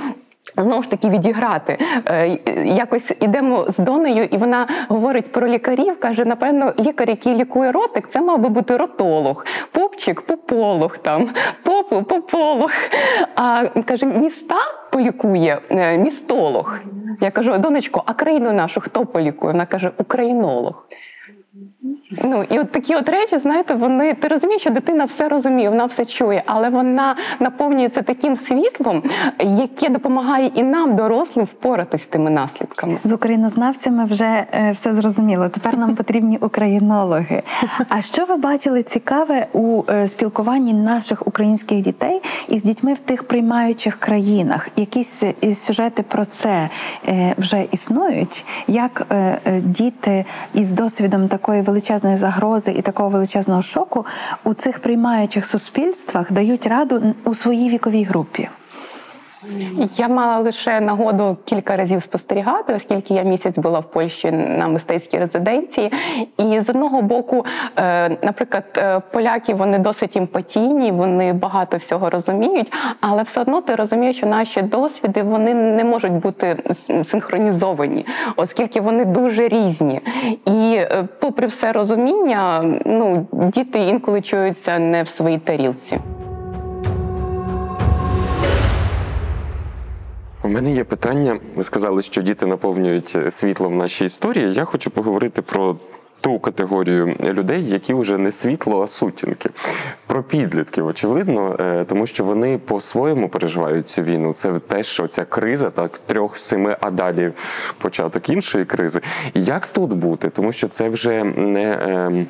Знову 0.57 0.83
ж 0.83 0.89
таки 0.89 1.09
відіграти. 1.09 1.77
Е, 2.05 2.37
Якось 2.65 3.13
ідемо 3.19 3.65
з 3.67 3.77
Донею, 3.77 4.23
і 4.23 4.37
вона 4.37 4.67
говорить 4.89 5.31
про 5.31 5.47
лікарів. 5.47 5.99
каже: 5.99 6.25
напевно, 6.25 6.73
лікар, 6.79 7.09
який 7.09 7.35
лікує 7.35 7.71
ротик, 7.71 8.07
це 8.09 8.21
мав 8.21 8.39
би 8.39 8.49
бути 8.49 8.77
ротолог, 8.77 9.45
пупчик, 9.71 10.21
пополог, 10.21 10.97
там 10.97 11.29
попу, 11.63 12.03
пополог. 12.03 12.71
А 13.35 13.65
каже, 13.85 14.05
міста 14.05 14.55
полікує 14.91 15.59
е, 15.69 15.97
містолог. 15.97 16.79
Я 17.21 17.31
кажу, 17.31 17.57
донечко, 17.57 18.03
а 18.05 18.13
країну 18.13 18.53
нашу 18.53 18.81
хто 18.81 19.05
полікує? 19.05 19.51
Вона 19.53 19.65
каже, 19.65 19.91
українолог. 19.97 20.85
Ну 22.11 22.45
і 22.49 22.59
от 22.59 22.71
такі 22.71 22.95
от 22.95 23.09
речі, 23.09 23.37
знаєте, 23.37 23.73
вони 23.73 24.13
ти 24.13 24.27
розумієш, 24.27 24.61
що 24.61 24.69
дитина 24.69 25.05
все 25.05 25.29
розуміє, 25.29 25.69
вона 25.69 25.85
все 25.85 26.05
чує, 26.05 26.43
але 26.45 26.69
вона 26.69 27.15
наповнюється 27.39 28.01
таким 28.01 28.37
світлом, 28.37 29.03
яке 29.39 29.89
допомагає 29.89 30.51
і 30.55 30.63
нам, 30.63 30.95
дорослим, 30.95 31.45
впоратись 31.45 32.01
з 32.01 32.05
тими 32.05 32.29
наслідками. 32.29 32.97
З 33.03 33.13
українознавцями 33.13 34.05
вже 34.05 34.45
е, 34.51 34.71
все 34.71 34.93
зрозуміло. 34.93 35.49
Тепер 35.49 35.77
нам 35.77 35.95
потрібні 35.95 36.37
українологи. 36.37 37.41
А 37.89 38.01
що 38.01 38.25
ви 38.25 38.37
бачили 38.37 38.83
цікаве 38.83 39.47
у 39.53 39.83
е, 39.89 40.07
спілкуванні 40.07 40.73
наших 40.73 41.27
українських 41.27 41.81
дітей 41.81 42.21
із 42.47 42.63
дітьми 42.63 42.93
в 42.93 42.99
тих 42.99 43.23
приймаючих 43.23 43.95
країнах? 43.95 44.69
Якісь 44.75 45.23
е, 45.23 45.55
сюжети 45.55 46.03
про 46.03 46.25
це 46.25 46.69
е, 47.07 47.33
вже 47.37 47.65
існують? 47.71 48.45
Як 48.67 49.07
е, 49.09 49.39
е, 49.45 49.61
діти 49.61 50.25
із 50.53 50.73
досвідом 50.73 51.27
такої 51.27 51.61
величезної 51.61 51.96
загрози 52.17 52.71
і 52.71 52.81
такого 52.81 53.09
величезного 53.09 53.61
шоку 53.61 54.05
у 54.43 54.53
цих 54.53 54.79
приймаючих 54.79 55.45
суспільствах 55.45 56.31
дають 56.31 56.67
раду 56.67 57.15
у 57.23 57.35
своїй 57.35 57.69
віковій 57.69 58.03
групі? 58.03 58.49
Я 59.97 60.07
мала 60.07 60.39
лише 60.39 60.81
нагоду 60.81 61.37
кілька 61.45 61.77
разів 61.77 62.01
спостерігати, 62.01 62.73
оскільки 62.73 63.13
я 63.13 63.23
місяць 63.23 63.57
була 63.57 63.79
в 63.79 63.91
Польщі 63.91 64.31
на 64.31 64.67
мистецькій 64.67 65.17
резиденції. 65.17 65.91
І 66.37 66.59
з 66.59 66.69
одного 66.69 67.01
боку, 67.01 67.45
е, 67.77 68.09
наприклад, 68.09 68.63
е, 68.77 69.01
поляки 69.11 69.53
вони 69.53 69.79
досить 69.79 70.17
емпатійні, 70.17 70.91
вони 70.91 71.33
багато 71.33 71.77
всього 71.77 72.09
розуміють, 72.09 72.73
але 73.01 73.23
все 73.23 73.41
одно 73.41 73.61
ти 73.61 73.75
розумієш, 73.75 74.17
що 74.17 74.27
наші 74.27 74.61
досвіди 74.61 75.23
вони 75.23 75.53
не 75.53 75.83
можуть 75.83 76.11
бути 76.11 76.57
синхронізовані, 77.03 78.05
оскільки 78.35 78.81
вони 78.81 79.05
дуже 79.05 79.47
різні. 79.47 80.01
І 80.45 80.75
е, 80.75 81.07
попри 81.19 81.47
все 81.47 81.71
розуміння, 81.71 82.63
ну 82.85 83.27
діти 83.31 83.79
інколи 83.79 84.21
чуються 84.21 84.79
не 84.79 85.03
в 85.03 85.07
своїй 85.07 85.37
тарілці. 85.37 85.99
У 90.47 90.49
мене 90.49 90.71
є 90.71 90.83
питання. 90.83 91.39
Ви 91.55 91.63
сказали, 91.63 92.01
що 92.01 92.21
діти 92.21 92.45
наповнюють 92.45 93.13
е, 93.15 93.31
світлом 93.31 93.77
наші 93.77 94.05
історії. 94.05 94.53
Я 94.53 94.63
хочу 94.63 94.91
поговорити 94.91 95.41
про 95.41 95.75
ту 96.21 96.39
категорію 96.39 97.15
людей, 97.23 97.65
які 97.65 97.93
вже 97.93 98.17
не 98.17 98.31
світло, 98.31 98.83
а 98.83 98.87
сутінки. 98.87 99.49
Про 100.05 100.23
підлітків, 100.23 100.85
очевидно, 100.85 101.57
е, 101.59 101.83
тому 101.83 102.07
що 102.07 102.23
вони 102.23 102.57
по-своєму 102.57 103.29
переживають 103.29 103.89
цю 103.89 104.01
війну. 104.01 104.33
Це 104.33 104.59
теж 104.59 104.99
оця 104.99 105.25
криза, 105.25 105.69
так 105.69 105.97
трьох 105.97 106.37
семи, 106.37 106.77
а 106.79 106.91
далі 106.91 107.31
початок 107.77 108.29
іншої 108.29 108.65
кризи. 108.65 109.01
Як 109.33 109.67
тут 109.67 109.93
бути? 109.93 110.29
Тому 110.29 110.51
що 110.51 110.67
це 110.67 110.89
вже 110.89 111.23
не. 111.23 112.25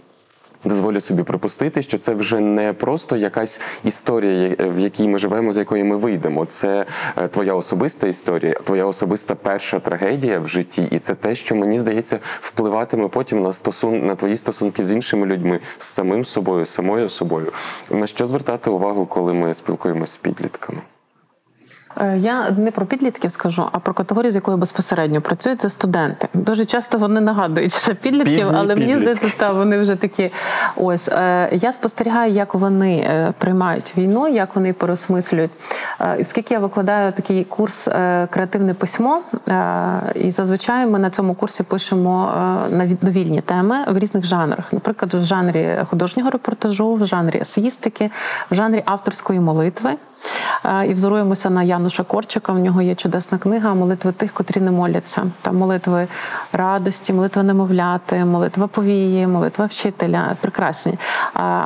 Дозволю 0.65 1.01
собі 1.01 1.23
припустити, 1.23 1.81
що 1.81 1.97
це 1.97 2.13
вже 2.13 2.39
не 2.39 2.73
просто 2.73 3.17
якась 3.17 3.61
історія, 3.83 4.55
в 4.59 4.79
якій 4.79 5.07
ми 5.07 5.19
живемо, 5.19 5.53
з 5.53 5.57
якої 5.57 5.83
ми 5.83 5.97
вийдемо. 5.97 6.45
Це 6.45 6.85
е, 7.17 7.27
твоя 7.27 7.53
особиста 7.53 8.07
історія, 8.07 8.53
твоя 8.53 8.85
особиста 8.85 9.35
перша 9.35 9.79
трагедія 9.79 10.39
в 10.39 10.47
житті, 10.47 10.87
і 10.91 10.99
це 10.99 11.15
те, 11.15 11.35
що 11.35 11.55
мені 11.55 11.79
здається, 11.79 12.19
впливатиме 12.41 13.07
потім 13.07 13.41
на 13.41 13.53
стосун 13.53 14.05
на 14.05 14.15
твої 14.15 14.37
стосунки 14.37 14.83
з 14.83 14.91
іншими 14.91 15.25
людьми, 15.25 15.59
з 15.77 15.87
самим 15.87 16.25
собою, 16.25 16.65
самою 16.65 17.09
собою. 17.09 17.53
На 17.89 18.07
що 18.07 18.27
звертати 18.27 18.69
увагу, 18.69 19.05
коли 19.05 19.33
ми 19.33 19.53
спілкуємося 19.53 20.13
з 20.13 20.17
підлітками? 20.17 20.81
Е, 22.01 22.17
Я 22.17 22.51
не 22.51 22.71
про 22.71 22.85
підлітків 22.85 23.31
скажу, 23.31 23.69
а 23.71 23.79
про 23.79 23.93
категорію, 23.93 24.31
з 24.31 24.35
якою 24.35 24.57
безпосередньо 24.57 25.21
працюють, 25.21 25.61
це 25.61 25.69
студенти. 25.69 26.27
Дуже 26.33 26.65
часто 26.65 26.97
вони 26.97 27.21
нагадують, 27.21 27.73
що 27.73 27.95
підлітків, 27.95 28.37
Пізні 28.37 28.57
але 28.57 28.75
мені 28.75 28.85
підлітки. 28.85 29.15
здається, 29.15 29.39
та 29.39 29.51
вони 29.51 29.79
вже 29.79 29.95
такі. 29.95 30.31
Ось 30.75 31.09
е, 31.09 31.49
я 31.51 31.73
спостерігаю, 31.73 32.33
як 32.33 32.53
вони 32.53 32.97
е, 32.97 33.33
приймають 33.37 33.93
війну, 33.97 34.27
як 34.27 34.55
вони 34.55 34.73
переосмислюють. 34.73 35.51
Скільки 36.21 36.53
я 36.53 36.59
викладаю 36.59 37.11
такий 37.11 37.43
курс 37.43 37.83
креативне 38.29 38.73
письмо, 38.73 39.21
і 40.15 40.31
зазвичай 40.31 40.87
ми 40.87 40.99
на 40.99 41.09
цьому 41.09 41.35
курсі 41.35 41.63
пишемо 41.63 42.33
на 42.69 42.85
довільні 43.01 43.41
теми 43.41 43.75
в 43.87 43.97
різних 43.97 44.25
жанрах. 44.25 44.73
Наприклад, 44.73 45.13
в 45.13 45.21
жанрі 45.23 45.79
художнього 45.89 46.29
репортажу, 46.29 46.93
в 46.93 47.05
жанрі 47.05 47.39
есеїстики, 47.39 48.11
в 48.51 48.55
жанрі 48.55 48.83
авторської 48.85 49.39
молитви. 49.39 49.91
І 50.89 50.93
взоруємося 50.93 51.49
на 51.49 51.63
Януша 51.63 52.03
Корчика. 52.03 52.53
В 52.53 52.59
нього 52.59 52.81
є 52.81 52.95
чудесна 52.95 53.37
книга 53.37 53.73
Молитви 53.73 54.11
тих, 54.11 54.31
котрі 54.31 54.61
не 54.61 54.71
моляться. 54.71 55.23
Там 55.41 55.57
молитви 55.57 56.07
радості, 56.53 57.13
молитва 57.13 57.43
немовляти, 57.43 58.25
молитва 58.25 58.67
повії, 58.67 59.27
молитва 59.27 59.65
вчителя. 59.65 60.35
Прекрасні. 60.41 60.97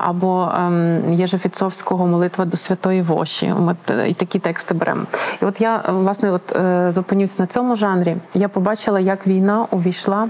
Або 0.01 0.51
ем, 0.55 1.13
Єжа 1.13 1.37
Фіцовського 1.37 2.07
молитва 2.07 2.45
до 2.45 2.57
святої 2.57 3.01
Воші. 3.01 3.53
От, 3.59 3.91
е, 3.91 4.09
і 4.09 4.13
такі 4.13 4.39
тексти 4.39 4.73
беремо. 4.73 5.05
І 5.41 5.45
от 5.45 5.61
я 5.61 5.83
власне 5.87 6.31
от 6.31 6.55
е, 6.55 6.91
зупинюсь 6.91 7.39
на 7.39 7.47
цьому 7.47 7.75
жанрі. 7.75 8.17
Я 8.33 8.49
побачила, 8.49 8.99
як 8.99 9.27
війна 9.27 9.67
увійшла 9.71 10.23
е, 10.23 10.27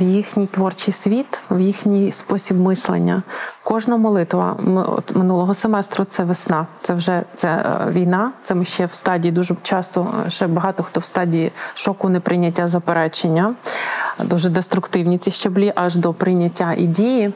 в 0.00 0.02
їхній 0.02 0.46
творчий 0.46 0.94
світ, 0.94 1.40
в 1.50 1.60
їхній 1.60 2.12
спосіб 2.12 2.60
мислення. 2.60 3.22
Кожна 3.64 3.96
молитва 3.96 4.56
от 4.86 5.16
минулого 5.16 5.54
семестру 5.54 6.04
це 6.04 6.24
весна. 6.24 6.66
Це 6.80 6.94
вже 6.94 7.22
це 7.34 7.48
е, 7.48 7.90
війна. 7.90 8.32
Це 8.44 8.54
ми 8.54 8.64
ще 8.64 8.86
в 8.86 8.94
стадії 8.94 9.32
дуже 9.32 9.56
часто 9.62 10.14
е, 10.26 10.30
ще 10.30 10.46
багато 10.46 10.82
хто 10.82 11.00
в 11.00 11.04
стадії 11.04 11.52
шоку 11.74 12.08
неприйняття 12.08 12.68
заперечення. 12.68 13.54
Дуже 14.18 14.48
деструктивні 14.48 15.18
ці 15.18 15.30
щаблі 15.30 15.72
аж 15.74 15.96
до 15.96 16.12
прийняття 16.12 16.74
і 16.76 16.86
дії. 16.86 17.32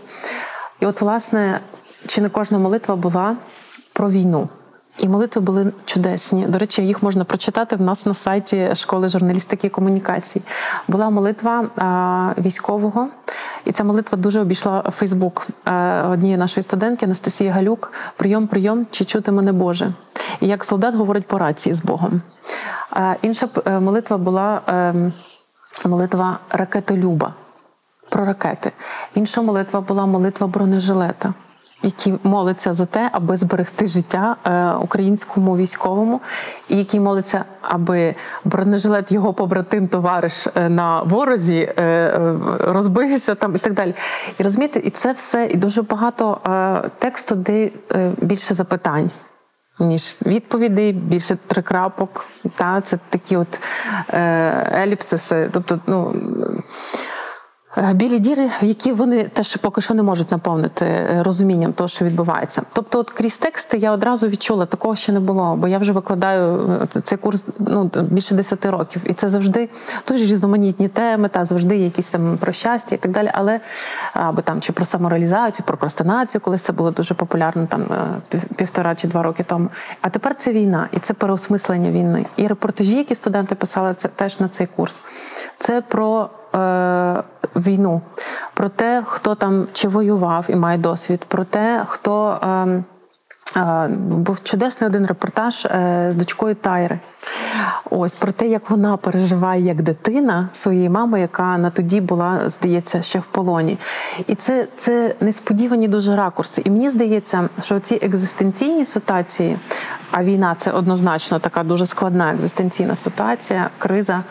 І 0.80 0.86
от, 0.86 1.00
власне, 1.00 1.60
чи 2.06 2.20
не 2.20 2.28
кожна 2.28 2.58
молитва 2.58 2.96
була 2.96 3.36
про 3.92 4.10
війну? 4.10 4.48
І 4.98 5.08
молитви 5.08 5.40
були 5.40 5.72
чудесні. 5.84 6.46
До 6.46 6.58
речі, 6.58 6.86
їх 6.86 7.02
можна 7.02 7.24
прочитати 7.24 7.76
в 7.76 7.80
нас 7.80 8.06
на 8.06 8.14
сайті 8.14 8.74
школи 8.74 9.08
журналістики 9.08 9.66
і 9.66 9.70
комунікацій. 9.70 10.42
Була 10.88 11.10
молитва 11.10 11.64
військового, 12.38 13.08
і 13.64 13.72
ця 13.72 13.84
молитва 13.84 14.18
дуже 14.18 14.40
обійшла 14.40 14.82
Фейсбук 14.82 15.46
однієї 16.10 16.38
нашої 16.38 16.64
студентки 16.64 17.06
Анастасії 17.06 17.50
Галюк. 17.50 17.92
Прийом, 18.16 18.46
прийом, 18.46 18.86
чи 18.90 19.04
чути 19.04 19.32
мене 19.32 19.52
Боже? 19.52 19.92
І 20.40 20.46
як 20.46 20.64
солдат 20.64 20.94
говорить 20.94 21.26
по 21.26 21.38
рації 21.38 21.74
з 21.74 21.82
Богом. 21.82 22.20
Інша 23.22 23.48
е, 23.66 23.80
молитва 23.80 24.16
була 24.16 24.60
ем, 24.66 25.12
молитва 25.84 26.38
ракетолюба 26.50 27.34
про 28.08 28.24
ракети. 28.24 28.72
Інша 29.14 29.42
молитва 29.42 29.80
була 29.80 30.06
молитва 30.06 30.46
бронежилета, 30.46 31.34
який 31.82 32.14
молиться 32.22 32.74
за 32.74 32.86
те, 32.86 33.10
аби 33.12 33.36
зберегти 33.36 33.86
життя 33.86 34.36
е, 34.44 34.72
українському 34.72 35.56
військовому, 35.56 36.20
і 36.68 36.76
який 36.76 37.00
молиться, 37.00 37.44
аби 37.62 38.14
бронежилет 38.44 39.12
його 39.12 39.34
побратим, 39.34 39.88
товариш 39.88 40.46
е, 40.46 40.68
на 40.68 41.02
ворозі 41.02 41.72
е, 41.78 42.18
розбився 42.60 43.34
там 43.34 43.56
і 43.56 43.58
так 43.58 43.72
далі. 43.72 43.94
І 44.38 44.42
розумієте, 44.42 44.80
і 44.80 44.90
це 44.90 45.12
все, 45.12 45.46
і 45.46 45.56
дуже 45.56 45.82
багато 45.82 46.40
тексту, 46.98 47.34
де 47.34 47.70
більше 48.20 48.54
запитань. 48.54 49.10
Ніж 49.80 50.16
відповідей, 50.26 50.92
більше 50.92 51.38
трикрапок. 51.46 52.24
Та, 52.56 52.80
це 52.80 52.98
такі 53.10 53.36
от 53.36 53.60
е, 54.08 54.20
еліпсиси. 54.82 55.50
Тобто, 55.52 55.80
ну, 55.86 56.14
Білі 57.76 58.18
діри, 58.18 58.50
які 58.60 58.92
вони 58.92 59.24
теж 59.24 59.56
поки 59.56 59.80
що 59.80 59.94
не 59.94 60.02
можуть 60.02 60.30
наповнити 60.30 60.84
е, 60.84 61.22
розумінням 61.22 61.72
того, 61.72 61.88
що 61.88 62.04
відбувається. 62.04 62.62
Тобто, 62.72 62.98
от 62.98 63.10
крізь 63.10 63.38
тексти 63.38 63.78
я 63.78 63.92
одразу 63.92 64.28
відчула, 64.28 64.66
такого 64.66 64.96
ще 64.96 65.12
не 65.12 65.20
було, 65.20 65.56
бо 65.56 65.68
я 65.68 65.78
вже 65.78 65.92
викладаю 65.92 66.70
е, 66.96 67.00
цей 67.00 67.18
курс 67.18 67.44
ну 67.58 67.90
більше 68.10 68.34
10 68.34 68.66
років, 68.66 69.02
і 69.04 69.12
це 69.12 69.28
завжди 69.28 69.68
дуже 70.08 70.24
різноманітні 70.24 70.88
теми, 70.88 71.28
та 71.28 71.44
завжди 71.44 71.76
якісь 71.76 72.10
там 72.10 72.38
про 72.38 72.52
щастя 72.52 72.94
і 72.94 72.98
так 72.98 73.12
далі. 73.12 73.30
Але 73.34 73.60
або 74.12 74.42
там 74.42 74.60
чи 74.60 74.72
про 74.72 74.84
самореалізацію, 74.84 75.66
про 75.66 75.76
прокрастинацію, 75.76 76.40
колись 76.40 76.62
це 76.62 76.72
було 76.72 76.90
дуже 76.90 77.14
популярно, 77.14 77.66
там 77.66 77.82
е, 77.82 78.40
півтора 78.56 78.94
чи 78.94 79.08
два 79.08 79.22
роки 79.22 79.42
тому. 79.42 79.68
А 80.00 80.10
тепер 80.10 80.34
це 80.34 80.52
війна, 80.52 80.88
і 80.92 80.98
це 80.98 81.14
переосмислення 81.14 81.90
війни. 81.90 82.26
І 82.36 82.46
репортажі, 82.46 82.96
які 82.96 83.14
студенти 83.14 83.54
писали, 83.54 83.94
це 83.94 84.08
теж 84.08 84.40
на 84.40 84.48
цей 84.48 84.66
курс. 84.66 85.04
Це 85.58 85.80
про 85.80 86.30
е, 86.56 87.22
війну, 87.56 88.00
про 88.54 88.68
те, 88.68 89.02
хто 89.06 89.34
там 89.34 89.66
чи 89.72 89.88
воював 89.88 90.44
і 90.48 90.56
має 90.56 90.78
досвід, 90.78 91.24
про 91.24 91.44
те, 91.44 91.82
хто. 91.86 92.38
Е, 92.42 92.82
був 93.98 94.42
чудесний 94.42 94.90
один 94.90 95.06
репортаж 95.06 95.64
е, 95.64 96.06
з 96.10 96.16
дочкою 96.16 96.54
Тайри. 96.54 96.98
Ось 97.90 98.14
про 98.14 98.32
те, 98.32 98.46
як 98.46 98.70
вона 98.70 98.96
переживає 98.96 99.62
як 99.62 99.82
дитина 99.82 100.48
своєї 100.52 100.88
мами, 100.88 101.20
яка 101.20 101.58
на 101.58 101.70
тоді 101.70 102.00
була, 102.00 102.50
здається, 102.50 103.02
ще 103.02 103.18
в 103.18 103.26
полоні. 103.26 103.78
І 104.26 104.34
це, 104.34 104.66
це 104.78 105.14
несподівані 105.20 105.88
дуже 105.88 106.16
ракурси. 106.16 106.62
І 106.64 106.70
мені 106.70 106.90
здається, 106.90 107.48
що 107.62 107.80
ці 107.80 107.94
екзистенційні 108.02 108.84
ситуації, 108.84 109.58
а 110.10 110.24
війна 110.24 110.54
це 110.54 110.70
однозначно 110.70 111.38
така 111.38 111.62
дуже 111.62 111.86
складна 111.86 112.32
екзистенційна 112.32 112.96
ситуація, 112.96 113.70
криза, 113.78 114.22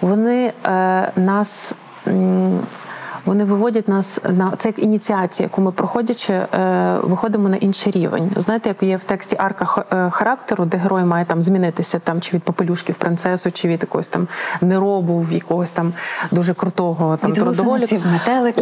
вони 0.00 0.52
е, 0.66 1.12
нас. 1.16 1.72
м, 2.06 2.60
вони 3.24 3.44
виводять 3.44 3.88
нас 3.88 4.18
на 4.30 4.52
це 4.58 4.68
як 4.68 4.78
ініціація, 4.78 5.46
яку 5.46 5.60
ми 5.60 5.72
проходячи, 5.72 6.32
е, 6.32 6.98
виходимо 7.02 7.48
на 7.48 7.56
інший 7.56 7.92
рівень. 7.92 8.30
Знаєте, 8.36 8.68
як 8.68 8.82
є 8.82 8.96
в 8.96 9.04
тексті 9.04 9.36
арка 9.38 9.84
е, 9.92 10.10
характеру, 10.10 10.64
де 10.64 10.76
герой 10.76 11.04
має 11.04 11.24
там 11.24 11.42
змінитися 11.42 11.98
там 11.98 12.20
чи 12.20 12.36
від 12.36 12.42
попелюшки 12.42 12.92
в 12.92 12.96
принцесу, 12.96 13.52
чи 13.52 13.68
від 13.68 13.82
якогось 13.82 14.08
там 14.08 14.28
неробу, 14.60 15.18
в 15.20 15.32
якогось 15.32 15.70
там 15.70 15.92
дуже 16.30 16.54
крутого 16.54 17.16
там 17.16 17.30
трудоволіка. 17.44 17.86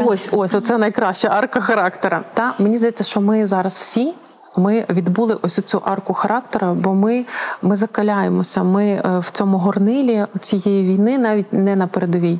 Ось, 0.06 0.28
ось, 0.32 0.54
оце 0.54 0.78
найкраща 0.78 1.28
арка 1.28 1.60
характера. 1.60 2.22
Та 2.34 2.54
мені 2.58 2.76
здається, 2.76 3.04
що 3.04 3.20
ми 3.20 3.46
зараз 3.46 3.76
всі. 3.76 4.14
Ми 4.56 4.86
відбули 4.90 5.38
ось 5.42 5.54
цю 5.54 5.82
арку 5.84 6.12
характера, 6.12 6.74
бо 6.74 6.94
ми, 6.94 7.24
ми 7.62 7.76
закаляємося. 7.76 8.62
Ми 8.62 8.84
е, 8.84 9.18
в 9.18 9.30
цьому 9.30 9.58
горнилі 9.58 10.26
цієї 10.40 10.82
війни, 10.82 11.18
навіть 11.18 11.52
не 11.52 11.76
на 11.76 11.86
передовій. 11.86 12.38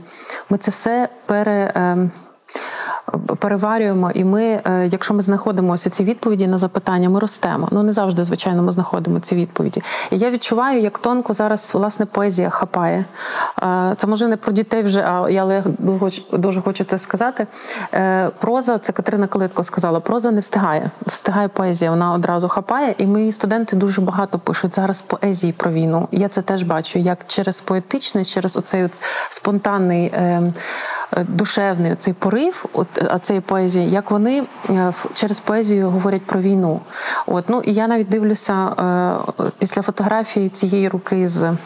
Ми 0.51 0.59
це 0.59 0.71
все 0.71 1.09
пере. 1.27 1.73
Ем, 3.15 3.21
переварюємо, 3.21 4.11
і 4.11 4.25
ми, 4.25 4.43
е, 4.65 4.89
якщо 4.93 5.15
ми 5.15 5.23
знаходимо 5.23 5.73
ось 5.73 5.83
ці 5.91 6.05
відповіді 6.05 6.47
на 6.47 6.59
запитання, 6.59 7.09
ми 7.11 7.21
ростемо. 7.21 7.69
Ну 7.73 7.83
не 7.83 7.93
завжди, 7.93 8.25
звичайно, 8.25 8.63
ми 8.63 8.73
знаходимо 8.73 9.21
ці 9.21 9.35
відповіді. 9.35 9.83
І 10.11 10.19
я 10.19 10.31
відчуваю, 10.31 10.81
як 10.81 10.99
тонко 10.99 11.33
зараз 11.35 11.71
власне 11.75 12.07
поезія 12.07 12.51
хапає. 12.51 13.05
Е, 13.63 13.95
Це 13.97 14.07
може 14.07 14.29
не 14.29 14.37
про 14.37 14.53
дітей 14.53 14.83
вже, 14.83 15.01
але 15.01 15.33
я 15.33 15.65
дуже 16.33 16.61
хочу- 16.61 16.85
це 16.85 16.99
сказати. 16.99 17.47
Е, 17.95 18.31
Проза, 18.41 18.79
це 18.79 18.93
Катерина 18.93 19.27
Калитко 19.27 19.65
сказала, 19.65 20.01
проза 20.01 20.31
не 20.31 20.41
встигає. 20.41 20.91
Встигає 21.07 21.49
поезія, 21.49 21.91
вона 21.91 22.13
одразу 22.13 22.49
хапає. 22.49 22.95
І 22.99 23.07
мої 23.07 23.33
студенти 23.33 23.77
дуже 23.77 24.01
багато 24.01 24.39
пишуть 24.39 24.75
зараз 24.75 25.03
поезії 25.03 25.53
про 25.53 25.71
війну. 25.71 26.09
Я 26.13 26.29
це 26.29 26.43
теж 26.43 26.63
бачу, 26.63 26.99
як 26.99 27.19
через 27.27 27.61
поетичне, 27.61 28.25
через 28.25 28.57
оцей 28.57 28.85
от 28.85 29.03
спонтанний. 29.31 30.07
е, 30.07 30.43
е, 31.17 31.25
Душевний 31.29 31.95
цей 31.95 32.15
порив, 32.15 32.42
от 32.73 32.87
а 33.11 33.19
цієї 33.19 33.41
поезії, 33.41 33.91
як 33.91 34.11
вони 34.11 34.45
е, 34.71 34.93
через 35.15 35.41
поезію 35.41 35.91
говорять 35.91 36.27
про 36.27 36.41
війну. 36.41 36.81
От 37.27 37.45
ну 37.49 37.61
і 37.65 37.73
я 37.73 37.87
навіть 37.87 38.09
дивлюся 38.09 38.55
е, 38.55 39.51
після 39.59 39.83
фотографії 39.83 40.49
цієї 40.49 40.89
руки 40.89 41.29
з 41.29 41.43
е, 41.43 41.57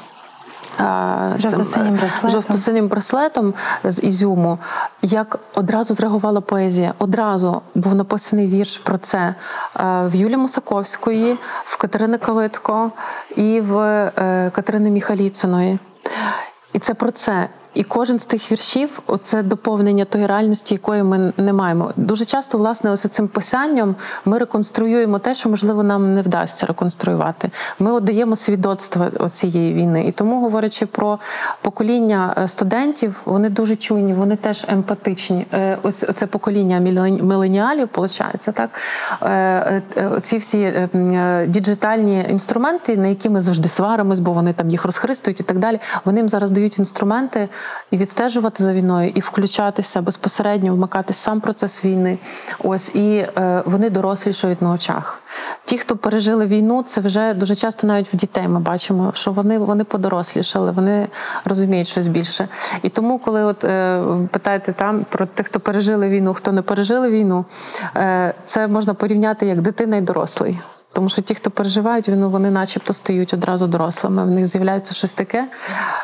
Жовто-синім 1.39 1.95
браслетом. 1.95 2.31
жовто-синім 2.31 2.89
браслетом 2.89 3.55
з 3.85 4.03
Ізюму, 4.03 4.59
як 5.03 5.39
одразу 5.55 5.95
зреагувала 5.95 6.41
поезія. 6.41 6.95
Одразу 6.99 7.63
був 7.75 7.95
написаний 7.95 8.49
вірш 8.49 8.79
про 8.79 8.99
це 8.99 9.35
в 9.79 10.11
Юлії 10.15 10.37
Мусаковської, 10.37 11.39
в 11.65 11.77
Катерини 11.77 12.19
Калитко 12.19 12.91
і 13.37 13.61
в 13.61 13.75
Катерини 14.55 14.91
Міхаліциної. 14.91 15.79
І 16.73 16.79
це 16.79 16.95
про 16.95 17.11
це. 17.11 17.49
І 17.77 17.83
кожен 17.83 18.21
з 18.21 18.25
тих 18.25 18.53
віршів 18.53 19.03
це 19.23 19.43
доповнення 19.43 20.05
тої 20.05 20.27
реальності, 20.27 20.75
якої 20.75 21.03
ми 21.03 21.33
не 21.37 21.53
маємо. 21.53 21.93
Дуже 21.97 22.25
часто, 22.25 22.59
власне, 22.59 22.91
ось 22.91 23.09
цим 23.09 23.29
писанням 23.29 23.97
ми 24.25 24.39
реконструюємо 24.39 25.19
те, 25.19 25.35
що 25.35 25.49
можливо 25.49 25.83
нам 25.83 26.15
не 26.15 26.23
вдасться 26.23 26.67
реконструювати. 26.67 27.51
Ми 27.79 27.93
отдаємо 27.93 28.37
свідоцтво 28.37 29.29
цієї 29.33 29.75
війни. 29.75 30.07
І 30.07 30.13
тому, 30.13 30.41
говорячи 30.41 30.87
про 30.87 31.19
покоління 31.61 32.35
е, 32.39 32.49
студентів, 32.49 33.21
вони 33.25 33.49
дуже 33.51 33.77
чуйні, 33.77 34.15
вони 34.15 34.37
теж 34.37 34.65
емпатичні. 34.69 35.47
Е, 35.53 35.79
Ось 35.83 36.05
це 36.17 36.27
покоління 36.27 36.79
мілен- 36.81 37.23
міленіалів, 37.23 37.89
виходить, 37.95 38.49
так 38.55 38.71
Е, 39.23 39.83
ці 40.23 40.39
всі 40.39 40.89
діджитальні 41.47 42.27
інструменти, 42.31 42.97
на 42.97 43.07
які 43.07 43.31
ми 43.31 43.41
завжди 43.41 43.69
сваримось, 43.69 44.19
бо 44.19 44.33
вони 44.33 44.53
там 44.53 44.71
їх 44.71 44.85
розхристують 44.85 45.41
і 45.41 45.43
так 45.43 45.59
далі. 45.59 45.81
Вони 46.05 46.21
їм 46.21 46.29
зараз 46.29 46.51
дають 46.51 46.79
інструменти 46.79 47.49
і 47.91 47.97
відстежувати 47.97 48.63
за 48.63 48.73
війною, 48.73 49.13
і 49.15 49.21
включатися 49.21 50.03
безпосередньо, 50.03 50.75
вмикати 50.75 51.15
сам 51.15 51.41
процес 51.41 51.85
війни. 51.85 52.19
Ось 52.59 52.95
і 52.95 53.17
е, 53.17 53.63
вони 53.67 53.91
дорослішають 53.91 54.63
на 54.63 54.73
очах. 54.73 55.23
Ті, 55.65 55.79
хто 55.79 55.97
пережили 55.97 56.47
війну, 56.47 56.83
це 56.83 57.01
вже 57.01 57.35
дуже 57.35 57.55
часто 57.55 57.87
навіть 57.87 58.15
в 58.15 58.17
дітей 58.17 58.49
ми 58.49 58.61
бачимо, 58.61 59.13
що 59.15 59.33
вони, 59.33 59.59
вони 59.59 59.85
подорослішали, 59.85 60.71
вони 60.71 61.09
розуміють 61.45 61.89
щось 61.89 62.07
більше. 62.07 62.49
І 62.83 62.89
тому, 62.89 63.19
коли 63.19 63.45
от 63.45 63.65
е, 63.65 64.05
питаєте 64.31 64.73
там 64.73 65.07
про 65.11 65.27
тих, 65.27 65.47
хто 65.47 65.61
пережили 65.61 66.09
війну, 66.09 66.35
хто 66.35 66.53
не 66.53 66.63
пережили 66.63 67.11
війну, 67.11 67.45
е, 67.97 68.35
це 68.47 68.69
можна 68.69 68.95
порівняти 68.95 69.47
як 69.47 69.61
дитина 69.61 69.97
і 69.97 70.01
дорослий. 70.01 70.59
Тому 70.97 71.09
що 71.09 71.23
ті, 71.23 71.35
хто 71.35 71.51
переживають 71.51 72.09
війну, 72.09 72.31
вони 72.31 72.51
начебто 72.51 72.93
стають 72.93 73.35
одразу 73.35 73.67
дорослими. 73.67 74.25
В 74.25 74.31
них 74.31 74.47
з'являється 74.47 74.95
щось 74.95 75.13
таке, 75.13 75.49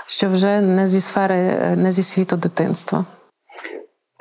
що 0.06 0.28
вже 0.28 0.60
не 0.60 0.88
зі 0.88 1.00
сфери, 1.00 1.36
е, 1.36 1.76
не 1.76 1.92
зі 1.92 2.02
світу 2.02 2.36
дитинства. 2.36 3.04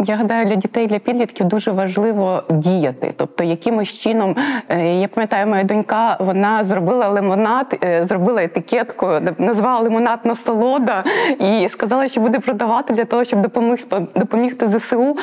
Я 0.06 0.16
гадаю, 0.16 0.45
для 0.45 0.56
дітей, 0.56 0.88
для 0.88 0.99
підлітків 0.99 1.45
дуже 1.45 1.72
важливо 1.72 2.43
діяти. 2.49 3.14
Тобто, 3.18 3.43
якимось 3.43 3.89
чином, 3.89 4.36
е, 4.70 4.99
я 4.99 5.08
пам'ятаю, 5.08 5.47
моя 5.47 5.64
донька 5.64 6.18
вона 6.20 6.64
зробила 6.64 7.10
лимонад, 7.10 7.80
е, 7.84 8.06
зробила 8.06 8.43
етикетку, 8.43 9.08
назвала 9.38 9.80
лимонад 9.80 10.20
насолода 10.24 11.04
і 11.39 11.70
сказала, 11.70 12.08
що 12.08 12.22
буде 12.22 12.39
продавати 12.39 12.93
для 12.93 13.06
того, 13.06 13.26
щоб 13.26 13.41
допомог, 13.41 13.78
допомігти 14.16 14.68
ЗСУ, 14.68 15.18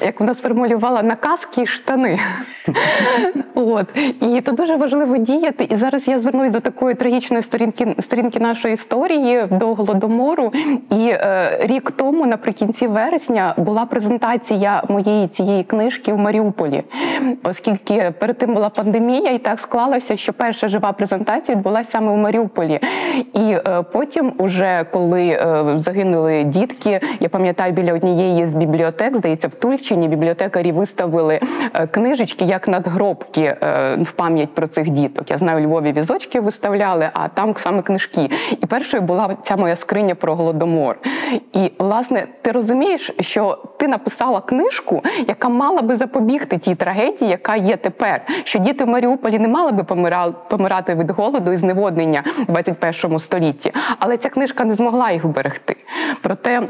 як 0.00 0.20
вона 0.20 0.34
сформулювала, 0.34 1.02
на 1.02 1.14
каски 1.14 1.62
і 1.62 1.66
штани. 1.66 2.18
От 3.54 3.86
і 4.20 4.40
то 4.40 4.52
дуже 4.52 4.76
важливо 4.76 5.16
діяти. 5.16 5.66
І 5.70 5.76
зараз 5.76 6.08
я 6.08 6.20
звернусь 6.20 6.50
до 6.50 6.60
такої 6.60 6.94
трагічної 6.94 7.42
сторінки 7.42 7.94
сторінки 8.00 8.40
нашої 8.40 8.74
історії 8.74 9.44
до 9.50 9.74
голодомору. 9.74 10.52
І 10.90 11.08
е, 11.08 11.58
рік 11.60 11.90
тому, 11.90 12.26
наприкінці 12.26 12.86
вересня, 12.86 13.54
була 13.56 13.86
презентація 13.86 14.19
моєї 14.88 15.28
цієї 15.28 15.62
книжки 15.62 16.12
в 16.12 16.18
Маріуполі, 16.18 16.82
оскільки 17.42 18.12
перед 18.18 18.38
тим 18.38 18.54
була 18.54 18.68
пандемія, 18.68 19.30
і 19.30 19.38
так 19.38 19.58
склалося, 19.58 20.16
що 20.16 20.32
перша 20.32 20.68
жива 20.68 20.92
презентація 20.92 21.56
відбулася 21.56 21.90
саме 21.90 22.12
в 22.12 22.16
Маріуполі. 22.16 22.80
І 23.34 23.40
е, 23.40 23.82
потім, 23.92 24.32
уже 24.38 24.86
коли 24.90 25.28
е, 25.28 25.64
загинули 25.76 26.44
дітки, 26.44 27.00
я 27.20 27.28
пам'ятаю, 27.28 27.72
біля 27.72 27.94
однієї 27.94 28.46
з 28.46 28.54
бібліотек, 28.54 29.16
здається, 29.16 29.48
в 29.48 29.54
Тульчині 29.54 30.08
бібліотекарі 30.08 30.72
виставили 30.72 31.40
е, 31.74 31.86
книжечки 31.86 32.44
як 32.44 32.68
надгробки 32.68 33.56
в 34.00 34.12
пам'ять 34.16 34.54
про 34.54 34.66
цих 34.66 34.90
діток. 34.90 35.30
Я 35.30 35.38
знаю, 35.38 35.58
у 35.58 35.62
Львові 35.68 35.92
візочки 35.92 36.40
виставляли, 36.40 37.08
а 37.12 37.28
там 37.28 37.54
саме 37.56 37.82
книжки. 37.82 38.30
І 38.62 38.66
першою 38.66 39.02
була 39.02 39.36
ця 39.42 39.56
моя 39.56 39.76
скриня 39.76 40.14
про 40.14 40.34
голодомор. 40.34 40.98
І 41.52 41.72
власне, 41.78 42.26
ти 42.42 42.52
розумієш, 42.52 43.10
що 43.20 43.58
ти 43.76 43.88
написала 44.10 44.40
книжку, 44.40 45.02
яка 45.28 45.48
мала 45.48 45.82
би 45.82 45.96
запобігти 45.96 46.58
тій 46.58 46.74
трагедії, 46.74 47.30
яка 47.30 47.56
є 47.56 47.76
тепер. 47.76 48.22
Що 48.44 48.58
діти 48.58 48.84
в 48.84 48.88
Маріуполі 48.88 49.38
не 49.38 49.48
мали 49.48 49.72
би 49.72 49.84
помирати 50.48 50.94
від 50.94 51.10
голоду 51.10 51.52
і 51.52 51.56
зневоднення 51.56 52.22
в 52.48 52.52
21 52.52 53.18
столітті, 53.18 53.72
але 53.98 54.16
ця 54.16 54.28
книжка 54.28 54.64
не 54.64 54.74
змогла 54.74 55.10
їх 55.10 55.24
вберегти. 55.24 55.76
Проте. 56.22 56.62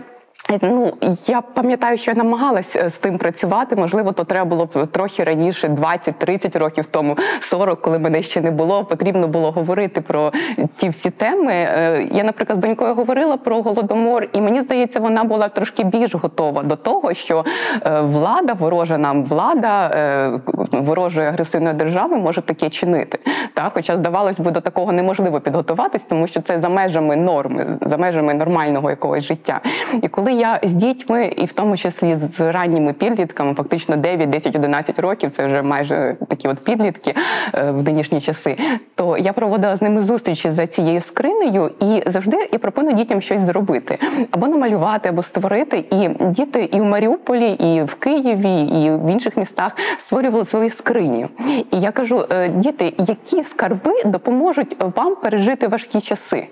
Ну, 0.63 0.93
я 1.27 1.41
пам'ятаю, 1.41 1.99
що 1.99 2.11
я 2.11 2.17
намагалась 2.17 2.77
е, 2.77 2.91
з 2.91 2.99
тим 2.99 3.19
працювати. 3.19 3.77
Можливо, 3.77 4.13
то 4.13 4.25
треба 4.25 4.45
було 4.45 4.67
б 4.67 4.87
трохи 4.87 5.25
раніше, 5.25 5.69
20-30 5.69 6.59
років 6.59 6.87
тому, 6.87 7.17
40, 7.41 7.83
коли 7.83 7.99
мене 7.99 8.23
ще 8.23 8.41
не 8.41 8.51
було. 8.51 8.85
Потрібно 8.85 9.29
було 9.29 9.51
говорити 9.51 10.01
про 10.01 10.33
ті 10.77 10.89
всі 10.89 11.11
теми. 11.11 11.53
Е, 11.53 12.09
Я, 12.13 12.25
наприклад, 12.25 12.59
з 12.59 12.61
донькою 12.61 12.95
говорила 12.95 13.37
про 13.37 13.63
голодомор, 13.63 14.29
і 14.33 14.41
мені 14.41 14.61
здається, 14.61 15.01
вона 15.01 15.25
була 15.25 15.49
трошки 15.49 15.85
більш 15.85 16.15
готова 16.15 16.63
до 16.63 16.77
того, 16.77 17.15
що 17.15 17.45
е, 17.87 18.01
влада, 18.01 18.53
ворожа 18.53 18.99
нам 18.99 19.25
влада 19.25 19.87
е, 19.87 20.41
ворожої 20.73 21.29
агресивної 21.29 21.75
держави 21.75 22.19
може 22.19 22.43
таке 22.43 22.69
чинити. 22.69 23.19
Та, 23.55 23.71
хоча 23.75 23.97
здавалось 23.97 24.41
би, 24.41 24.51
до 24.51 24.61
такого 24.61 24.93
неможливо 24.93 25.41
підготуватись, 25.41 26.03
тому 26.03 26.27
що 26.27 26.43
це 26.43 26.61
за 26.61 26.69
межами 26.69 27.17
норми, 27.17 27.67
за 27.83 27.97
межами 27.97 28.35
нормального 28.35 28.91
якогось 28.91 29.25
життя. 29.25 29.61
І 30.03 30.09
коли 30.09 30.33
я 30.33 30.61
з 30.63 30.73
дітьми, 30.73 31.35
і 31.37 31.45
в 31.45 31.53
тому 31.53 31.77
числі 31.77 32.15
з 32.15 32.53
ранніми 32.53 32.93
підлітками, 32.93 33.55
фактично 33.55 33.97
9, 33.97 34.31
10, 34.31 34.57
11 34.57 34.99
років, 34.99 35.31
це 35.31 35.47
вже 35.47 35.63
майже 35.63 36.17
такі 36.29 36.49
от 36.49 36.59
підлітки 36.59 37.15
е, 37.55 37.71
в 37.71 37.83
нинішні 37.83 38.21
часи, 38.21 38.57
то 38.95 39.17
я 39.17 39.33
проводила 39.33 39.77
з 39.77 39.83
ними 39.83 40.03
зустрічі 40.03 40.51
за 40.51 40.67
цією 40.67 41.01
скринею, 41.01 41.71
і 41.81 42.03
завжди 42.07 42.49
я 42.53 42.59
пропоную 42.59 42.97
дітям 42.97 43.21
щось 43.21 43.41
зробити 43.41 43.99
або 44.31 44.49
намалювати, 44.49 45.09
або 45.09 45.23
створити. 45.23 45.85
І 45.91 46.09
діти 46.09 46.69
і 46.73 46.81
в 46.81 46.85
Маріуполі, 46.85 47.51
і 47.51 47.83
в 47.83 47.95
Києві, 47.95 48.61
і 48.61 48.91
в 48.91 49.13
інших 49.13 49.37
містах 49.37 49.77
створювали 49.99 50.45
свої 50.45 50.71
скрині. 50.71 51.27
І 51.71 51.81
я 51.81 51.91
кажу, 51.91 52.25
е, 52.31 52.49
діти, 52.49 52.93
які 52.99 53.40
скарби 53.45 53.93
допоможуть 54.05 54.77
вам 54.97 55.17
пережити 55.17 55.69
важкі 55.69 56.01
часи? 56.01 56.47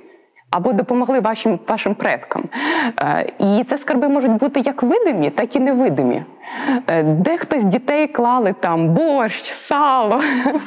Або 0.50 0.72
допомогли 0.72 1.20
вашим 1.20 1.58
вашим 1.68 1.94
предкам. 1.94 2.44
Е, 3.02 3.26
І 3.38 3.64
це 3.64 3.78
скарби 3.78 4.08
можуть 4.08 4.32
бути 4.32 4.60
як 4.60 4.82
видимі, 4.82 5.30
так 5.30 5.56
і 5.56 5.60
невидимі. 5.60 6.22
Е, 6.86 7.02
Дехто 7.02 7.58
з 7.58 7.64
дітей 7.64 8.06
клали 8.06 8.54
там 8.60 8.88
борщ, 8.88 9.50
сало, 9.52 10.20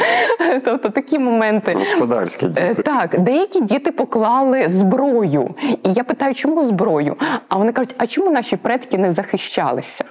тобто 0.66 0.90
такі 0.90 1.20
моменти. 1.20 1.74
Господарські 1.74 2.46
Е, 2.46 2.50
діти. 2.50 2.84
Так, 2.84 3.20
деякі 3.20 3.62
діти 3.62 3.92
поклали 3.92 4.70
зброю. 4.70 5.56
І 5.84 5.94
я 5.94 6.04
питаю, 6.04 6.34
чому 6.36 6.64
зброю? 6.64 7.16
А 7.50 7.58
вони 7.58 7.72
кажуть, 7.72 7.96
а 7.98 8.08
чому 8.08 8.32
наші 8.32 8.58
предки 8.58 8.98
не 8.98 9.12
захищалися? 9.12 10.04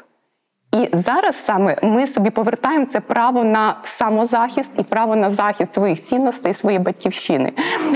І 0.73 0.89
зараз 0.93 1.45
саме 1.45 1.77
ми 1.83 2.07
собі 2.07 2.31
повертаємо 2.31 2.87
це 2.87 3.01
право 3.01 3.45
на 3.45 3.77
самозахист 3.83 4.71
і 4.79 4.83
право 4.83 5.17
на 5.17 5.31
захист 5.31 5.75
своїх 5.75 6.03
цінностей, 6.03 6.55
своєї 6.55 6.79
батьківщини. 6.83 7.53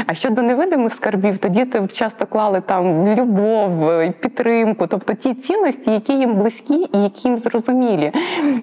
А 0.06 0.14
щодо 0.14 0.42
невидимих 0.42 0.94
скарбів, 0.94 1.38
то 1.38 1.48
діти 1.48 1.88
часто 1.92 2.26
клали 2.26 2.60
там 2.60 3.14
любов, 3.14 3.90
е, 3.90 4.10
підтримку, 4.10 4.86
тобто 4.86 5.14
ті 5.14 5.34
цінності, 5.34 5.90
які 5.90 6.12
їм 6.12 6.34
близькі 6.34 6.88
і 6.92 7.02
які 7.02 7.28
їм 7.28 7.38
зрозумілі. 7.38 8.12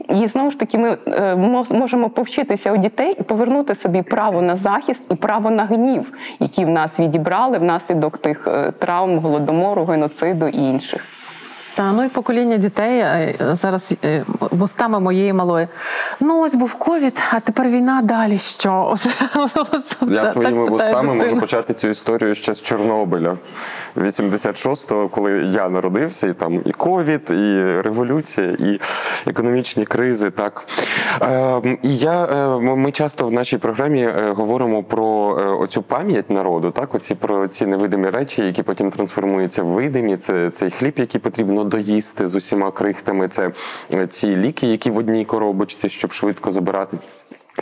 І 0.09 0.27
знову 0.27 0.51
ж 0.51 0.59
таки, 0.59 0.77
ми 0.77 0.97
е, 1.07 1.35
можемо 1.71 2.09
повчитися 2.09 2.71
у 2.71 2.77
дітей 2.77 3.15
і 3.19 3.23
повернути 3.23 3.75
собі 3.75 4.01
право 4.01 4.41
на 4.41 4.55
захист 4.55 5.03
і 5.11 5.15
право 5.15 5.51
на 5.51 5.63
гнів, 5.63 6.13
які 6.39 6.65
в 6.65 6.69
нас 6.69 6.99
відібрали 6.99 7.57
внаслідок 7.57 8.17
тих 8.17 8.47
е, 8.47 8.71
травм, 8.71 9.19
голодомору, 9.19 9.85
геноциду 9.85 10.47
і 10.47 10.57
інших. 10.57 11.20
Та 11.75 11.91
ну 11.91 12.03
і 12.03 12.09
покоління 12.09 12.57
дітей 12.57 12.99
е, 12.99 13.35
зараз 13.39 13.93
е, 14.03 14.25
вустами 14.39 14.99
моєї 14.99 15.33
малої. 15.33 15.67
Ну 16.19 16.41
ось 16.41 16.55
був 16.55 16.73
ковід, 16.73 17.19
а 17.31 17.39
тепер 17.39 17.67
війна. 17.67 18.01
Далі 18.03 18.37
що? 18.37 18.95
Я 20.07 20.27
своїми 20.27 20.65
питає 20.65 20.69
вустами 20.69 21.13
можу 21.13 21.39
почати 21.39 21.73
цю 21.73 21.87
історію 21.87 22.35
ще 22.35 22.53
з 22.53 22.61
Чорнобиля 22.61 23.37
86-го, 23.97 25.09
коли 25.09 25.31
я 25.31 25.69
народився, 25.69 26.27
і 26.27 26.33
там 26.33 26.61
і 26.65 26.71
ковід, 26.71 27.29
і 27.29 27.81
революція, 27.81 28.47
і 28.59 28.79
економічні 29.27 29.85
кризи. 29.85 30.31
Так 30.31 30.63
е, 31.21 31.77
і 31.83 31.95
я 31.97 32.25
е, 32.25 32.59
ми 32.59 32.91
часто 32.91 33.27
в 33.27 33.33
нашій 33.33 33.57
програмі 33.57 34.09
говоримо 34.27 34.83
про 34.83 35.07
оцю 35.59 35.81
пам'ять 35.81 36.29
народу, 36.29 36.71
так 36.71 36.95
оці 36.95 37.15
про 37.15 37.47
ці 37.47 37.65
невидимі 37.65 38.09
речі, 38.09 38.45
які 38.45 38.63
потім 38.63 38.91
трансформуються 38.91 39.63
в 39.63 39.67
видимі. 39.67 40.17
Це 40.17 40.49
цей 40.49 40.71
хліб, 40.71 40.93
який 40.97 41.21
потрібно 41.21 41.60
доїсти 41.63 42.27
з 42.27 42.35
усіма 42.35 42.71
крихтами. 42.71 43.27
Це 43.27 43.51
е, 43.93 44.07
ці 44.07 44.35
ліки, 44.35 44.67
які 44.67 44.91
в 44.91 44.97
одній 44.97 45.25
коробочці, 45.25 45.89
щоб 45.89 46.13
швидко 46.13 46.51
забирати. 46.51 46.97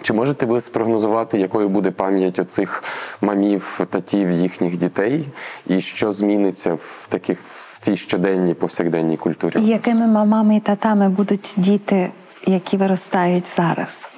Чи 0.02 0.14
можете 0.14 0.46
ви 0.46 0.62
спрогнозувати, 0.62 1.38
якою 1.38 1.70
буде 1.70 1.92
пам'ять 1.92 2.40
оцих 2.40 2.84
мамів, 3.22 3.82
татів, 3.90 4.32
їхніх 4.32 4.78
дітей, 4.78 5.26
і 5.68 5.82
що 5.82 6.12
зміниться 6.12 6.74
в 6.74 7.08
таких 7.10 7.40
в 7.40 7.80
цій 7.80 7.98
щоденній 7.98 8.54
повсякденній 8.54 9.18
культурі? 9.18 9.60
І 9.60 9.66
якими 9.66 10.08
мамами 10.08 10.56
і 10.56 10.60
татами 10.60 11.10
будуть 11.10 11.54
діти, 11.58 12.12
які 12.46 12.78
виростають 12.78 13.48
зараз? 13.48 14.10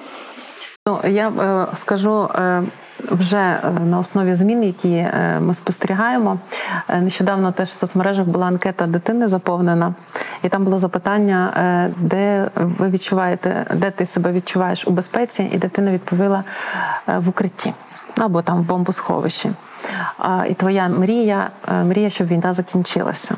Ну, 0.86 1.00
я 1.04 1.28
е, 1.28 1.76
скажу, 1.76 2.28
е, 2.34 2.62
вже 3.10 3.36
е, 3.36 3.70
на 3.70 3.98
основі 3.98 4.34
змін, 4.34 4.62
які 4.64 4.94
е, 4.94 5.38
ми 5.40 5.54
спостерігаємо. 5.54 6.38
Е, 6.88 7.00
Нещодавно 7.00 7.52
теж 7.52 7.68
в 7.68 7.72
соцмережах 7.72 8.26
була 8.26 8.46
анкета 8.46 8.86
дитини 8.86 9.28
заповнена, 9.28 9.94
і 10.42 10.48
там 10.48 10.64
було 10.64 10.78
запитання, 10.78 11.90
де 11.96 12.50
ви 12.54 12.88
відчуваєте, 12.88 13.66
де 13.74 13.90
ти 13.90 14.06
себе 14.06 14.32
відчуваєш 14.32 14.86
у 14.86 14.90
безпеці, 14.90 15.50
і 15.52 15.58
дитина 15.58 15.90
відповіла 15.90 16.44
в 17.06 17.28
укритті 17.28 17.74
або 18.18 18.42
там 18.42 18.58
в 18.58 18.64
бомбосховищі. 18.64 19.52
І 20.48 20.54
твоя 20.54 20.88
мрія, 20.88 21.50
мрія, 21.84 22.10
щоб 22.10 22.26
війна 22.26 22.54
закінчилася. 22.54 23.36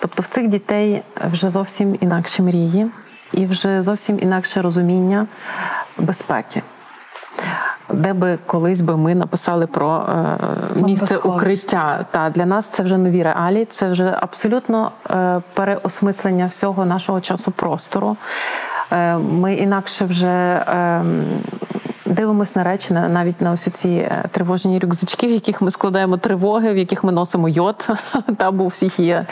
Тобто 0.00 0.22
в 0.22 0.26
цих 0.26 0.48
дітей 0.48 1.02
вже 1.30 1.48
зовсім 1.48 1.96
інакші 2.00 2.42
мрії 2.42 2.90
і 3.32 3.46
вже 3.46 3.82
зовсім 3.82 4.18
інакше 4.22 4.62
розуміння 4.62 5.26
безпеки. 5.98 6.62
Де 7.92 8.12
би 8.12 8.38
колись 8.46 8.80
би 8.80 8.96
ми 8.96 9.14
написали 9.14 9.66
про 9.66 9.96
е, 9.96 10.38
місце 10.82 11.16
укриття. 11.16 12.04
Та 12.10 12.30
для 12.30 12.46
нас 12.46 12.68
це 12.68 12.82
вже 12.82 12.98
нові 12.98 13.22
реалії, 13.22 13.64
це 13.64 13.90
вже 13.90 14.18
абсолютно 14.20 14.92
е, 15.10 15.42
переосмислення 15.54 16.46
всього 16.46 16.84
нашого 16.84 17.20
часу 17.20 17.50
простору. 17.50 18.16
Е, 18.92 19.16
ми 19.16 19.54
інакше 19.54 20.04
вже 20.04 20.28
е, 20.28 21.04
дивимося 22.06 22.52
на 22.56 22.64
речі, 22.64 22.94
навіть 22.94 23.40
на 23.40 23.52
ось 23.52 23.68
ці 23.70 23.88
е, 23.88 24.24
тривожні 24.30 24.78
рюкзачки, 24.78 25.26
в 25.26 25.30
яких 25.30 25.62
ми 25.62 25.70
складаємо 25.70 26.16
тривоги, 26.16 26.72
в 26.72 26.76
яких 26.76 27.04
ми 27.04 27.12
носимо 27.12 27.48
йод, 27.48 27.88
та 28.36 28.50
бо 28.50 28.64
у 28.64 28.66
всіх 28.66 29.00
є 29.00 29.26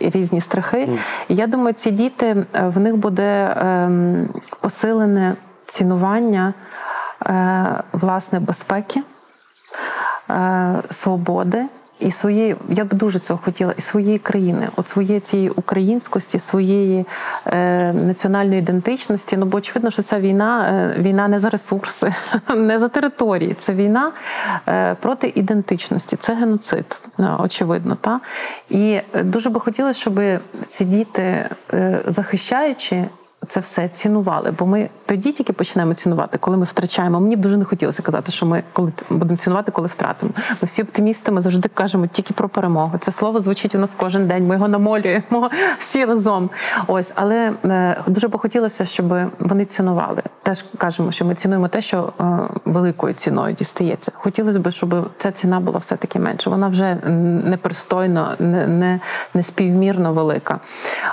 різні 0.00 0.40
страхи. 0.40 0.88
І 1.28 1.34
я 1.34 1.46
думаю, 1.46 1.74
ці 1.74 1.90
діти 1.90 2.26
е, 2.26 2.68
в 2.68 2.78
них 2.78 2.96
буде 2.96 3.56
ем, 3.56 4.28
посилене 4.60 5.34
цінування 5.66 6.48
е, 6.48 6.84
власне 7.92 8.40
безпеки, 8.40 9.02
е, 10.30 10.82
свободи. 10.90 11.64
І 12.00 12.10
своєї, 12.10 12.56
я 12.68 12.84
б 12.84 12.94
дуже 12.94 13.18
цього 13.18 13.40
хотіла, 13.44 13.74
і 13.78 13.80
своєї 13.80 14.18
країни, 14.18 14.68
от 14.76 14.88
своєї 14.88 15.20
цієї 15.20 15.50
українськості, 15.50 16.38
своєї 16.38 17.06
е, 17.46 17.92
національної 17.92 18.58
ідентичності. 18.58 19.36
Ну 19.36 19.46
бо 19.46 19.58
очевидно, 19.58 19.90
що 19.90 20.02
ця 20.02 20.20
війна 20.20 20.68
е, 20.68 21.02
війна 21.02 21.28
не 21.28 21.38
за 21.38 21.50
ресурси, 21.50 22.14
не 22.56 22.78
за 22.78 22.88
території. 22.88 23.54
Це 23.54 23.74
війна 23.74 24.12
е, 24.68 24.94
проти 24.94 25.32
ідентичності, 25.34 26.16
це 26.16 26.34
геноцид, 26.34 27.00
е, 27.20 27.28
очевидно. 27.38 27.96
Та? 28.00 28.20
І 28.70 29.00
е, 29.14 29.22
дуже 29.22 29.50
би 29.50 29.60
хотілося, 29.60 30.00
щоб 30.00 30.20
ці 30.66 30.84
діти, 30.84 31.48
е, 31.72 32.02
захищаючи 32.06 33.04
це 33.48 33.60
все 33.60 33.88
цінували. 33.88 34.54
Бо 34.58 34.66
ми 34.66 34.88
тоді 35.06 35.32
тільки 35.32 35.52
почнемо 35.52 35.94
цінувати, 35.94 36.38
коли 36.38 36.56
ми 36.56 36.64
втрачаємо. 36.64 37.20
Мені 37.20 37.36
б 37.36 37.40
дуже 37.40 37.56
не 37.56 37.64
хотілося 37.64 38.02
казати, 38.02 38.32
що 38.32 38.46
ми 38.46 38.62
коли 38.72 38.92
будемо 39.10 39.38
цінувати, 39.38 39.72
коли 39.72 39.88
втратимо. 39.88 40.32
Ми 40.50 40.66
всі 40.66 40.82
оптимісти, 40.82 41.32
ми 41.32 41.40
завжди 41.40 41.68
кажемо 41.74 42.06
тільки 42.06 42.34
про 42.34 42.48
перемогу. 42.48 42.98
Це 42.98 43.12
слово 43.12 43.38
звучить 43.38 43.74
у 43.74 43.78
нас 43.78 43.94
кожен 43.98 44.28
день. 44.28 44.46
Ми 44.46 44.54
його 44.54 44.68
намолюємо 44.68 45.50
всі 45.78 46.04
разом. 46.04 46.50
Ось, 46.86 47.12
але 47.14 47.52
е, 47.64 48.02
дуже 48.06 48.28
б 48.28 48.38
хотілося, 48.38 48.86
щоб 48.86 49.14
вони 49.38 49.64
цінували. 49.64 50.22
Теж 50.42 50.64
кажемо, 50.78 51.12
що 51.12 51.24
ми 51.24 51.34
цінуємо 51.34 51.68
те, 51.68 51.80
що 51.80 52.12
е, 52.20 52.24
великою 52.64 53.14
ціною 53.14 53.54
дістається. 53.54 54.12
Хотілося 54.14 54.60
б, 54.60 54.70
щоб 54.70 55.10
ця 55.18 55.32
ціна 55.32 55.60
була 55.60 55.78
все 55.78 55.96
таки 55.96 56.18
менша. 56.18 56.50
Вона 56.50 56.68
вже 56.68 56.94
непристойно, 57.44 58.34
не, 58.38 58.66
не, 58.66 59.00
не 59.34 59.42
співмірно 59.42 60.12
велика. 60.12 60.60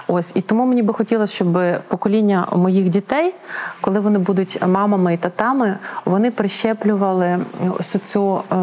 Ось 0.08 0.32
і 0.34 0.42
тому 0.42 0.66
мені 0.66 0.84
би 0.84 0.94
хотілося, 0.94 1.34
щоб 1.34 1.60
покоління 1.88 2.21
моїх 2.56 2.90
дітей, 2.90 3.36
коли 3.82 4.00
вони 4.00 4.20
будуть 4.20 4.62
мамами 4.68 5.14
і 5.14 5.18
татами, 5.18 5.78
вони 6.06 6.32
прищеплювали 6.32 7.40
ось 7.80 7.96
цю 8.06 8.42
е, 8.52 8.56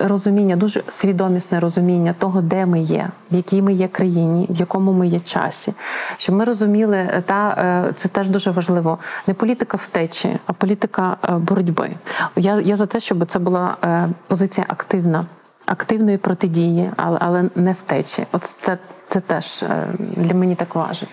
розуміння, 0.00 0.56
дуже 0.56 0.82
свідомісне 0.88 1.60
розуміння 1.60 2.14
того, 2.18 2.40
де 2.40 2.66
ми 2.66 2.80
є, 2.80 3.08
в 3.30 3.34
якій 3.34 3.62
ми 3.62 3.72
є 3.72 3.88
країні, 3.88 4.46
в 4.50 4.56
якому 4.56 4.92
ми 4.92 5.06
є 5.06 5.20
часі. 5.20 5.74
Щоб 6.16 6.34
ми 6.36 6.44
розуміли, 6.44 6.96
е, 6.96 7.22
та 7.26 7.48
е, 7.88 7.92
це 7.92 8.08
теж 8.08 8.28
дуже 8.28 8.50
важливо. 8.50 8.98
Не 9.26 9.34
політика 9.34 9.76
втечі, 9.76 10.38
а 10.46 10.52
політика 10.52 11.16
е, 11.24 11.32
боротьби. 11.32 11.90
Я, 12.36 12.60
я 12.60 12.76
за 12.76 12.86
те, 12.86 13.00
щоб 13.00 13.26
це 13.26 13.38
була 13.38 13.76
е, 13.84 14.08
позиція 14.26 14.66
активна. 14.68 15.26
Активної 15.66 16.18
протидії, 16.18 16.90
але 16.96 17.18
але 17.20 17.50
не 17.54 17.72
втечі. 17.72 18.26
От 18.32 18.44
це, 18.44 18.78
це 19.08 19.20
теж 19.20 19.62
е, 19.62 19.86
для 20.16 20.34
мені 20.34 20.54
так 20.54 20.74
важить. 20.74 21.08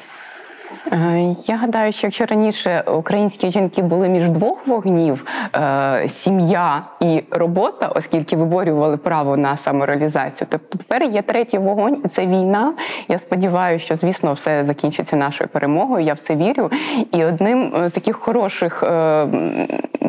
Е, 0.88 1.34
Я 1.48 1.56
гадаю, 1.56 1.92
що 1.92 2.08
якщо 2.08 2.26
раніше 2.26 2.84
українські 2.88 3.52
жінки 3.52 3.82
були 3.82 4.10
між 4.10 4.30
двох 4.30 4.68
вогнів 4.68 5.26
е, 5.56 6.08
сім'я 6.08 6.82
і 7.00 7.24
робота, 7.32 7.88
оскільки 7.88 8.36
виборювали 8.36 8.98
право 8.98 9.38
на 9.38 9.58
самореалізацію, 9.58 10.48
то 10.52 10.58
тепер 10.58 11.04
є 11.04 11.22
третій 11.22 11.58
вогонь 11.58 12.04
це 12.10 12.26
війна. 12.28 12.74
Я 13.08 13.18
сподіваюся, 13.18 13.86
що 13.86 13.96
звісно 13.96 14.34
все 14.34 14.64
закінчиться 14.66 15.16
нашою 15.16 15.48
перемогою. 15.48 16.06
Я 16.06 16.14
в 16.14 16.20
це 16.20 16.36
вірю. 16.36 16.72
І 17.12 17.26
одним 17.26 17.74
з 17.86 17.92
таких 17.92 18.16
хороших, 18.16 18.84
е, 18.84 19.28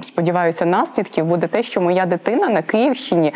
сподіваюся, 0.02 0.66
наслідків 0.66 1.24
буде 1.24 1.46
те, 1.46 1.62
що 1.62 1.80
моя 1.80 2.06
дитина 2.06 2.48
на 2.48 2.62
Київщині, 2.62 3.34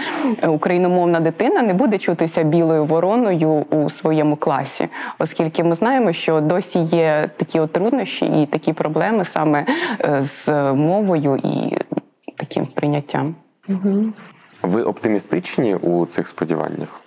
україномовна 0.49 1.21
дитина, 1.21 1.63
не 1.63 1.75
буде 1.75 1.99
чутися 1.99 2.43
білою 2.43 2.85
вороною 2.85 3.51
у 3.51 3.91
своєму 3.91 4.37
класі, 4.37 4.89
оскільки 5.19 5.65
ми 5.65 5.75
знаємо, 5.75 6.13
що 6.13 6.41
досі 6.41 6.79
є 6.79 7.24
такі 7.27 7.61
от 7.61 7.73
труднощі 7.73 8.43
і 8.43 8.47
такі 8.47 8.73
проблеми 8.73 9.25
саме 9.25 9.67
е, 10.01 10.23
з 10.23 10.49
мовою 10.73 11.41
і 11.45 11.77
таким 12.37 12.67
сприйняттям. 12.67 13.35
Ви 14.63 14.83
оптимістичні 14.83 15.75
у 15.75 16.07
цих 16.07 16.29
сподіваннях? 16.29 17.04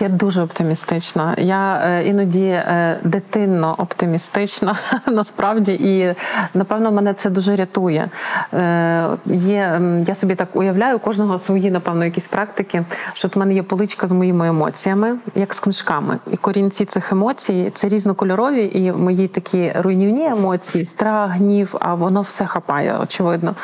Я 0.00 0.08
дуже 0.08 0.42
оптимістична. 0.42 1.34
Я 1.38 1.82
е, 1.84 2.04
іноді 2.04 2.46
е, 2.46 2.98
дитинно 3.04 3.74
оптимістична 3.78 4.76
насправді, 5.06 5.72
і 5.72 6.14
напевно 6.54 6.92
мене 6.92 7.14
це 7.14 7.30
дуже 7.30 7.56
рятує. 7.56 8.08
Е, 8.54 9.08
є, 9.26 9.80
я 10.06 10.14
собі 10.14 10.34
так 10.34 10.56
уявляю, 10.56 10.98
кожного 10.98 11.38
свої, 11.38 11.70
напевно, 11.70 12.04
якісь 12.04 12.26
практики. 12.26 12.84
Що 13.12 13.28
в 13.28 13.38
мене 13.38 13.54
є 13.54 13.62
поличка 13.62 14.06
з 14.06 14.12
моїми 14.12 14.48
емоціями, 14.48 15.16
як 15.34 15.54
з 15.54 15.60
книжками. 15.60 16.18
І 16.30 16.36
корінці 16.36 16.84
цих 16.84 17.12
емоцій 17.12 17.70
це 17.74 17.88
різнокольорові, 17.88 18.70
і 18.74 18.92
мої 18.92 19.28
такі 19.28 19.72
руйнівні 19.76 20.26
емоції, 20.26 20.86
страх, 20.86 21.30
гнів, 21.30 21.74
а 21.80 21.94
воно 21.94 22.22
все 22.22 22.46
хапає, 22.46 22.98
очевидно. 23.02 23.54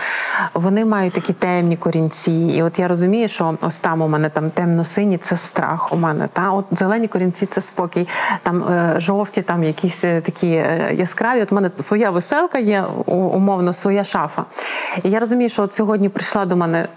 Вони 0.55 0.85
мають 0.85 1.13
такі 1.13 1.33
темні 1.33 1.77
корінці. 1.77 2.33
І 2.33 2.63
от 2.63 2.79
я 2.79 2.89
розумію, 2.89 3.29
що 3.29 3.59
ось 3.61 3.77
там 3.77 4.03
у 4.03 4.09
мене 4.09 4.29
там 4.29 4.51
темно-сині 4.51 5.19
це 5.19 5.37
страх 5.37 5.93
у 5.93 5.97
мене. 5.97 6.24
Та 6.33 6.53
от 6.53 6.65
зелені 6.71 7.09
корінці 7.09 7.47
це 7.47 7.61
спокій. 7.61 8.09
Там 8.43 8.63
е, 8.63 8.95
жовті, 8.99 9.43
там 9.43 9.65
якісь 9.65 10.05
е, 10.05 10.21
такі 10.21 10.49
е, 10.49 10.95
яскраві. 10.99 11.43
От 11.43 11.53
у 11.53 11.55
мене 11.55 11.71
своя 11.77 12.11
веселка 12.11 12.59
є, 12.59 12.85
умовно, 13.07 13.73
своя 13.73 14.05
шафа. 14.05 14.45
І 15.03 15.11
я 15.11 15.19
розумію, 15.21 15.49
що 15.49 15.63
от 15.63 15.73
сьогодні 15.73 16.09
прийшла 16.09 16.45
до 16.45 16.57
мене 16.57 16.89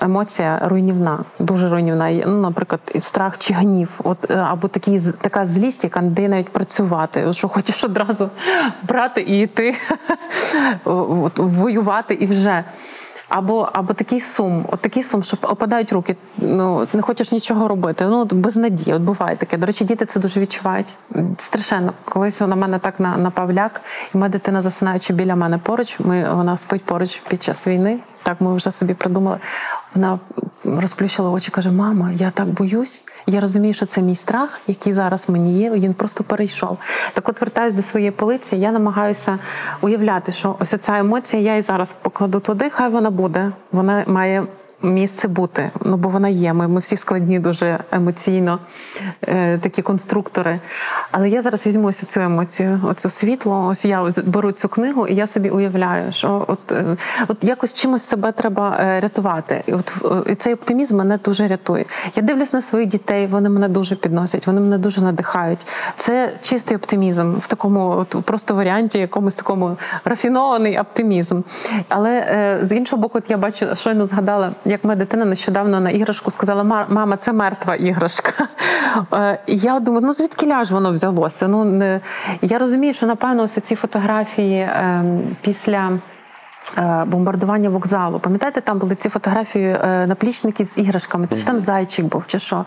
емоція 0.00 0.60
руйнівна, 0.64 1.18
дуже 1.38 1.70
руйнівна. 1.70 2.10
Ну, 2.26 2.40
наприклад, 2.40 2.80
страх 3.00 3.38
чи 3.38 3.54
гнів, 3.54 4.00
от 4.04 4.30
або 4.30 4.68
такі 4.68 5.00
така 5.20 5.44
злість, 5.44 5.84
яка 5.84 6.00
не 6.00 6.10
дає 6.10 6.28
навіть 6.28 6.48
працювати. 6.48 7.32
Що 7.32 7.48
хочеш 7.48 7.84
одразу 7.84 8.30
брати 8.82 9.20
і 9.20 9.40
йти 9.40 9.74
воювати 11.36 12.14
і 12.14 12.26
вже. 12.26 12.64
Або, 13.32 13.68
або 13.72 13.94
такий 13.94 14.20
сум, 14.20 14.66
от 14.68 14.80
такий 14.80 15.02
сум, 15.02 15.22
що 15.22 15.36
опадають 15.42 15.92
руки. 15.92 16.16
Ну 16.38 16.86
не 16.92 17.02
хочеш 17.02 17.32
нічого 17.32 17.68
робити. 17.68 18.04
Ну 18.04 18.18
от 18.18 18.32
без 18.32 18.56
надії. 18.56 18.94
От 18.96 19.02
буває 19.02 19.36
таке. 19.36 19.56
До 19.56 19.66
речі, 19.66 19.84
діти 19.84 20.06
це 20.06 20.20
дуже 20.20 20.40
відчувають. 20.40 20.94
Страшенно. 21.38 21.92
Колись 22.04 22.40
вона 22.40 22.56
мене 22.56 22.78
так 22.78 23.00
на, 23.00 23.16
на 23.16 23.30
павляк, 23.30 23.80
і 24.14 24.18
моя 24.18 24.28
дитина 24.28 24.62
засинаючи 24.62 25.12
біля 25.12 25.36
мене 25.36 25.58
поруч. 25.58 26.00
Ми 26.00 26.34
вона 26.34 26.58
спить 26.58 26.84
поруч 26.84 27.22
під 27.28 27.42
час 27.42 27.66
війни. 27.66 27.98
Так 28.22 28.40
ми 28.40 28.56
вже 28.56 28.70
собі 28.70 28.94
придумали. 28.94 29.38
Вона 29.94 30.18
розплющила 30.64 31.30
очі, 31.30 31.50
каже: 31.50 31.70
Мама, 31.70 32.12
я 32.12 32.30
так 32.30 32.46
боюсь. 32.46 33.04
Я 33.26 33.40
розумію, 33.40 33.74
що 33.74 33.86
це 33.86 34.02
мій 34.02 34.16
страх, 34.16 34.60
який 34.66 34.92
зараз 34.92 35.28
мені 35.28 35.58
є. 35.58 35.70
Він 35.70 35.94
просто 35.94 36.24
перейшов. 36.24 36.78
Так, 37.12 37.28
от 37.28 37.40
вертаюсь 37.40 37.74
до 37.74 37.82
своєї 37.82 38.10
полиці. 38.10 38.56
Я 38.56 38.72
намагаюся 38.72 39.38
уявляти, 39.80 40.32
що 40.32 40.56
ось 40.60 40.74
ця 40.80 40.98
емоція, 40.98 41.42
я 41.42 41.56
і 41.56 41.62
зараз 41.62 41.92
покладу 41.92 42.40
туди. 42.40 42.70
Хай 42.70 42.90
вона 42.90 43.10
буде. 43.10 43.52
Вона 43.72 44.04
має. 44.06 44.46
Місце 44.82 45.28
бути, 45.28 45.70
ну 45.84 45.96
бо 45.96 46.08
вона 46.08 46.28
є. 46.28 46.52
Ми, 46.52 46.68
ми 46.68 46.80
всі 46.80 46.96
складні, 46.96 47.38
дуже 47.38 47.78
емоційно 47.90 48.58
е, 49.22 49.58
такі 49.58 49.82
конструктори. 49.82 50.60
Але 51.10 51.28
я 51.28 51.42
зараз 51.42 51.66
візьму 51.66 51.88
ось 51.88 52.04
цю 52.04 52.20
емоцію, 52.20 52.80
оцю 52.88 53.10
світло. 53.10 53.66
Ось 53.66 53.84
я 53.84 54.08
беру 54.24 54.52
цю 54.52 54.68
книгу, 54.68 55.06
і 55.06 55.14
я 55.14 55.26
собі 55.26 55.50
уявляю, 55.50 56.12
що 56.12 56.44
от, 56.48 56.72
е, 56.72 56.96
от 57.28 57.44
якось 57.44 57.74
чимось 57.74 58.02
себе 58.02 58.32
треба 58.32 58.76
е, 58.80 59.00
рятувати. 59.00 59.62
І 59.66 59.72
от 59.72 59.92
е, 60.04 60.32
і 60.32 60.34
цей 60.34 60.54
оптимізм 60.54 60.96
мене 60.96 61.18
дуже 61.24 61.48
рятує. 61.48 61.84
Я 62.16 62.22
дивлюсь 62.22 62.52
на 62.52 62.62
своїх 62.62 62.88
дітей, 62.88 63.26
вони 63.26 63.48
мене 63.48 63.68
дуже 63.68 63.96
підносять, 63.96 64.46
вони 64.46 64.60
мене 64.60 64.78
дуже 64.78 65.00
надихають. 65.00 65.66
Це 65.96 66.32
чистий 66.40 66.76
оптимізм 66.76 67.34
в 67.38 67.46
такому, 67.46 67.88
от 67.88 68.16
просто 68.24 68.54
варіанті, 68.54 68.98
якомусь 68.98 69.34
такому 69.34 69.76
рафінований 70.04 70.78
оптимізм. 70.78 71.40
Але 71.88 72.10
е, 72.10 72.58
з 72.62 72.72
іншого 72.72 73.02
боку, 73.02 73.18
от 73.18 73.30
я 73.30 73.36
бачу, 73.36 73.76
щойно 73.76 74.04
згадала, 74.04 74.52
як 74.72 74.84
моя 74.84 74.96
дитина 74.96 75.24
нещодавно 75.24 75.80
на 75.80 75.90
іграшку 75.90 76.30
сказала: 76.30 76.64
мама, 76.88 77.16
це 77.16 77.32
мертва 77.32 77.74
іграшка. 77.74 78.48
Е, 79.12 79.38
я 79.46 79.80
думаю, 79.80 80.06
ну 80.06 80.12
звідки 80.12 80.46
ляж 80.46 80.70
воно 80.70 80.92
взялося? 80.92 81.48
Ну 81.48 81.64
не 81.64 82.00
я 82.42 82.58
розумію, 82.58 82.94
що 82.94 83.06
напевно 83.06 83.42
ось 83.42 83.52
ці 83.52 83.74
фотографії 83.76 84.68
ем, 84.76 85.22
після. 85.42 85.98
Е, 86.78 87.04
Бомбардування 87.06 87.68
вокзалу. 87.68 88.18
Пам'ятаєте, 88.18 88.60
там 88.60 88.78
були 88.78 88.94
ці 88.94 89.08
фотографії 89.08 89.66
е, 89.66 90.06
наплічників 90.06 90.68
з 90.68 90.78
іграшками, 90.78 91.28
чи 91.36 91.44
там 91.44 91.58
зайчик 91.58 92.06
був, 92.06 92.24
чи 92.26 92.38
що. 92.38 92.64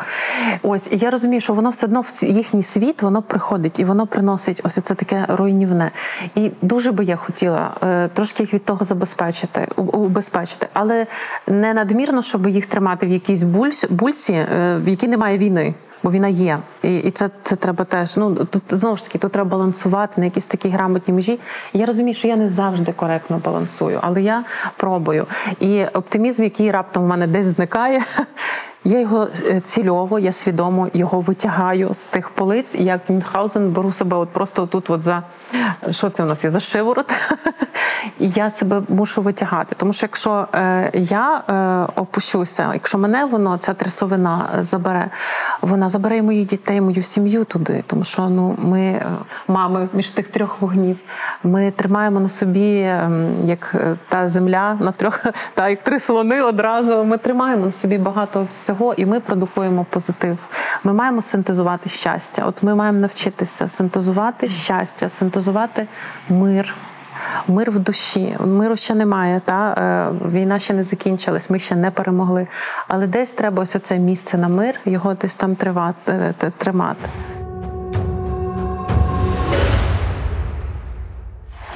Ось, 0.64 0.92
і 0.92 0.98
я 0.98 1.10
розумію, 1.10 1.42
що 1.42 1.54
воно 1.54 1.70
все 1.70 1.86
одно 1.86 2.02
в 2.02 2.24
їхній 2.24 2.64
світ 2.64 3.02
воно 3.02 3.22
приходить 3.22 3.80
і 3.80 3.86
воно 3.86 4.08
приносить 4.08 4.62
ось 4.64 4.74
це 4.74 4.96
таке 4.96 5.26
руйнівне. 5.30 5.92
І 6.36 6.52
дуже 6.62 6.92
би 6.92 7.04
я 7.04 7.16
хотіла 7.16 7.74
е, 7.84 8.08
трошки 8.14 8.44
їх 8.44 8.54
від 8.54 8.66
того 8.66 8.86
забезпечити, 8.86 9.68
убезпечити, 9.76 10.68
але 10.74 11.08
не 11.48 11.74
надмірно, 11.74 12.22
щоб 12.22 12.48
їх 12.48 12.66
тримати 12.66 13.06
в 13.06 13.10
якійсь 13.10 13.44
бульці, 13.90 14.46
в 14.52 14.90
якій 14.90 15.08
немає 15.08 15.38
війни. 15.38 15.74
Бо 16.06 16.12
війна 16.12 16.28
є, 16.28 16.60
і, 16.84 16.98
і 16.98 17.12
це, 17.12 17.30
це 17.44 17.56
треба 17.56 17.86
теж. 17.86 18.18
Ну 18.18 18.36
тут 18.36 18.64
знову 18.70 18.98
ж 18.98 19.06
таки, 19.06 19.18
тут 19.18 19.32
треба 19.32 19.50
балансувати 19.50 20.22
на 20.22 20.26
якісь 20.26 20.46
такі 20.46 20.70
грамотні 20.70 21.14
межі. 21.14 21.40
Я 21.74 21.86
розумію, 21.86 22.14
що 22.14 22.28
я 22.28 22.36
не 22.36 22.48
завжди 22.48 22.92
коректно 22.92 23.42
балансую, 23.46 24.00
але 24.02 24.22
я 24.22 24.44
пробую. 24.78 25.26
І 25.60 25.86
оптимізм, 25.86 26.44
який 26.44 26.72
раптом 26.72 27.04
в 27.04 27.08
мене 27.08 27.28
десь 27.28 27.46
зникає. 27.46 28.02
Я 28.88 29.00
його 29.00 29.28
е, 29.48 29.62
цільово, 29.66 30.20
я 30.20 30.32
свідомо 30.32 30.90
його 30.94 31.22
витягаю 31.22 31.94
з 31.94 32.06
тих 32.06 32.30
полиць, 32.30 32.76
і 32.76 32.84
як 32.84 33.10
Мюнхгаузен 33.10 33.72
беру 33.72 33.92
себе 33.92 34.18
от 34.18 34.30
просто 34.30 34.66
тут, 34.68 34.90
от 34.90 35.04
за 35.04 35.24
що 35.92 36.10
це 36.10 36.24
у 36.24 36.26
нас 36.26 36.44
є 36.44 36.52
за 36.52 36.60
шиворот. 36.60 37.14
І 38.20 38.30
я 38.30 38.50
себе 38.50 38.82
мушу 38.90 39.22
витягати. 39.22 39.76
Тому 39.78 39.94
що 39.94 40.06
якщо 40.06 40.48
е, 40.54 40.92
я 40.94 41.44
е, 41.50 42.02
опущуся, 42.02 42.74
якщо 42.74 42.98
мене 42.98 43.26
воно 43.26 43.58
ця 43.58 43.74
трясовина 43.74 44.50
забере, 44.60 45.10
вона 45.62 45.90
забере 45.90 46.18
і 46.18 46.22
моїх 46.22 46.48
дітей, 46.48 46.82
мою 46.82 47.04
сім'ю 47.04 47.44
туди. 47.44 47.84
Тому 47.88 48.04
що 48.04 48.30
ну 48.30 48.56
ми 48.60 49.06
мами 49.48 49.90
між 49.94 50.10
тих 50.10 50.28
трьох 50.28 50.62
вогнів. 50.62 50.98
Ми 51.44 51.72
тримаємо 51.72 52.20
на 52.20 52.30
собі, 52.30 52.82
ем, 52.82 53.36
як 53.46 53.76
та 54.10 54.28
земля 54.28 54.78
на 54.80 54.92
трьох, 54.92 55.26
та 55.54 55.70
як 55.70 55.84
три 55.84 56.00
слони 56.00 56.42
одразу. 56.42 57.04
Ми 57.04 57.18
тримаємо 57.18 57.66
на 57.66 57.72
собі 57.72 57.98
багато 57.98 58.48
всього, 58.54 58.75
і 58.98 59.06
ми 59.06 59.20
продукуємо 59.20 59.86
позитив. 59.90 60.38
Ми 60.84 60.94
маємо 60.94 61.22
синтезувати 61.22 61.90
щастя. 61.90 62.46
От 62.46 62.64
ми 62.64 62.76
маємо 62.76 63.00
навчитися 63.00 63.68
синтезувати 63.68 64.50
щастя, 64.50 65.10
синтезувати 65.10 65.88
мир. 66.30 66.76
Мир 67.48 67.72
в 67.72 67.80
душі, 67.80 68.38
миру 68.40 68.76
ще 68.76 68.96
немає. 68.96 69.42
Та 69.46 69.74
е, 69.74 70.28
війна 70.30 70.60
ще 70.60 70.74
не 70.74 70.84
закінчилась, 70.84 71.50
ми 71.50 71.60
ще 71.60 71.76
не 71.76 71.92
перемогли. 71.92 72.48
Але 72.88 73.08
десь 73.08 73.32
треба 73.32 73.64
ось 73.64 73.76
оце 73.76 74.00
місце 74.00 74.38
на 74.38 74.48
мир, 74.48 74.80
його 74.86 75.14
десь 75.14 75.36
там 75.36 75.56
тривати, 75.56 76.12
е, 76.12 76.52
тримати. 76.58 77.10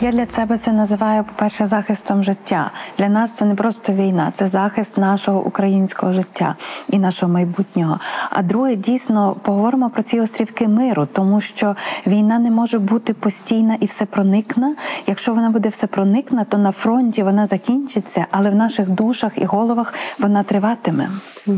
Я 0.02 0.12
для 0.12 0.26
себе 0.26 0.58
це 0.58 0.72
називаю, 0.72 1.24
по-перше, 1.24 1.66
захистом 1.66 2.24
життя. 2.24 2.72
Для 2.98 3.10
нас 3.10 3.32
це 3.32 3.46
не 3.46 3.56
просто 3.56 3.94
війна, 3.94 4.32
це 4.34 4.48
захист 4.48 4.98
нашого 4.98 5.42
українського 5.42 6.14
життя 6.14 6.56
і 6.90 7.00
нашого 7.00 7.34
майбутнього. 7.34 8.00
А 8.30 8.42
друге, 8.42 8.76
дійсно 8.76 9.36
поговоримо 9.42 9.90
про 9.90 10.04
ці 10.04 10.20
острівки 10.20 10.68
миру, 10.68 11.08
тому 11.14 11.42
що 11.42 11.76
війна 12.08 12.40
не 12.40 12.52
може 12.52 12.80
бути 12.80 13.14
постійна 13.14 13.78
і 13.80 13.86
всепроникна. 13.86 14.76
Якщо 15.08 15.34
вона 15.34 15.50
буде 15.50 15.70
всепроникна, 15.70 16.44
то 16.44 16.58
на 16.58 16.72
фронті 16.72 17.24
вона 17.24 17.46
закінчиться, 17.46 18.26
але 18.32 18.50
в 18.50 18.56
наших 18.56 18.90
душах 18.90 19.32
і 19.36 19.46
головах 19.46 19.94
вона 20.20 20.44
триватиме. 20.44 21.10
Е, 21.48 21.52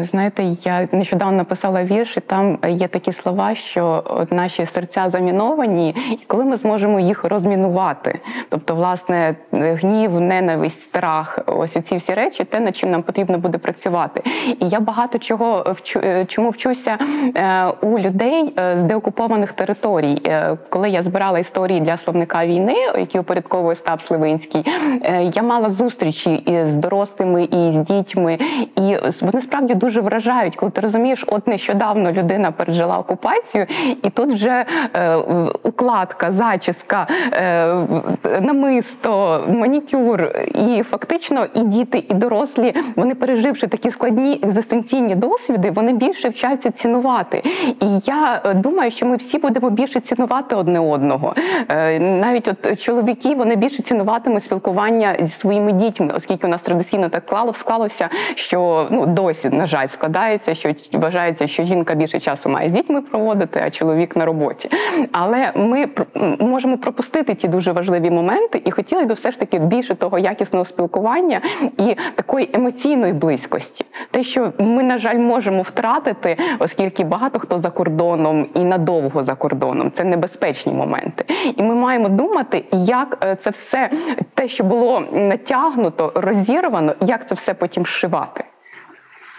Знаєте, 0.00 0.42
я 0.42 0.88
нещодавно 0.92 1.36
написала 1.36 1.84
вірш, 1.84 2.16
і 2.16 2.20
там 2.20 2.58
є 2.68 2.88
такі 2.88 3.12
слова, 3.12 3.54
що 3.54 4.04
наші 4.30 4.66
серця 4.66 5.08
заміновані, 5.08 5.90
і 6.10 6.24
коли 6.26 6.44
ми 6.44 6.56
зможемо 6.56 7.00
їх 7.00 7.24
розмінувати. 7.24 8.18
Тобто, 8.48 8.74
власне, 8.74 9.34
гнів, 9.52 10.20
ненависть, 10.20 10.80
страх, 10.80 11.38
ось 11.46 11.76
ці 11.84 11.96
всі 11.96 12.14
речі, 12.14 12.44
те, 12.44 12.60
над 12.60 12.76
чим 12.76 12.90
нам 12.90 13.02
потрібно 13.02 13.38
буде 13.38 13.58
працювати. 13.58 14.22
І 14.60 14.68
я 14.68 14.80
багато 14.80 15.18
чого 15.18 15.72
вчу, 15.72 16.00
е, 16.04 16.24
чому 16.24 16.50
вчуся 16.50 16.98
е, 17.36 17.66
у 17.66 17.98
людей 17.98 18.54
е, 18.58 18.78
з 18.78 18.82
деокупованих 18.82 19.52
територій. 19.52 20.22
Е, 20.26 20.56
Коли 20.68 20.90
я 20.90 21.02
збирала 21.02 21.38
історії 21.38 21.80
для 21.80 21.96
словника 21.96 22.46
війни, 22.46 22.74
які 22.98 23.18
упорядковує 23.18 23.76
Став 23.76 24.00
Сливинський, 24.00 24.64
е, 25.04 25.22
я 25.34 25.42
мала 25.42 25.70
зустрічі 25.70 26.62
з 26.66 26.76
дорослими, 26.76 27.44
і 27.44 27.70
з 27.72 27.76
дітьми, 27.76 28.38
і 28.76 28.96
вони 29.22 29.40
справді 29.40 29.55
дуже 29.60 30.00
вражають, 30.00 30.56
коли 30.56 30.72
ти 30.72 30.80
розумієш, 30.80 31.24
от 31.26 31.46
нещодавно 31.46 32.12
людина 32.12 32.50
пережила 32.52 32.98
окупацію, 32.98 33.66
і 34.02 34.10
тут 34.10 34.32
вже 34.32 34.64
е, 34.94 35.16
укладка, 35.62 36.32
зачіска, 36.32 37.06
е, 37.32 37.76
намисто, 38.40 39.44
манікюр. 39.48 40.32
І 40.54 40.82
фактично 40.82 41.46
і 41.54 41.60
діти, 41.62 42.04
і 42.10 42.14
дорослі, 42.14 42.74
вони 42.96 43.14
переживши 43.14 43.66
такі 43.66 43.90
складні 43.90 44.40
екзистенційні 44.42 45.14
досвіди, 45.14 45.70
вони 45.70 45.92
більше 45.92 46.28
вчаться 46.28 46.70
цінувати. 46.70 47.42
І 47.80 47.86
я 48.04 48.42
е, 48.44 48.54
думаю, 48.54 48.90
що 48.90 49.06
ми 49.06 49.16
всі 49.16 49.38
будемо 49.38 49.70
більше 49.70 50.00
цінувати 50.00 50.56
одне 50.56 50.80
одного. 50.80 51.34
Е, 51.68 51.98
Навіть 52.00 52.48
от 52.48 52.82
чоловіки 52.82 53.34
вони 53.34 53.56
більше 53.56 53.82
цінуватимуть 53.82 54.44
спілкування 54.44 55.16
зі 55.20 55.32
своїми 55.32 55.72
дітьми, 55.72 56.12
оскільки 56.16 56.46
у 56.46 56.50
нас 56.50 56.62
традиційно 56.62 57.08
так 57.08 57.26
клало- 57.26 57.54
склалося, 57.54 58.08
що 58.34 58.86
ну 58.90 59.06
досі 59.06 59.45
на 59.50 59.66
жаль 59.66 59.86
складається, 59.86 60.54
що 60.54 60.74
вважається, 60.92 61.46
що 61.46 61.64
жінка 61.64 61.94
більше 61.94 62.20
часу 62.20 62.48
має 62.48 62.68
з 62.68 62.72
дітьми 62.72 63.02
проводити, 63.02 63.62
а 63.66 63.70
чоловік 63.70 64.16
на 64.16 64.24
роботі. 64.24 64.68
Але 65.12 65.52
ми 65.56 65.88
можемо 66.40 66.78
пропустити 66.78 67.34
ті 67.34 67.48
дуже 67.48 67.72
важливі 67.72 68.10
моменти, 68.10 68.62
і 68.64 68.70
хотіли 68.70 69.04
би 69.04 69.14
все 69.14 69.30
ж 69.30 69.38
таки 69.38 69.58
більше 69.58 69.94
того 69.94 70.18
якісного 70.18 70.64
спілкування 70.64 71.40
і 71.78 71.96
такої 72.14 72.50
емоційної 72.52 73.12
близькості. 73.12 73.84
Те, 74.10 74.22
що 74.22 74.52
ми, 74.58 74.82
на 74.82 74.98
жаль, 74.98 75.18
можемо 75.18 75.62
втратити, 75.62 76.36
оскільки 76.58 77.04
багато 77.04 77.38
хто 77.38 77.58
за 77.58 77.70
кордоном 77.70 78.46
і 78.54 78.64
надовго 78.64 79.22
за 79.22 79.34
кордоном 79.34 79.90
це 79.92 80.04
небезпечні 80.04 80.72
моменти. 80.72 81.24
І 81.56 81.62
ми 81.62 81.74
маємо 81.74 82.08
думати, 82.08 82.64
як 82.72 83.18
е, 83.24 83.36
це 83.36 83.50
все, 83.50 83.90
те, 84.34 84.48
що 84.48 84.64
було 84.64 85.02
натягнуто, 85.12 86.12
розірвано, 86.14 86.94
як 87.00 87.28
це 87.28 87.34
все 87.34 87.54
потім 87.54 87.84
зшивати. 87.84 88.44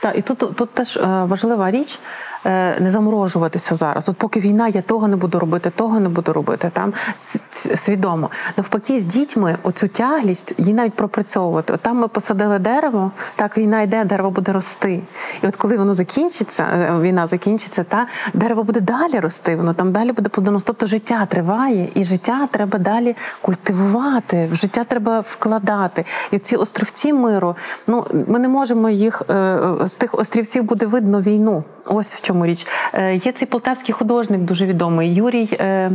Так, 0.02 0.18
і 0.18 0.22
тут, 0.22 0.56
тут 0.56 0.70
теж 0.74 0.98
е, 0.98 1.24
важлива 1.24 1.72
річ 1.72 2.00
е, 2.45 2.80
не 2.80 2.91
заморожуватися 2.91 3.76
зараз. 3.76 4.10
От 4.10 4.18
поки 4.18 4.39
війна, 4.39 4.68
я 4.68 4.82
того 4.82 5.08
не 5.08 5.16
буду 5.16 5.39
робити, 5.39 5.70
того 5.70 6.00
не 6.00 6.10
буду 6.10 6.34
робити. 6.34 6.72
Там 6.74 6.93
свідомо. 7.76 8.30
Навпаки, 8.58 9.00
з 9.00 9.06
дітьми 9.06 9.58
оцю 9.64 9.88
тяглість 9.88 10.54
її 10.58 10.74
навіть 10.74 10.93
пропрацьовувати. 10.93 11.74
От 11.74 11.82
там 11.82 11.98
ми 11.98 12.08
посадили 12.08 12.60
дерево, 12.60 13.12
так 13.36 13.58
війна 13.58 13.82
йде, 13.82 14.06
дерево 14.06 14.32
буде 14.32 14.52
рости. 14.52 15.02
І 15.43 15.48
от 15.48 15.56
коли 15.56 15.78
воно 15.78 15.93
закінчиться, 15.93 16.64
е, 16.64 17.00
війна 17.02 17.28
закінчиться, 17.28 17.84
та 17.84 18.08
дерево 18.34 18.64
буде 18.64 18.80
далі 18.80 19.20
рости, 19.20 19.56
воно 19.56 19.74
там 19.74 19.91
далі 19.91 20.12
буде 20.12 20.30
плодоносити. 20.30 20.68
Тобто 20.68 20.86
життя 20.86 21.26
триває, 21.26 21.89
і 21.93 22.04
життя 22.04 22.48
треба 22.52 22.80
далі 22.80 23.16
культивувати, 23.41 24.50
в 24.52 24.56
життя 24.56 24.84
треба 24.84 25.20
вкладати. 25.20 26.06
І 26.32 26.39
ці 26.39 26.56
островці 26.56 27.14
миру, 27.14 27.56
ну 27.88 28.06
ми 28.28 28.39
не 28.39 28.48
можемо 28.48 28.89
їх 28.89 29.22
з 29.88 29.96
тих 29.96 30.14
острівців 30.14 30.64
буде 30.64 30.86
видно 30.86 31.22
війну. 31.22 31.64
Ось 31.86 32.16
в 32.16 32.22
чому 32.22 32.46
річ. 32.46 32.68
Е, 32.94 33.16
Є 33.16 33.32
цей 33.32 33.48
полтавський 33.48 33.94
художник 33.94 34.42
дуже 34.42 34.66
відомий 34.66 35.16
Юрій 35.16 35.50
е, 35.60 35.92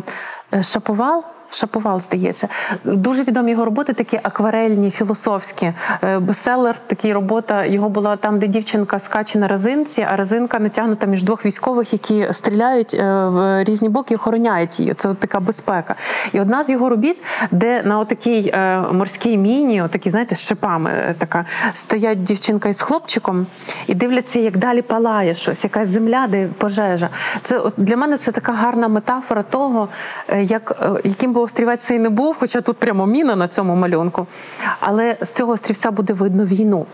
е, 0.54 0.62
Шаповал. 0.62 1.24
Шаповал, 1.54 2.00
здається, 2.00 2.48
дуже 2.84 3.22
відомі 3.22 3.50
його 3.50 3.64
роботи, 3.64 3.92
такі 3.92 4.20
акварельні, 4.22 4.90
філософські. 4.90 5.72
Е, 6.04 6.18
Бестселер, 6.18 6.78
такий 6.86 7.12
робота. 7.12 7.64
Його 7.64 7.88
була 7.88 8.16
там, 8.16 8.38
де 8.38 8.46
дівчинка 8.46 8.98
скаче 8.98 9.38
на 9.38 9.48
резинці, 9.48 10.06
а 10.10 10.16
резинка 10.16 10.58
натягнута 10.58 11.06
між 11.06 11.22
двох 11.22 11.46
військових, 11.46 11.92
які 11.92 12.28
стріляють 12.32 12.94
е, 12.94 13.26
в 13.26 13.64
різні 13.64 13.88
боки 13.88 14.14
і 14.14 14.16
охороняють 14.16 14.80
її. 14.80 14.94
Це 14.94 15.08
от 15.08 15.18
така 15.18 15.40
безпека. 15.40 15.94
І 16.32 16.40
одна 16.40 16.64
з 16.64 16.70
його 16.70 16.88
робіт, 16.88 17.16
де 17.50 17.82
на 17.82 17.98
отакій 17.98 18.50
е, 18.54 18.80
морській 18.92 19.38
міні, 19.38 19.82
отакі, 19.82 20.10
знаєте, 20.10 20.34
з 20.34 20.40
шипами, 20.40 21.14
така 21.18 21.44
стоять 21.72 22.22
дівчинка 22.22 22.68
із 22.68 22.82
хлопчиком 22.82 23.46
і 23.86 23.94
дивляться, 23.94 24.38
як 24.38 24.56
далі 24.56 24.82
палає 24.82 25.34
щось, 25.34 25.64
якась 25.64 25.88
земля, 25.88 26.26
де 26.28 26.48
пожежа. 26.58 27.08
Це 27.42 27.58
от 27.58 27.74
для 27.76 27.96
мене 27.96 28.16
це 28.16 28.32
така 28.32 28.52
гарна 28.52 28.88
метафора 28.88 29.42
того, 29.42 29.88
як 30.42 30.98
яким 31.04 31.32
би 31.42 31.44
острівець 31.44 31.84
цей 31.84 31.98
не 31.98 32.10
був, 32.10 32.36
хоча 32.40 32.60
тут 32.60 32.76
прямо 32.76 33.06
міна 33.06 33.36
на 33.36 33.48
цьому 33.48 33.74
малюнку. 33.74 34.26
Але 34.80 35.16
з 35.20 35.32
цього 35.32 35.52
острівця 35.52 35.90
буде 35.90 36.12
видно 36.12 36.44
війну. 36.44 36.86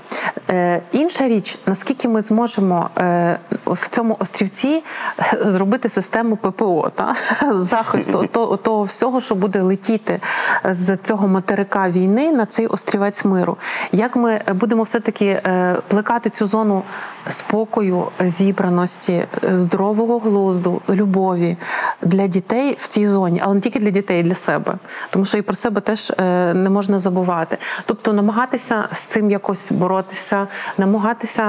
Е, 0.50 0.82
інша 0.92 1.28
річ, 1.28 1.58
наскільки 1.66 2.08
ми 2.08 2.20
зможемо 2.20 2.90
е, 2.98 3.38
в 3.66 3.88
цьому 3.88 4.16
острівці 4.20 4.82
зробити 5.44 5.88
систему 5.88 6.36
ППО 6.36 6.90
та 6.94 7.14
захисту 7.52 8.26
того, 8.32 8.56
того 8.56 8.82
всього, 8.82 9.20
що 9.20 9.34
буде 9.34 9.62
летіти 9.62 10.20
з 10.64 10.96
цього 10.96 11.28
материка 11.28 11.88
війни 11.88 12.32
на 12.32 12.46
цей 12.46 12.66
острівець 12.66 13.24
миру. 13.24 13.56
Як 13.92 14.16
ми 14.16 14.42
будемо 14.54 14.82
все-таки 14.82 15.26
е, 15.26 15.76
плекати 15.88 16.30
цю 16.30 16.46
зону 16.46 16.82
спокою, 17.28 18.08
зібраності, 18.20 19.24
здорового 19.56 20.18
глузду, 20.18 20.80
любові 20.88 21.56
для 22.02 22.26
дітей 22.26 22.76
в 22.80 22.88
цій 22.88 23.06
зоні, 23.06 23.40
але 23.44 23.54
не 23.54 23.60
тільки 23.60 23.78
для 23.78 23.90
дітей, 23.90 24.22
для 24.22 24.34
себе, 24.38 24.74
тому 25.10 25.24
що 25.24 25.38
і 25.38 25.42
про 25.42 25.54
себе 25.54 25.80
теж 25.80 26.10
е, 26.10 26.54
не 26.54 26.70
можна 26.70 26.98
забувати. 26.98 27.58
Тобто 27.86 28.12
намагатися 28.12 28.88
з 28.92 28.98
цим 28.98 29.30
якось 29.30 29.72
боротися, 29.72 30.46
намагатися 30.78 31.42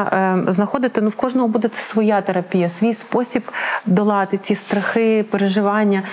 е, 0.48 0.52
знаходити. 0.52 1.02
Ну 1.02 1.10
в 1.10 1.16
кожного 1.16 1.48
буде 1.48 1.68
це 1.68 1.82
своя 1.82 2.22
терапія, 2.22 2.70
свій 2.70 2.94
спосіб 2.94 3.44
долати 3.86 4.38
ці 4.38 4.56
страхи, 4.56 5.26
переживання. 5.32 6.04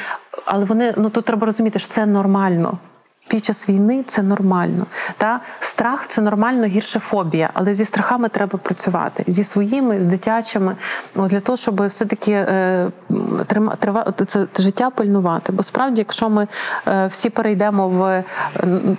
Але 0.45 0.65
вони 0.65 0.95
ну 0.97 1.11
тут 1.11 1.25
треба 1.25 1.47
розуміти, 1.47 1.79
що 1.79 1.89
це 1.89 2.07
нормально. 2.07 2.79
Під 3.29 3.45
час 3.45 3.69
війни 3.69 4.05
це 4.07 4.23
нормально. 4.23 4.87
Та 5.17 5.41
страх 5.61 6.07
це 6.07 6.23
нормально 6.23 6.67
гірше 6.67 6.99
фобія, 6.99 7.51
але 7.55 7.75
зі 7.75 7.85
страхами 7.85 8.29
треба 8.29 8.59
працювати 8.59 9.25
зі 9.27 9.45
своїми, 9.45 10.03
з 10.03 10.07
дитячими, 10.07 10.77
для 11.15 11.41
того, 11.41 11.57
щоб 11.57 11.87
все-таки 11.87 12.33
е, 12.33 12.89
трима, 13.47 13.77
трива, 13.77 14.13
це 14.27 14.47
життя 14.59 14.91
пильнувати. 14.91 15.53
Бо 15.53 15.63
справді, 15.63 16.01
якщо 16.01 16.29
ми 16.29 16.47
е, 16.89 17.07
всі 17.07 17.31
перейдемо 17.31 17.89
в 17.89 18.03
е, 18.05 18.25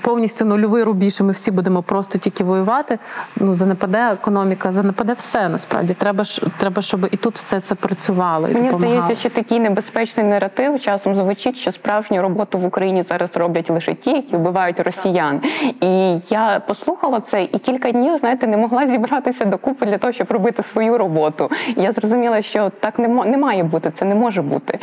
повністю 0.01 0.45
нульовий 0.45 0.83
рубіж, 0.83 1.19
і 1.19 1.23
ми 1.23 1.31
всі 1.31 1.51
будемо 1.51 1.83
просто 1.83 2.19
тільки 2.19 2.43
воювати, 2.43 2.99
ну 3.35 3.51
занепаде 3.51 4.11
економіка, 4.11 4.71
занепаде 4.71 5.13
все. 5.13 5.49
Насправді 5.49 5.93
треба 5.93 6.23
ж 6.23 6.41
треба, 6.57 6.81
щоб 6.81 7.07
і 7.11 7.17
тут 7.17 7.35
все 7.35 7.59
це 7.59 7.75
працювало. 7.75 8.47
І 8.47 8.53
Мені 8.53 8.65
допомагало. 8.65 9.01
здається, 9.01 9.21
що 9.21 9.29
такий 9.29 9.59
небезпечний 9.59 10.25
наратив 10.25 10.81
часом 10.81 11.15
звучить, 11.15 11.57
що 11.57 11.71
справжню 11.71 12.21
роботу 12.21 12.57
в 12.57 12.65
Україні 12.65 13.03
зараз 13.03 13.37
роблять 13.37 13.69
лише 13.69 13.93
ті, 13.93 14.16
які 14.17 14.35
вбивають 14.35 14.79
росіян. 14.79 15.41
І 15.81 16.17
я 16.29 16.61
послухала 16.67 17.19
це 17.19 17.43
і 17.43 17.57
кілька 17.57 17.91
днів, 17.91 18.17
знаєте, 18.17 18.47
не 18.47 18.57
могла 18.57 18.87
зібратися 18.87 19.45
докупи 19.45 19.85
для 19.85 19.97
того, 19.97 20.13
щоб 20.13 20.31
робити 20.31 20.63
свою 20.63 20.97
роботу. 20.97 21.49
І 21.77 21.81
я 21.81 21.91
зрозуміла, 21.91 22.41
що 22.41 22.71
так 22.79 22.99
не, 22.99 23.37
має 23.37 23.63
бути, 23.63 23.91
це 23.91 24.05
не 24.05 24.15
може 24.15 24.41
бути. 24.41 24.79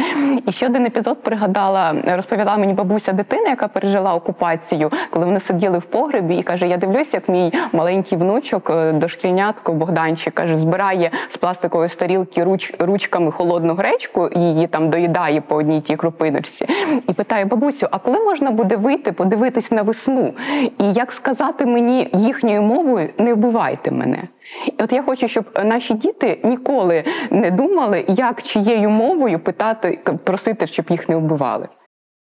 І 0.47 0.53
ще 0.53 0.67
один 0.67 0.87
епізод 0.87 1.23
пригадала, 1.23 1.95
розповіла 2.07 2.57
мені 2.57 2.73
бабуся 2.73 3.13
дитина, 3.13 3.49
яка 3.49 3.69
пережила 3.69 4.15
окупацію, 4.15 4.91
коли 5.11 5.27
вони 5.27 5.41
сиділи 5.41 5.79
в 5.79 5.85
погребі, 5.85 6.37
і 6.37 6.43
каже: 6.43 6.69
Я 6.69 6.77
дивлюся, 6.77 7.11
як 7.17 7.29
мій 7.29 7.53
маленький 7.73 8.19
внучок, 8.19 8.71
е, 8.71 8.93
дошкільнятко 8.93 9.73
Богданчик, 9.73 10.35
каже, 10.35 10.57
збирає 10.57 11.11
з 11.29 11.37
пластикової 11.37 11.89
старілки 11.89 12.45
руч, 12.45 12.75
ручками 12.79 13.33
холодну 13.33 13.75
гречку, 13.75 14.31
її 14.37 14.67
там 14.67 14.91
доїдає 14.91 15.41
по 15.41 15.57
одній 15.57 15.81
тій 15.81 15.97
крупиночці. 15.97 16.67
І 17.09 17.13
питає 17.13 17.45
бабусю: 17.45 17.89
а 17.91 17.99
коли 17.99 18.21
можна 18.21 18.51
буде 18.51 18.77
вийти, 18.77 19.13
подивитись 19.25 19.71
на 19.71 19.83
весну? 19.83 20.35
І 20.79 20.93
як 20.93 21.13
сказати 21.13 21.67
мені 21.67 22.11
їхньою 22.13 22.63
мовою, 22.63 23.09
не 23.19 23.35
вбивайте 23.35 23.91
мене. 23.91 24.23
І 24.67 24.83
от 24.83 24.93
я 24.93 25.03
хочу, 25.03 25.29
щоб 25.29 25.45
наші 25.65 25.95
діти 25.95 26.41
ніколи 26.45 27.05
не 27.31 27.51
думали, 27.51 28.05
як 28.09 28.43
чиєю 28.43 28.91
мовою 28.91 29.39
питати, 29.39 29.99
просити, 30.25 30.67
щоб 30.67 30.87
їх 30.89 31.09
не 31.09 31.17
вбивали. 31.17 31.69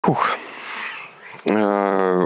Фух. 0.06 0.38
Е, 1.48 1.54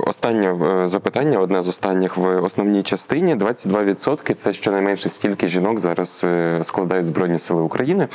Останнє 0.07 0.83
е, 0.83 0.87
запитання, 0.87 1.39
одне 1.39 1.62
з 1.62 1.69
останніх 1.69 2.17
в 2.17 2.43
основній 2.43 2.83
частині. 2.83 3.35
22%– 3.35 4.35
це 4.35 4.53
щонайменше 4.53 5.09
стільки 5.09 5.49
жінок 5.49 5.79
зараз 5.79 6.23
е, 6.25 6.59
складають 6.62 7.07
Збройні 7.07 7.39
Сили 7.39 7.62
України. 7.62 8.09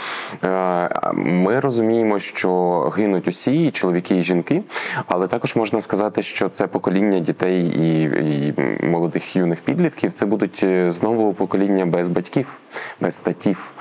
Ми 1.13 1.59
розуміємо, 1.59 2.19
що 2.19 2.79
гинуть 2.97 3.27
усі, 3.27 3.71
чоловіки 3.71 4.17
і 4.17 4.23
жінки, 4.23 4.63
але 5.07 5.27
також 5.27 5.55
можна 5.55 5.81
сказати, 5.81 6.21
що 6.21 6.49
це 6.49 6.67
покоління 6.67 7.19
дітей 7.19 7.65
і, 7.65 8.01
і 8.01 8.53
молодих 8.85 9.35
юних 9.35 9.59
підлітків. 9.59 10.13
Це 10.13 10.25
будуть 10.25 10.65
знову 10.87 11.33
покоління 11.33 11.85
без 11.85 12.07
батьків, 12.07 12.57
без 13.01 13.19
татів. 13.19 13.71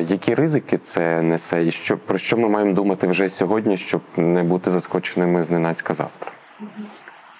Які 0.00 0.34
ризики 0.34 0.78
це 0.78 1.22
несе, 1.22 1.66
і 1.66 1.70
що 1.70 1.98
про 1.98 2.18
що 2.18 2.36
ми 2.36 2.48
маємо 2.48 2.72
думати 2.72 3.06
вже 3.06 3.28
сьогодні, 3.28 3.76
щоб 3.76 4.00
не 4.16 4.42
бути 4.42 4.70
заскоченими 4.70 5.44
зненацька 5.44 5.94
завтра? 5.94 6.32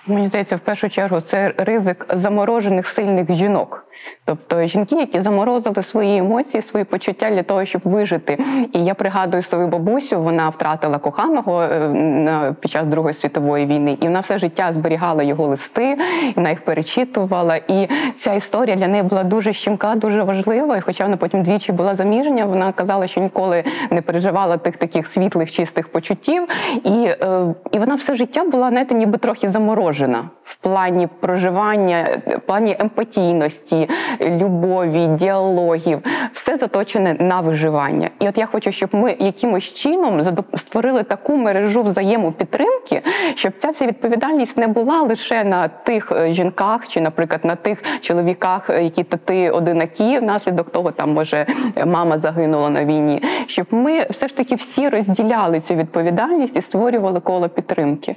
Мені 0.07 0.29
здається, 0.29 0.57
в 0.57 0.61
першу 0.61 0.89
чергу 0.89 1.21
це 1.21 1.55
ризик 1.57 2.07
заморожених 2.11 2.87
сильних 2.87 3.35
жінок. 3.35 3.88
Тобто 4.25 4.67
жінки, 4.67 4.95
які 4.95 5.21
заморозили 5.21 5.83
свої 5.83 6.19
емоції, 6.19 6.63
свої 6.63 6.85
почуття 6.85 7.31
для 7.31 7.43
того, 7.43 7.65
щоб 7.65 7.83
вижити. 7.85 8.39
І 8.73 8.85
я 8.85 8.95
пригадую 8.95 9.43
свою 9.43 9.69
бабусю, 9.69 10.21
вона 10.21 10.49
втратила 10.49 10.99
коханого 10.99 11.63
е, 11.63 12.55
під 12.61 12.71
час 12.71 12.87
Другої 12.87 13.15
світової 13.15 13.67
війни, 13.67 13.99
і 14.01 14.05
вона 14.05 14.21
все 14.21 14.39
життя 14.39 14.73
зберігала 14.73 15.23
його 15.23 15.47
листи, 15.47 15.99
вона 16.37 16.51
їх 16.51 16.61
перечитувала. 16.61 17.57
І 17.57 17.89
ця 18.17 18.35
історія 18.35 18.77
для 18.77 18.89
неї 18.89 19.03
була 19.03 19.25
дуже 19.25 19.53
щемка, 19.53 19.95
дуже 19.95 20.23
важлива. 20.23 20.77
І 20.77 20.81
хоча 20.81 21.05
вона 21.05 21.17
потім 21.17 21.43
двічі 21.43 21.73
була 21.73 21.95
заміжня, 21.95 22.45
вона 22.45 22.73
казала, 22.73 23.07
що 23.07 23.21
ніколи 23.21 23.65
не 23.91 24.03
переживала 24.03 24.57
тих 24.57 24.77
таких 24.77 25.07
світлих, 25.07 25.53
чистих 25.53 25.89
почуттів. 25.89 26.49
І, 26.85 26.91
е, 26.91 27.55
і 27.73 27.79
вона 27.79 27.95
все 27.95 28.15
життя 28.15 28.45
була, 28.45 28.69
знаєте, 28.71 28.95
ніби 28.95 29.19
трохи 29.19 29.49
заморожена 29.51 30.25
в 30.45 30.57
плані 30.57 31.09
проживання, 31.21 32.09
в 32.27 32.41
плані 32.41 32.77
емпатійності, 32.79 33.88
любові, 34.21 35.07
діалогів, 35.07 35.99
все 36.33 36.57
заточене 36.57 37.17
на 37.21 37.41
виживання. 37.41 38.11
І 38.21 38.29
от 38.29 38.39
я 38.39 38.47
хочу, 38.47 38.73
щоб 38.73 38.91
ми 38.93 39.17
якимось 39.19 39.65
чином 39.65 40.23
створили 40.55 41.03
таку 41.03 41.37
мережу 41.37 41.83
взаємопідтримки, 41.83 43.03
щоб 43.35 43.53
ця 43.57 43.71
вся 43.71 43.87
відповідальність 43.87 44.57
не 44.57 44.69
була 44.69 45.03
лише 45.03 45.45
на 45.45 45.69
тих 45.69 46.13
е, 46.13 46.33
жінках, 46.33 46.89
чи, 46.89 47.01
наприклад, 47.01 47.45
на 47.45 47.55
тих 47.55 47.83
чоловіках, 48.01 48.71
е, 48.71 48.83
які 48.83 49.05
тати 49.05 49.51
одинакі, 49.51 50.19
внаслідок 50.19 50.71
того, 50.71 50.91
там 50.91 51.13
може 51.13 51.47
мама 51.87 52.19
загинула 52.19 52.71
на 52.71 52.85
війні. 52.85 53.23
Щоб 53.47 53.67
ми 53.71 54.07
все 54.11 54.29
ж 54.29 54.37
таки 54.37 54.55
всі 54.55 54.89
розділяли 54.89 55.61
цю 55.61 55.75
відповідальність 55.75 56.57
і 56.57 56.61
створювали 56.61 57.21
коло 57.21 57.49
підтримки. 57.49 58.17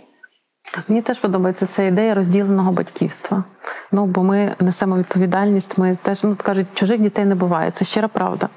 Мені 0.88 1.02
теж 1.02 1.20
подобається 1.20 1.66
ця 1.66 1.84
ідея 1.84 2.14
розділеного 2.14 2.72
батьківства. 2.72 3.44
Ну 3.92 4.06
бо 4.06 4.24
ми 4.24 4.56
несемо 4.60 4.98
відповідальність. 4.98 5.78
Ми 5.78 5.98
теж 6.02 6.24
ну 6.24 6.38
кажуть, 6.44 6.68
чужих 6.74 7.00
дітей 7.00 7.26
не 7.26 7.36
буває. 7.36 7.72
Це 7.72 7.86
щира 7.86 8.08
правда. 8.08 8.50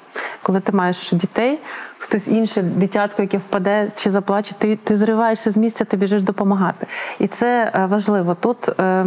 Коли 0.42 0.60
ти 0.60 0.72
маєш 0.72 1.12
дітей, 1.12 1.58
хтось 1.98 2.28
інше, 2.28 2.62
дитятко, 2.62 3.22
яке 3.22 3.38
впаде 3.38 3.92
чи 3.96 4.10
заплаче, 4.10 4.54
ти, 4.58 4.76
ти 4.76 4.96
зриваєшся 4.96 5.50
з 5.50 5.56
місця, 5.56 5.84
ти 5.84 5.96
біжиш 5.96 6.22
допомагати. 6.22 6.86
І 7.18 7.26
це 7.26 7.72
е, 7.74 7.86
важливо. 7.86 8.34
Тут 8.34 8.68
е, 8.68 9.06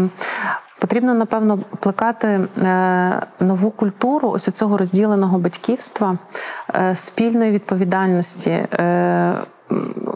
потрібно, 0.80 1.14
напевно, 1.14 1.60
плекати 1.80 2.28
е, 2.28 3.22
нову 3.40 3.72
культуру 3.72 4.30
ось 4.30 4.52
цього 4.52 4.78
розділеного 4.78 5.40
батьківства, 5.40 6.18
е, 6.76 6.96
спільної 6.96 7.52
відповідальності. 7.52 8.50
Е, 8.50 9.34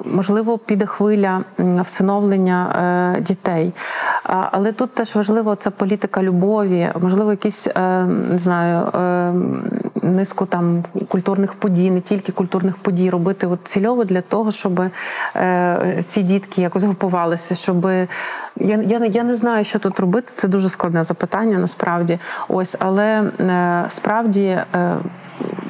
Можливо, 0.05 0.57
піде 0.57 0.86
хвиля 0.86 1.41
всиновлення 1.57 3.16
дітей. 3.22 3.74
Але 4.24 4.72
тут 4.72 4.93
теж 4.93 5.16
важливо 5.16 5.55
ця 5.55 5.72
політика 5.72 6.24
любові, 6.24 6.89
можливо, 7.01 7.32
якісь 7.32 7.68
не 8.07 8.38
знаю, 8.38 8.91
низку 10.01 10.45
там 10.45 10.84
культурних 11.07 11.53
подій, 11.53 11.91
не 11.91 12.01
тільки 12.01 12.32
культурних 12.32 12.78
подій, 12.78 13.09
робити 13.09 13.47
от 13.47 13.59
цільово 13.64 14.03
для 14.03 14.22
того, 14.22 14.51
щоб 14.51 14.82
ці 16.07 16.24
дітки 16.24 16.62
якось 16.62 16.84
групувалися, 16.84 17.55
щоб 17.55 17.88
я, 18.62 18.78
я, 18.78 19.05
я 19.05 19.24
не 19.24 19.36
знаю, 19.36 19.66
що 19.66 19.80
тут 19.80 19.99
робити. 19.99 20.32
Це 20.36 20.47
дуже 20.47 20.70
складне 20.70 21.03
запитання, 21.03 21.57
насправді. 21.57 22.20
Ось, 22.47 22.76
але 22.80 23.32
е, 23.39 23.86
справді. 23.89 24.57
Е, 24.76 24.97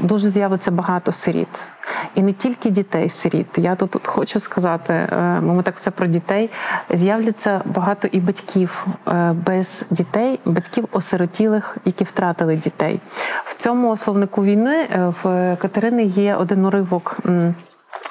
Дуже 0.02 0.30
з'явиться 0.30 0.72
багато 0.72 1.12
сиріт. 1.12 1.68
І 2.16 2.22
не 2.22 2.34
тільки 2.34 2.70
дітей-сиріт. 2.70 3.48
Я 3.58 3.76
тут, 3.76 3.92
тут 3.92 4.08
хочу 4.08 4.39
сказати, 4.39 4.94
е, 4.94 5.42
ми 5.42 5.64
так 5.64 5.76
все 5.76 5.92
про 5.92 6.08
дітей. 6.08 6.50
З'являться 6.89 7.62
багато 7.66 8.08
і 8.08 8.20
батьків 8.20 8.88
е, 9.08 9.36
без 9.46 9.84
дітей, 9.89 10.39
батьків 10.46 10.88
осиротілих, 10.92 11.78
які 11.86 12.04
втратили 12.04 12.56
дітей. 12.56 13.00
В 13.46 13.56
цьому 13.56 13.98
словнику 13.98 14.44
війни 14.44 14.76
е, 14.76 15.14
в 15.24 15.56
Катерини 15.62 16.04
є 16.04 16.36
один 16.36 16.66
уривок. 16.66 17.18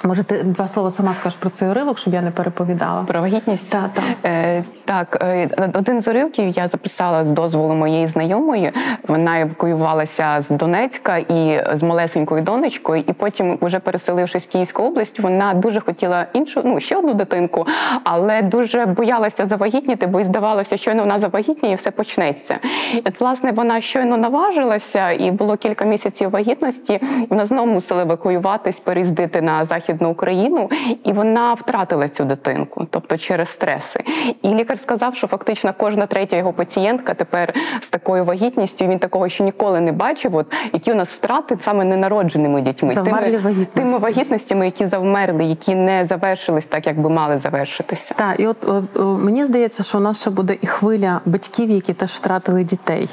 Може, 0.05 0.25
ти 0.25 0.43
два 0.43 0.69
слова 0.69 0.91
сама 0.91 1.15
скажеш 1.15 1.39
про 1.39 1.51
цей 1.51 1.69
уривок, 1.69 1.99
щоб 1.99 2.15
я 2.15 2.23
не 2.23 2.31
переповідала. 2.31 3.03
Про 3.03 3.21
вагітність? 3.21 3.71
Так, 3.71 3.91
так. 3.95 4.05
Е, 4.25 4.65
так, 4.85 5.19
е, 5.23 5.49
один 5.75 6.03
з 6.03 6.09
уривків 6.09 6.49
я 6.49 6.69
записала 6.69 7.25
з 7.25 7.33
дозволу 7.33 7.75
моєї 7.75 8.07
знайомої. 8.07 8.73
Вона 9.09 9.41
евакуювалася 9.41 10.41
з 10.41 10.51
Донецька 10.51 11.17
і 11.17 11.61
з 11.75 11.83
малесенькою 11.83 12.43
донечкою, 12.43 13.05
і 13.07 13.13
потім, 13.13 13.59
вже 13.61 13.79
переселившись 13.79 14.45
в 14.45 14.49
Київську 14.49 14.83
область, 14.83 15.21
вона 15.21 15.55
дуже 15.55 15.81
хотіла 15.81 16.27
іншу, 16.33 16.63
ну 16.65 16.81
ще 16.81 16.97
одну 16.97 17.15
дитинку, 17.15 17.67
але 18.05 18.43
дуже 18.43 18.87
боялася 18.87 19.47
завагітніти, 19.47 20.07
бо 20.07 20.21
й 20.21 20.25
здавалося, 20.25 20.77
щойно 20.77 21.01
вона 21.03 21.19
завагітніє, 21.19 21.73
і 21.73 21.77
все 21.77 21.91
почнеться. 21.91 22.59
І 22.95 23.03
от, 23.05 23.21
власне, 23.21 23.53
вона 23.53 23.81
щойно 23.81 24.17
наважилася, 24.17 25.11
і 25.11 25.31
було 25.31 25.57
кілька 25.57 25.85
місяців 25.85 26.31
вагітності. 26.31 26.93
і 26.95 27.27
Вона 27.31 27.47
знову 27.47 27.73
мусила 27.73 28.03
евакуюватись, 28.03 28.81
переїздити 28.81 29.43
на 29.43 29.65
західну 29.91 30.11
Україну, 30.11 30.71
і 31.05 31.13
вона 31.13 31.55
втратила 31.55 32.09
цю 32.09 32.25
дитинку, 32.25 32.87
тобто 32.91 33.17
через 33.17 33.49
стреси. 33.49 34.01
І 34.43 34.49
лікар 34.49 34.79
сказав, 34.79 35.15
що 35.15 35.27
фактично 35.27 35.75
кожна 35.77 36.07
третя 36.07 36.37
його 36.37 36.53
пацієнтка 36.53 37.15
тепер 37.15 37.55
з 37.81 37.89
такою 37.89 38.25
вагітністю. 38.25 38.87
Він 38.87 38.99
такого 38.99 39.29
ще 39.29 39.45
ніколи 39.45 39.81
не 39.81 39.93
бачив. 39.93 40.37
От 40.37 40.47
які 40.73 40.93
у 40.93 40.95
нас 40.95 41.13
втрати 41.13 41.57
саме 41.61 41.85
ненародженими 41.85 42.61
дітьми, 42.61 42.95
Завмерлі 42.95 43.25
тими, 43.25 43.39
вагітності. 43.39 43.73
тими 43.75 43.99
вагітностями, 43.99 44.65
які 44.65 44.87
завмерли, 44.87 45.45
які 45.45 45.75
не 45.75 46.05
завершились 46.05 46.67
так, 46.67 46.87
як 46.87 47.01
би 47.01 47.11
мали 47.11 47.39
завершитися. 47.39 48.15
Так, 48.15 48.41
і 48.41 48.47
от, 48.47 48.57
от 48.65 48.85
мені 49.23 49.45
здається, 49.45 49.83
що 49.83 49.99
у 49.99 50.01
нас 50.01 50.21
ще 50.21 50.31
буде 50.31 50.57
і 50.61 50.67
хвиля 50.67 51.21
батьків, 51.25 51.71
які 51.71 51.93
теж 51.93 52.11
втратили 52.11 52.65
дітей. 52.65 53.09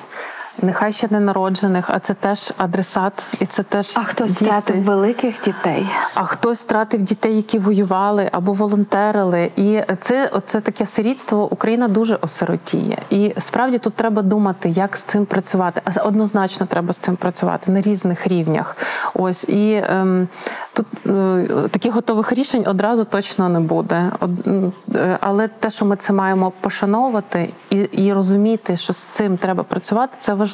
Нехай 0.61 0.93
ще 0.93 1.07
не 1.11 1.19
народжених, 1.19 1.85
а 1.89 1.99
це 1.99 2.13
теж 2.13 2.53
адресат, 2.57 3.25
і 3.39 3.45
це 3.45 3.63
теж 3.63 3.93
А 3.95 4.03
хтось 4.03 4.31
діти. 4.31 4.45
втратив 4.45 4.83
великих 4.83 5.41
дітей. 5.41 5.87
А 6.13 6.23
хтось 6.23 6.59
втратив 6.59 7.01
дітей, 7.01 7.35
які 7.35 7.59
воювали 7.59 8.29
або 8.31 8.53
волонтерили. 8.53 9.51
І 9.55 9.81
це 10.01 10.27
оце 10.33 10.61
таке 10.61 10.85
сирітство 10.85 11.53
Україна 11.53 11.87
дуже 11.87 12.15
осиротіє. 12.15 12.97
І 13.09 13.33
справді 13.37 13.77
тут 13.77 13.93
треба 13.93 14.21
думати, 14.21 14.69
як 14.69 14.97
з 14.97 15.01
цим 15.01 15.25
працювати. 15.25 15.81
Однозначно 16.03 16.65
треба 16.65 16.93
з 16.93 16.97
цим 16.97 17.15
працювати 17.15 17.71
на 17.71 17.81
різних 17.81 18.27
рівнях. 18.27 18.77
Ось 19.13 19.43
і 19.43 19.81
ем, 19.89 20.27
тут 20.73 20.85
е, 21.05 21.47
таких 21.71 21.93
готових 21.93 22.31
рішень 22.31 22.63
одразу 22.67 23.03
точно 23.03 23.49
не 23.49 23.59
буде. 23.59 24.11
Од, 24.19 24.29
е, 24.95 25.17
але 25.21 25.47
те, 25.47 25.69
що 25.69 25.85
ми 25.85 25.95
це 25.95 26.13
маємо 26.13 26.53
пошановувати 26.61 27.53
і, 27.69 27.75
і 27.77 28.13
розуміти, 28.13 28.77
що 28.77 28.93
з 28.93 28.97
цим 28.97 29.37
треба 29.37 29.63
працювати, 29.63 30.13
це 30.19 30.33
важливо. 30.33 30.46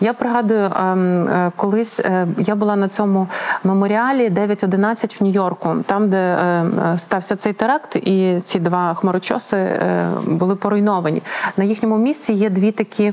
Я 0.00 0.12
пригадую, 0.12 0.70
ем, 0.76 1.28
е, 1.28 1.52
колись 1.56 2.00
е, 2.00 2.26
я 2.38 2.54
була 2.54 2.76
на 2.76 2.88
цьому 2.88 3.28
меморіалі 3.64 4.30
9.11 4.30 5.20
в 5.20 5.22
Нью-Йорку, 5.24 5.76
там, 5.86 6.10
де 6.10 6.16
е, 6.16 6.64
стався 6.98 7.36
цей 7.36 7.52
теракт, 7.52 7.96
і 7.96 8.40
ці 8.44 8.58
два 8.60 8.94
хмарочоси 8.94 9.80
були 10.26 10.56
поруйновані. 10.56 11.22
На 11.56 11.64
їхньому 11.64 11.98
місці 11.98 12.32
є 12.32 12.50
дві 12.50 12.70
такі. 12.70 13.12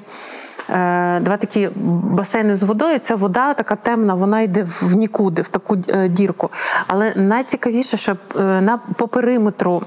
Е, 0.70 1.20
Два 1.20 1.38
такі 1.38 1.70
басейни 2.04 2.56
з 2.56 2.64
водою. 2.64 3.00
Ця 3.00 3.16
вода 3.16 3.54
така 3.54 3.76
темна, 3.76 4.14
вона 4.14 4.42
йде 4.42 4.68
в 4.82 4.96
нікуди, 4.96 5.42
в 5.42 5.48
таку 5.48 5.78
е, 5.88 6.08
дірку. 6.10 6.50
Але 6.88 7.14
найцікавіше, 7.16 7.98
що 7.98 8.12
е, 8.12 8.62
на 8.62 8.78
по 8.78 9.08
периметру 9.08 9.84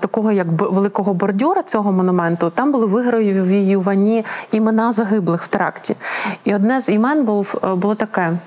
такого 0.00 0.32
як 0.32 0.46
великого 0.48 1.14
бордюра 1.14 1.62
цього 1.62 1.92
монументу 1.92 2.50
там 2.50 2.72
були 2.72 2.86
вигравіювані 2.86 4.24
імена 4.52 4.92
загиблих 4.92 5.42
в 5.42 5.48
теракті. 5.48 5.96
І 6.44 6.54
одне 6.54 6.80
з 6.80 6.88
імен 6.88 7.24
був, 7.24 7.54
е, 7.64 7.74
було 7.74 7.94
таке: 7.94 8.38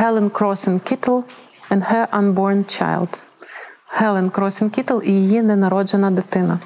Helen 0.00 0.30
Crossen 0.30 0.80
Kittle 0.92 1.22
and 1.70 1.92
her 1.92 2.06
unborn 2.20 2.64
child. 2.64 3.20
Хелен 3.92 4.30
Кросін 4.30 4.70
Кітл 4.70 4.98
і 5.04 5.12
її 5.12 5.42
ненароджена 5.42 6.10
дитина. 6.10 6.58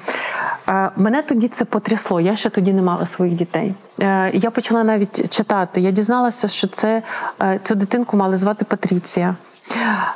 Е, 0.69 0.89
Мене 0.95 1.21
тоді 1.21 1.47
це 1.47 1.65
потрясло. 1.65 2.21
Я 2.21 2.35
ще 2.35 2.49
тоді 2.49 2.73
не 2.73 2.81
мала 2.81 3.05
своїх 3.05 3.35
дітей. 3.35 3.73
Е, 4.01 4.31
Я 4.33 4.51
почала 4.51 4.83
навіть 4.83 5.29
читати. 5.29 5.81
Я 5.81 5.91
дізналася, 5.91 6.47
що 6.47 6.67
це 6.67 7.03
е, 7.41 7.59
цю 7.63 7.75
дитинку 7.75 8.17
мали 8.17 8.37
звати 8.37 8.65
Патріція. 8.65 9.35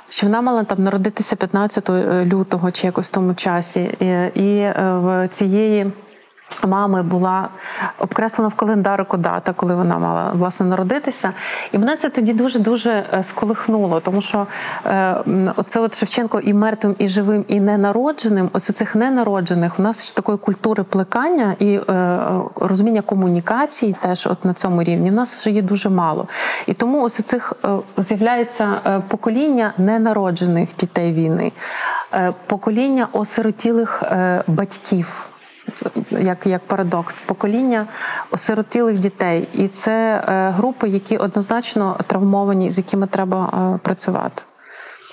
Що 0.10 0.28
вона 0.28 0.42
мала 0.42 0.64
там 0.64 0.84
народитися 0.84 1.36
15 1.36 1.90
лютого 2.26 2.72
чи 2.72 2.88
якось 2.88 3.08
в 3.08 3.14
тому 3.14 3.34
часі. 3.34 3.80
І, 4.00 4.06
і 4.42 4.74
в 4.78 5.28
цієї 5.32 5.92
мами 6.68 7.04
була 7.04 7.50
обкреслена 7.98 8.50
в 8.50 8.54
календарику 8.54 9.18
дата, 9.18 9.54
коли 9.54 9.76
вона 9.76 10.00
мала 10.00 10.32
власне 10.34 10.66
народитися. 10.66 11.32
І 11.72 11.78
мене 11.78 11.98
це 11.98 12.10
тоді 12.10 12.34
дуже 12.34 12.60
дуже 12.60 13.06
сколихнуло, 13.24 14.00
тому 14.00 14.22
що 14.22 14.48
е, 14.86 15.16
оце 15.56 15.80
от 15.80 15.96
Шевченко 15.96 16.40
і 16.40 16.54
мертвим, 16.54 16.96
і 17.00 17.08
живим, 17.10 17.46
і 17.48 17.60
ненародженим. 17.60 18.50
Ось 18.54 18.70
у 18.70 18.74
цих 18.74 18.96
ненароджених 18.96 19.80
у 19.80 19.82
нас 19.82 20.04
ще 20.04 20.16
такої 20.16 20.38
культури 20.38 20.84
плекання 20.84 21.56
і 21.60 21.80
е, 21.90 22.20
розуміння 22.56 23.02
комунікації 23.02 23.96
теж 24.02 24.28
от 24.28 24.46
на 24.46 24.54
цьому 24.54 24.84
рівні. 24.84 25.12
У 25.12 25.14
нас 25.14 25.42
ще 25.42 25.52
є 25.52 25.62
дуже 25.62 25.90
мало. 25.90 26.28
І 26.66 26.74
тому 26.74 27.04
ось 27.04 27.20
у 27.20 27.24
цих 27.24 27.54
е, 27.66 27.70
з'являється 27.98 28.82
е, 28.86 29.02
покоління 29.08 29.74
ненароджених 29.78 30.70
дітей 30.80 31.14
війни, 31.14 31.52
е, 32.14 32.34
покоління 32.48 33.08
осиротілих 33.12 34.04
е, 34.04 34.44
батьків 34.48 35.30
як, 36.12 36.46
як 36.46 36.62
парадокс, 36.62 37.20
покоління 37.20 37.88
осиротілих 38.32 39.00
дітей, 39.00 39.48
і 39.54 39.68
це 39.68 40.24
е, 40.28 40.50
групи, 40.50 40.90
які 40.90 41.18
однозначно 41.18 41.98
травмовані, 42.08 42.72
з 42.72 42.78
якими 42.78 43.08
треба 43.08 43.74
е, 43.76 43.80
працювати. 43.84 44.42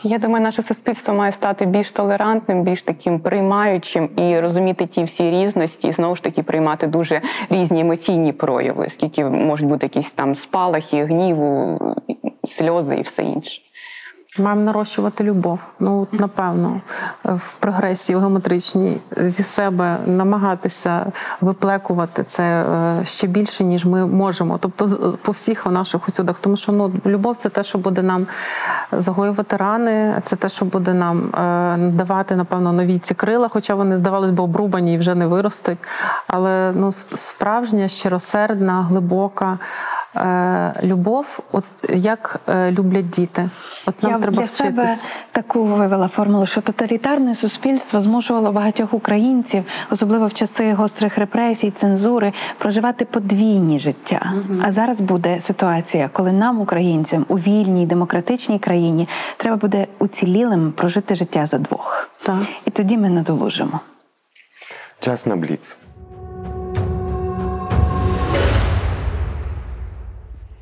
Я 0.03 0.19
думаю, 0.19 0.45
наше 0.45 0.63
суспільство 0.63 1.15
має 1.15 1.33
стати 1.33 1.67
більш 1.67 1.91
толерантним, 1.91 2.63
більш 2.63 2.83
таким 2.83 3.21
приймаючим 3.21 4.09
і 4.17 4.41
розуміти 4.41 4.87
ті 4.87 5.05
всі 5.05 5.31
різності, 5.31 5.89
і 5.89 5.93
знову 5.93 6.17
ж 6.17 6.23
таки 6.23 6.43
приймати 6.43 6.87
дуже 6.87 7.21
різні 7.51 7.81
емоційні 7.81 8.33
прояви, 8.33 8.87
оскільки 8.87 9.25
можуть 9.25 9.69
бути 9.69 9.87
якісь 9.87 10.13
там 10.13 10.35
спалахи, 10.35 11.05
гніву, 11.05 11.79
сльози 12.45 12.97
і 12.97 13.03
все 13.03 13.23
інше. 13.23 13.63
Маємо 14.39 14.63
нарощувати 14.63 15.25
любов. 15.25 15.61
Ну 15.81 16.07
напевно, 16.13 16.81
в 17.25 17.55
прогресії 17.55 18.17
в 18.17 18.21
геометричній 18.21 18.99
зі 19.17 19.43
себе 19.43 19.99
намагатися 20.07 21.07
виплекувати 21.41 22.25
це 22.25 22.43
е, 22.43 23.05
ще 23.05 23.27
більше, 23.27 23.65
ніж 23.65 23.85
ми 23.85 24.07
можемо. 24.07 24.59
Тобто 24.59 24.87
по 25.23 25.33
всіх 25.33 25.67
наших 25.67 26.09
усюдах. 26.09 26.37
Тому 26.41 26.57
що 26.57 26.73
ну 26.73 26.93
любов 27.07 27.37
це 27.37 27.49
те, 27.49 27.63
що 27.63 27.79
буде 27.79 28.03
нам 28.03 28.27
загоювати 28.93 29.57
рани, 29.57 30.21
це 30.23 30.37
те, 30.37 30.49
що 30.49 30.65
буде 30.65 30.95
нам 30.95 31.35
е, 31.35 31.91
давати, 31.91 32.37
напевно, 32.37 32.73
нові 32.73 32.99
ці 32.99 33.15
крила, 33.15 33.49
хоча 33.49 33.75
вони 33.75 33.99
здавалось 33.99 34.31
би 34.31 34.45
обрубані 34.45 34.95
і 34.95 34.99
вже 34.99 35.15
не 35.15 35.27
виростуть. 35.27 35.79
Але 36.27 36.73
ну 36.75 36.93
справжня, 36.93 37.89
щиросердна, 37.89 38.83
глибока. 38.83 39.59
Е, 40.17 40.81
Любов, 40.83 41.39
от 41.53 41.65
як 41.89 42.41
е, 42.49 42.73
люблять 42.73 43.11
діти, 43.11 43.51
от 43.87 44.03
нам 44.03 44.13
Я 44.13 44.19
треба 44.19 44.43
для 44.43 44.47
себе 44.47 44.89
таку 45.33 45.65
вивела 45.65 46.09
формулу, 46.09 46.47
що 46.47 46.61
тоталітарне 46.61 47.35
суспільство 47.35 48.01
змушувало 48.01 48.53
багатьох 48.53 48.95
українців, 48.95 49.65
особливо 49.91 50.27
в 50.27 50.35
часи 50.35 50.73
гострих 50.73 51.19
репресій, 51.19 51.71
цензури, 51.71 52.33
проживати 52.59 53.05
подвійні 53.05 53.79
життя. 53.79 54.33
А 54.63 54.73
зараз 54.73 55.01
буде 55.01 55.41
ситуація, 55.41 56.11
коли 56.13 56.33
нам, 56.33 56.61
українцям, 56.61 57.27
у 57.29 57.39
вільній 57.39 57.87
демократичній 57.87 58.59
країні, 58.59 59.09
треба 59.37 59.57
буде 59.57 59.87
уцілілим 59.99 60.73
прожити 60.73 61.15
життя 61.15 61.47
за 61.47 61.59
двох. 61.59 62.11
Так. 62.23 62.37
І 62.65 62.71
тоді 62.71 62.99
ми 62.99 63.09
надолужимо. 63.09 63.81
Час 65.01 65.27
на 65.27 65.37
бліц. 65.37 65.79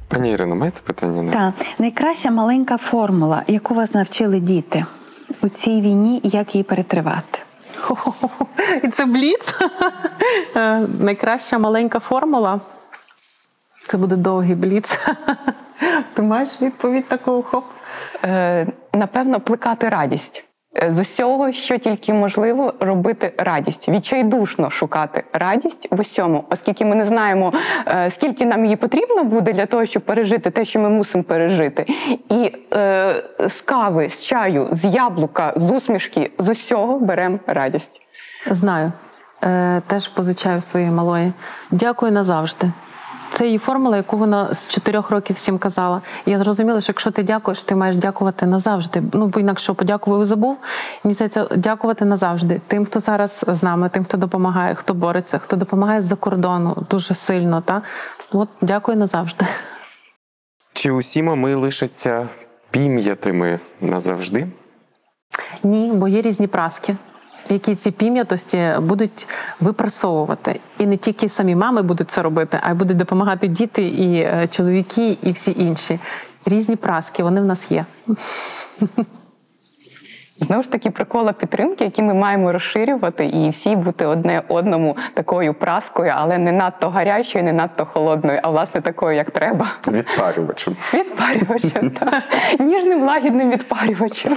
Пані 0.09 0.31
Ірино, 0.31 0.57
маєте 0.57 0.81
питання? 0.85 1.33
Так, 1.33 1.67
найкраща 1.79 2.31
маленька 2.31 2.77
формула, 2.77 3.43
яку 3.47 3.75
вас 3.75 3.95
навчили 3.95 4.41
діти 4.41 4.87
у 5.43 5.49
цій 5.49 5.81
війні, 5.81 6.21
і 6.23 6.29
як 6.29 6.55
її 6.55 6.63
перетривати. 6.65 7.39
Хо-хо-хо. 7.77 8.47
І 8.83 8.89
це 8.89 9.05
бліц. 9.07 9.55
Е, 10.57 10.79
Найкраща 10.99 11.59
маленька 11.59 11.99
формула. 11.99 12.61
Це 13.83 13.97
буде 13.97 14.17
довгий 14.17 14.55
бліц. 14.55 15.01
Ти 16.15 16.23
маєш 16.23 16.51
відповідь 16.63 17.09
такого 17.09 17.43
хоп? 17.43 17.65
Е, 18.25 18.67
напевно, 18.93 19.41
плекати 19.41 19.89
радість. 19.89 20.45
Е, 20.83 20.91
З 20.91 20.99
усього, 20.99 21.53
що 21.53 21.79
тільки 21.79 22.13
можливо, 22.13 22.75
робити 22.81 23.33
радість, 23.39 23.89
відчайдушно 23.89 24.71
шукати 24.71 25.25
радість 25.33 25.89
в 25.91 26.01
усьому, 26.01 26.45
оскільки 26.51 26.85
ми 26.85 26.95
не 26.95 27.05
знаємо, 27.05 27.53
е, 27.87 28.11
скільки 28.11 28.47
нам 28.47 28.65
її 28.65 28.77
потрібно 28.77 29.25
буде 29.25 29.53
для 29.53 29.67
того, 29.67 29.87
щоб 29.87 30.03
пережити 30.03 30.51
те, 30.51 30.65
що 30.65 30.81
ми 30.81 30.89
мусимо 30.91 31.25
пережити. 31.25 31.87
І 32.29 32.53
е, 32.73 33.15
з 33.49 33.61
кави, 33.61 34.09
з 34.09 34.23
чаю, 34.23 34.69
з 34.73 34.85
яблука, 34.85 35.53
з 35.57 35.71
усмішки, 35.71 36.31
з 36.39 36.49
усього 36.49 36.99
беремо 36.99 37.39
радість. 37.47 38.03
Знаю. 38.51 38.93
Е, 39.43 39.83
Теж 39.87 40.09
позичаю 40.09 40.61
своєї 40.61 40.91
малої. 40.91 41.33
Дякую 41.71 42.13
назавжди. 42.13 42.71
Це 43.35 43.47
її 43.47 43.59
формула, 43.59 43.97
яку 43.97 44.17
вона 44.17 44.55
з 44.55 44.69
чотирьох 44.69 45.11
років 45.11 45.37
всім 45.37 45.59
казала. 45.59 46.03
І 46.27 46.31
я 46.31 46.39
зрозуміла, 46.39 46.81
що 46.81 46.91
якщо 46.91 47.11
ти 47.11 47.23
дякуєш, 47.23 47.63
ти 47.63 47.75
маєш 47.75 47.97
дякувати 47.97 48.47
назавжди. 48.47 49.03
Ну 49.13 49.27
бо 49.27 49.41
інакше 49.41 49.73
подякував 49.73 50.21
і 50.21 50.25
забув. 50.25 50.57
Мені 51.05 51.15
здається, 51.15 51.49
дякувати 51.57 52.05
назавжди 52.05 52.61
тим, 52.67 52.87
хто 52.87 53.01
зараз 53.01 53.45
з 53.49 53.63
нами, 53.63 53.89
тим, 53.89 54.05
хто 54.05 54.17
допомагає, 54.17 54.75
хто 54.75 54.95
бореться, 54.95 55.39
хто 55.39 55.57
допомагає 55.57 56.03
з-за 56.03 56.17
кордону 56.17 56.87
дуже 56.91 57.15
сильно. 57.15 57.61
Та 57.61 57.83
от 58.33 58.49
дякую 58.61 58.97
назавжди. 58.99 59.47
Чи 60.73 60.91
усі 60.91 61.23
мами 61.23 61.55
лишаться 61.55 62.29
пім'ятими 62.71 63.61
назавжди? 63.81 64.47
Ні, 65.63 65.93
бо 65.95 66.09
є 66.09 66.23
різні 66.23 66.47
праски, 66.47 66.97
які 67.49 67.75
ці 67.75 67.91
пім'ятості 67.91 68.73
будуть 68.81 69.27
випрасовувати. 69.61 70.61
І 70.79 70.87
не 70.87 70.97
тільки 70.97 71.29
самі 71.29 71.55
мами 71.55 71.83
будуть 71.83 72.11
це 72.11 72.23
робити, 72.23 72.61
а 72.63 72.71
й 72.71 72.75
будуть 72.75 72.97
допомагати 72.97 73.49
діти, 73.49 73.83
і 73.83 74.15
е, 74.17 74.49
чоловіки, 74.51 75.19
і 75.23 75.33
всі 75.33 75.55
інші. 75.59 76.01
Різні 76.47 76.77
праски, 76.77 77.23
вони 77.23 77.41
в 77.41 77.45
нас 77.45 77.71
є. 77.71 77.87
Знову 80.41 80.63
ж 80.63 80.71
таки, 80.71 80.91
прикола 80.91 81.33
підтримки, 81.33 81.85
які 81.85 82.03
ми 82.03 82.15
маємо 82.15 82.53
розширювати, 82.53 83.27
і 83.27 83.51
всі 83.51 83.77
бути 83.77 84.07
одне 84.07 84.43
одному 84.49 84.97
такою 85.15 85.55
праскою, 85.55 86.13
але 86.17 86.39
не 86.39 86.53
надто 86.53 86.91
гарячою, 86.91 87.45
не 87.45 87.53
надто 87.53 87.85
холодною, 87.85 88.41
а 88.43 88.51
власне 88.51 88.81
такою, 88.81 89.17
як 89.17 89.31
треба. 89.31 89.67
Відпарювачем. 89.89 90.77
Відпарювачем, 90.95 91.91
так. 92.01 92.23
ніжним 92.61 93.05
лагідним 93.05 93.51
відпарювачем. 93.51 94.37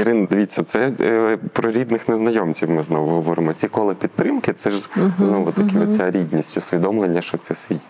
Ірин, 0.00 0.28
дивіться, 0.30 0.62
це 0.62 0.90
е, 1.00 1.38
про 1.52 1.70
рідних 1.70 2.08
незнайомців 2.08 2.70
ми 2.70 2.82
знову 2.82 3.08
говоримо. 3.08 3.52
Ці 3.52 3.68
кола 3.68 3.94
підтримки 3.94 4.52
це 4.52 4.70
ж 4.70 4.88
знову 5.18 5.52
таки 5.52 5.78
оця 5.78 6.10
рідність, 6.10 6.56
усвідомлення, 6.56 7.20
що 7.20 7.38
це 7.38 7.54
свій. 7.54 7.80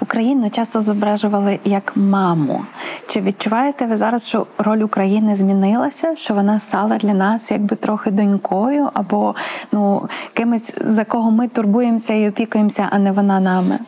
Україну 0.00 0.50
часто 0.50 0.80
зображували 0.80 1.58
як 1.64 1.96
маму. 1.96 2.64
Чи 3.06 3.20
відчуваєте 3.20 3.86
ви 3.86 3.96
зараз, 3.96 4.28
що 4.28 4.46
роль 4.58 4.82
України 4.82 5.34
змінилася, 5.34 6.16
що 6.16 6.34
вона 6.34 6.58
стала 6.58 6.98
для 6.98 7.14
нас 7.14 7.50
якби 7.50 7.76
трохи 7.76 8.10
донькою, 8.10 8.88
або 8.94 9.34
ну 9.72 10.08
кимось 10.34 10.74
за 10.80 11.04
кого 11.04 11.30
ми 11.30 11.48
турбуємося 11.48 12.14
і 12.14 12.28
опікуємося, 12.28 12.88
а 12.90 12.98
не 12.98 13.12
вона 13.12 13.40
нами? 13.40 13.78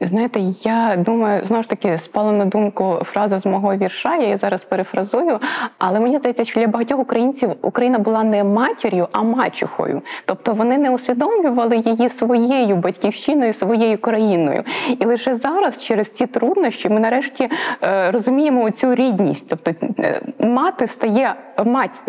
Знаєте, 0.00 0.40
я 0.62 0.96
думаю, 0.96 1.46
знову 1.46 1.62
ж 1.62 1.68
таки 1.68 1.98
спала 1.98 2.32
на 2.32 2.44
думку 2.44 2.98
фраза 3.02 3.38
з 3.38 3.46
мого 3.46 3.76
вірша, 3.76 4.16
я 4.16 4.22
її 4.22 4.36
зараз 4.36 4.62
перефразую. 4.62 5.38
Але 5.78 6.00
мені 6.00 6.18
здається, 6.18 6.44
що 6.44 6.60
для 6.60 6.66
багатьох 6.66 7.00
українців 7.00 7.50
Україна 7.62 7.98
була 7.98 8.24
не 8.24 8.44
матір'ю, 8.44 9.08
а 9.12 9.22
мачухою. 9.22 10.02
Тобто 10.24 10.54
вони 10.54 10.78
не 10.78 10.90
усвідомлювали 10.90 11.76
її 11.76 12.08
своєю 12.08 12.76
батьківщиною, 12.76 13.52
своєю 13.52 13.98
країною. 13.98 14.64
І 15.00 15.04
лише 15.04 15.34
зараз, 15.36 15.82
через 15.82 16.10
ці 16.10 16.26
труднощі, 16.26 16.88
ми 16.88 17.00
нарешті 17.00 17.48
е, 17.82 18.10
розуміємо 18.10 18.70
цю 18.70 18.94
рідність. 18.94 19.48
Тобто 19.48 19.72
е, 19.98 20.20
мати 20.38 20.86
стає 20.86 21.34
мать 21.64 22.02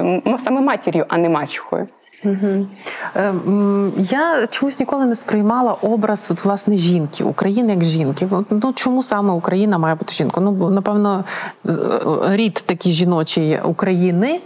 саме 0.43 0.61
матір'ю, 0.61 1.05
а 1.09 1.17
не 1.17 1.29
мачухою. 1.29 1.87
Е, 2.25 3.33
Я 3.97 4.47
чомусь 4.47 4.79
ніколи 4.79 5.05
не 5.05 5.15
сприймала 5.15 5.73
образ 5.73 6.27
от, 6.31 6.45
власне 6.45 6.77
жінки, 6.77 7.23
України 7.23 7.73
як 7.73 7.83
жінки. 7.83 8.27
Ну 8.49 8.73
чому 8.75 9.03
саме 9.03 9.33
Україна 9.33 9.77
має 9.77 9.95
бути 9.95 10.13
жінкою? 10.13 10.51
Ну 10.51 10.69
напевно, 10.69 11.23
е, 11.65 11.71
рід 12.29 12.63
такий 12.65 12.91
жіночий 12.91 13.59
України. 13.63 14.41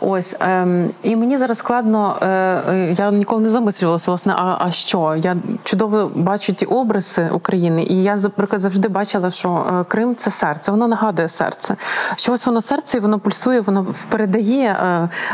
Ось 0.00 0.36
ем, 0.40 0.90
і 1.02 1.16
мені 1.16 1.38
зараз 1.38 1.58
складно. 1.58 2.16
е, 2.22 2.94
Я 2.98 3.10
ніколи 3.10 3.42
не 3.42 3.48
замислювалася, 3.48 4.10
власне, 4.10 4.34
а, 4.36 4.56
а 4.60 4.70
що? 4.70 5.16
Я 5.22 5.36
чудово 5.64 6.10
бачу 6.14 6.52
ті 6.52 6.66
образи 6.66 7.28
України, 7.32 7.82
і 7.84 8.02
я 8.02 8.16
наприклад, 8.16 8.60
завжди 8.60 8.88
бачила, 8.88 9.30
що 9.30 9.84
Крим 9.88 10.16
це 10.16 10.30
серце, 10.30 10.70
воно 10.70 10.88
нагадує 10.88 11.28
серце. 11.28 11.76
Що 12.16 12.32
ось 12.32 12.46
воно 12.46 12.60
серце, 12.60 12.98
і 12.98 13.00
воно 13.00 13.18
пульсує, 13.18 13.60
воно 13.60 13.86
передає 14.08 14.76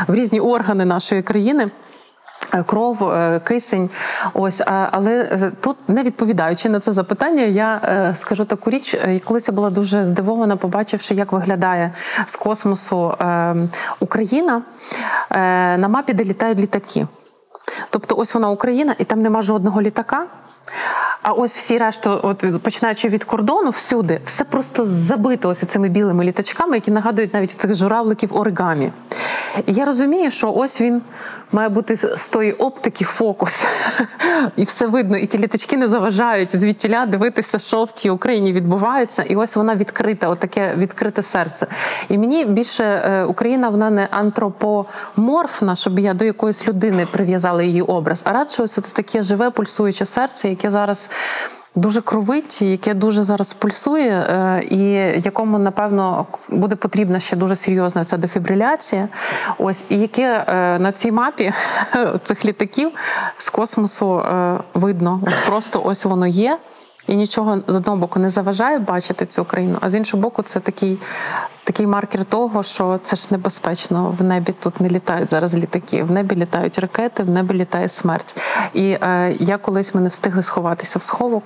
в 0.07 0.15
різні 0.15 0.39
органи 0.39 0.85
нашої 0.85 1.21
країни. 1.21 1.71
Е, 2.57 2.63
Кров, 2.63 3.03
е, 3.03 3.39
кисень, 3.39 3.89
ось 4.33 4.61
але 4.65 5.11
е, 5.21 5.51
тут, 5.61 5.77
не 5.87 6.03
відповідаючи 6.03 6.69
на 6.69 6.79
це 6.79 6.91
запитання, 6.91 7.43
я 7.43 8.13
скажу 8.15 8.45
таку 8.45 8.69
річ. 8.69 8.95
Колись 9.23 9.47
я 9.47 9.53
була 9.53 9.69
дуже 9.69 10.05
здивована, 10.05 10.55
побачивши, 10.55 11.13
як 11.13 11.31
виглядає 11.31 11.93
з 12.25 12.35
космосу 12.35 13.13
Україна 13.99 14.61
на 15.77 15.87
мапі, 15.87 16.13
де 16.13 16.23
літають 16.23 16.59
літаки. 16.59 17.07
Тобто, 17.89 18.15
ось 18.15 18.33
вона 18.33 18.49
Україна, 18.49 18.95
і 18.97 19.03
там 19.03 19.21
нема 19.21 19.41
жодного 19.41 19.81
літака. 19.81 20.25
А 21.21 21.31
ось 21.31 21.57
всі 21.57 21.77
решта, 21.77 22.15
от 22.15 22.61
починаючи 22.63 23.09
від 23.09 23.23
кордону, 23.23 23.69
всюди, 23.69 24.21
все 24.25 24.43
просто 24.43 24.85
забито 24.85 25.49
ось 25.49 25.59
цими 25.59 25.89
білими 25.89 26.23
літачками, 26.25 26.75
які 26.75 26.91
нагадують 26.91 27.33
навіть 27.33 27.51
цих 27.51 27.75
журавликів 27.75 28.37
оригамі. 28.37 28.91
І 29.65 29.73
я 29.73 29.85
розумію, 29.85 30.31
що 30.31 30.53
ось 30.53 30.81
він 30.81 31.01
має 31.51 31.69
бути 31.69 31.95
з 31.95 32.29
тої 32.29 32.51
оптики 32.51 33.05
фокус, 33.05 33.67
і 34.55 34.63
все 34.63 34.87
видно, 34.87 35.17
і 35.17 35.25
ті 35.25 35.37
літачки 35.37 35.77
не 35.77 35.87
заважають 35.87 36.55
звідтіля 36.55 37.05
дивитися, 37.05 37.59
що 37.59 37.83
в 37.83 37.91
тій 37.91 38.09
Україні 38.09 38.53
відбувається. 38.53 39.23
І 39.23 39.35
ось 39.35 39.55
вона 39.55 39.75
відкрита, 39.75 40.29
отаке 40.29 40.75
відкрите 40.77 41.21
серце. 41.21 41.67
І 42.09 42.17
мені 42.17 42.45
більше 42.45 42.83
е, 42.83 43.23
Україна 43.23 43.69
вона 43.69 43.89
не 43.89 44.07
антропоморфна, 44.11 45.75
щоб 45.75 45.99
я 45.99 46.13
до 46.13 46.25
якоїсь 46.25 46.67
людини 46.67 47.07
прив'язала 47.11 47.63
її 47.63 47.81
образ, 47.81 48.21
а 48.25 48.31
радше 48.31 48.63
ось 48.63 48.71
це 48.71 48.81
таке 48.81 49.23
живе 49.23 49.49
пульсуюче 49.49 50.05
серце, 50.05 50.49
яке 50.49 50.71
зараз. 50.71 51.09
Дуже 51.77 52.01
кровить, 52.01 52.61
яке 52.61 52.93
дуже 52.93 53.23
зараз 53.23 53.53
пульсує, 53.53 54.11
е, 54.11 54.63
і 54.69 54.91
якому 55.25 55.59
напевно 55.59 56.25
буде 56.49 56.75
потрібна 56.75 57.19
ще 57.19 57.35
дуже 57.35 57.55
серйозна 57.55 58.05
ця 58.05 58.17
дефібриляція. 58.17 59.07
Ось 59.57 59.85
і 59.89 59.99
яке 59.99 60.45
е, 60.47 60.79
на 60.79 60.91
цій 60.91 61.11
мапі 61.11 61.53
цих 62.23 62.45
літаків 62.45 62.91
з 63.37 63.49
космосу 63.49 64.19
е, 64.19 64.59
видно. 64.73 65.21
Просто 65.47 65.81
ось 65.83 66.05
воно 66.05 66.27
є. 66.27 66.57
І 67.07 67.15
нічого 67.15 67.59
з 67.67 67.75
одного 67.75 67.97
боку 67.97 68.19
не 68.19 68.29
заважає 68.29 68.79
бачити 68.79 69.25
цю 69.25 69.41
Україну, 69.41 69.77
а 69.81 69.89
з 69.89 69.95
іншого 69.95 70.23
боку, 70.23 70.41
це 70.41 70.59
такий, 70.59 70.99
такий 71.63 71.87
маркер 71.87 72.25
того, 72.25 72.63
що 72.63 72.99
це 73.03 73.15
ж 73.15 73.27
небезпечно. 73.31 74.15
В 74.19 74.23
небі 74.23 74.51
тут 74.59 74.81
не 74.81 74.89
літають 74.89 75.29
зараз 75.29 75.55
літаки. 75.55 76.03
В 76.03 76.11
небі 76.11 76.35
літають 76.35 76.79
ракети, 76.79 77.23
в 77.23 77.29
небі 77.29 77.53
літає 77.53 77.89
смерть. 77.89 78.35
І 78.73 78.89
е, 78.89 79.35
я 79.39 79.57
колись 79.57 79.95
ми 79.95 80.01
не 80.01 80.09
встигли 80.09 80.43
сховатися 80.43 80.99
в 80.99 81.03
сховок. 81.03 81.43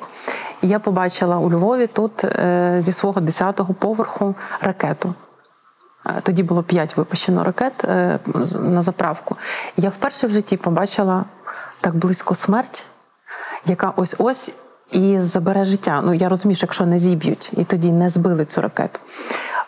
І 0.61 0.67
я 0.67 0.79
побачила 0.79 1.37
у 1.37 1.51
Львові 1.51 1.87
тут 1.87 2.23
е, 2.23 2.75
зі 2.79 2.93
свого 2.93 3.21
10-го 3.21 3.73
поверху 3.73 4.35
ракету. 4.61 5.13
Е, 6.05 6.21
Тоді 6.23 6.43
було 6.43 6.63
5 6.63 6.97
випущено 6.97 7.43
ракет 7.43 7.83
е, 7.83 8.19
на 8.59 8.81
заправку. 8.81 9.37
Я 9.77 9.89
вперше 9.89 10.27
в 10.27 10.29
житті 10.29 10.57
побачила 10.57 11.25
так 11.81 11.95
близько 11.95 12.35
смерть, 12.35 12.83
яка 13.65 13.93
ось 13.95 14.15
ось 14.17 14.51
і 14.91 15.19
забере 15.19 15.65
життя. 15.65 16.01
Ну 16.05 16.13
я 16.13 16.29
розумію, 16.29 16.55
що 16.55 16.65
якщо 16.65 16.85
не 16.85 16.99
зіб'ють, 16.99 17.51
і 17.57 17.63
тоді 17.63 17.91
не 17.91 18.09
збили 18.09 18.45
цю 18.45 18.61
ракету. 18.61 18.99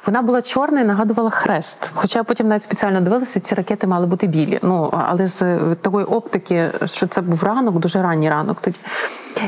Вона 0.05 0.21
була 0.21 0.41
чорна 0.41 0.81
і 0.81 0.85
нагадувала 0.85 1.29
хрест. 1.29 1.91
Хоча 1.93 2.23
потім 2.23 2.47
навіть 2.47 2.63
спеціально 2.63 3.01
дивилася, 3.01 3.39
ці 3.39 3.55
ракети 3.55 3.87
мали 3.87 4.07
бути 4.07 4.27
білі. 4.27 4.59
Ну 4.63 4.89
але 5.07 5.27
з 5.27 5.59
такої 5.75 6.05
оптики, 6.05 6.71
що 6.85 7.07
це 7.07 7.21
був 7.21 7.43
ранок, 7.43 7.79
дуже 7.79 8.01
ранній 8.01 8.29
ранок 8.29 8.61
тоді. 8.61 8.77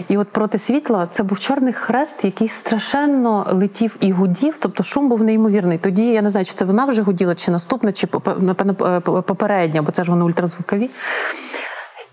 І 0.07 0.17
от 0.17 0.27
проти 0.27 0.59
світла 0.59 1.07
це 1.11 1.23
був 1.23 1.39
чорний 1.39 1.73
хрест, 1.73 2.23
який 2.23 2.49
страшенно 2.49 3.47
летів 3.51 3.95
і 3.99 4.11
гудів, 4.11 4.55
тобто 4.59 4.83
шум 4.83 5.09
був 5.09 5.23
неймовірний. 5.23 5.77
Тоді 5.77 6.05
я 6.05 6.21
не 6.21 6.29
знаю, 6.29 6.45
чи 6.45 6.53
це 6.53 6.65
вона 6.65 6.85
вже 6.85 7.01
гуділа, 7.01 7.35
чи 7.35 7.51
наступна, 7.51 7.91
чи 7.91 8.07
попередня, 8.07 9.81
бо 9.81 9.91
це 9.91 10.03
ж 10.03 10.11
вони 10.11 10.25
ультразвукові. 10.25 10.89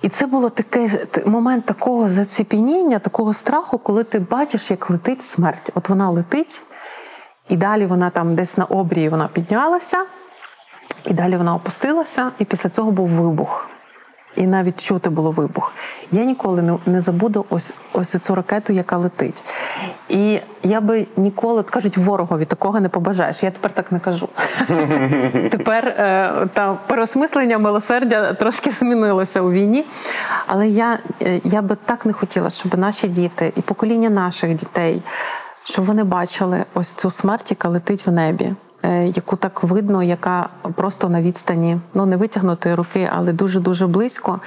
І 0.02 0.08
це 0.08 0.26
було 0.26 0.50
такий 0.50 0.90
момент 1.26 1.64
такого 1.64 2.08
заціпеніння, 2.08 2.98
такого 2.98 3.32
страху, 3.32 3.78
коли 3.78 4.04
ти 4.04 4.18
бачиш, 4.18 4.70
як 4.70 4.90
летить 4.90 5.22
смерть. 5.22 5.70
От 5.74 5.88
вона 5.88 6.10
летить, 6.10 6.62
і 7.48 7.56
далі 7.56 7.86
вона 7.86 8.10
там 8.10 8.34
десь 8.34 8.58
на 8.58 8.64
обрії 8.64 9.08
вона 9.08 9.28
піднялася, 9.28 10.04
і 11.06 11.14
далі 11.14 11.36
вона 11.36 11.54
опустилася, 11.54 12.30
і 12.38 12.44
після 12.44 12.70
цього 12.70 12.90
був 12.90 13.08
вибух. 13.08 13.68
І 14.36 14.46
навіть 14.46 14.84
чути 14.84 15.10
було 15.10 15.30
вибух. 15.30 15.72
Я 16.12 16.24
ніколи 16.24 16.62
не, 16.62 16.78
не 16.86 17.00
забуду 17.00 17.46
ось 17.50 17.74
ось 17.92 18.18
цю 18.18 18.34
ракету, 18.34 18.72
яка 18.72 18.96
летить. 18.96 19.42
І 20.08 20.40
я 20.62 20.80
би 20.80 21.06
ніколи 21.16 21.62
кажуть, 21.62 21.96
ворогові 21.96 22.44
такого 22.44 22.80
не 22.80 22.88
побажаєш. 22.88 23.42
Я 23.42 23.50
тепер 23.50 23.70
так 23.70 23.92
не 23.92 24.00
кажу. 24.00 24.28
Тепер 25.50 25.86
е, 25.88 26.32
та 26.54 26.74
переосмислення 26.86 27.58
милосердя 27.58 28.32
трошки 28.32 28.70
змінилося 28.70 29.40
у 29.40 29.50
війні. 29.52 29.84
Але 30.46 30.68
я, 30.68 30.98
е, 31.22 31.40
я 31.44 31.62
би 31.62 31.76
так 31.84 32.06
не 32.06 32.12
хотіла, 32.12 32.50
щоб 32.50 32.78
наші 32.78 33.08
діти 33.08 33.52
і 33.56 33.60
покоління 33.60 34.10
наших 34.10 34.54
дітей, 34.54 35.02
щоб 35.64 35.84
вони 35.84 36.04
бачили 36.04 36.64
ось 36.74 36.92
цю 36.92 37.10
смерть, 37.10 37.50
яка 37.50 37.68
летить 37.68 38.06
в 38.06 38.10
небі. 38.10 38.54
е, 38.82 39.06
Яку 39.06 39.36
так 39.36 39.62
видно, 39.62 40.02
яка 40.02 40.48
просто 40.74 41.08
на 41.08 41.22
відстані, 41.22 41.78
ну 41.94 42.06
не 42.06 42.16
витягнутої 42.16 42.74
руки, 42.74 43.10
але 43.16 43.32
дуже 43.32 43.60
дуже 43.60 43.86
близько. 43.86 44.40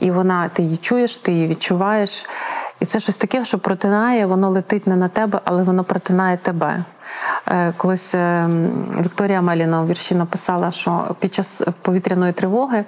і 0.00 0.10
вона 0.10 0.48
ти 0.48 0.62
її 0.62 0.76
чуєш, 0.76 1.16
ти 1.16 1.32
її 1.32 1.46
відчуваєш. 1.46 2.26
І 2.80 2.84
це 2.86 3.00
щось 3.00 3.16
таке, 3.16 3.44
що 3.44 3.58
протинає, 3.58 4.26
воно 4.26 4.50
летить 4.50 4.86
не 4.86 4.96
на 4.96 5.08
тебе, 5.08 5.40
але 5.44 5.62
воно 5.62 5.84
протинає 5.84 6.36
тебе. 6.36 6.84
Е, 7.48 7.72
Колись 7.76 8.14
е, 8.14 8.48
Вікторія 9.00 9.42
Меліна 9.42 9.82
у 9.82 9.86
вірші 9.86 10.14
написала, 10.14 10.70
що 10.70 11.16
під 11.18 11.34
час 11.34 11.62
повітряної 11.82 12.32
тривоги 12.32 12.84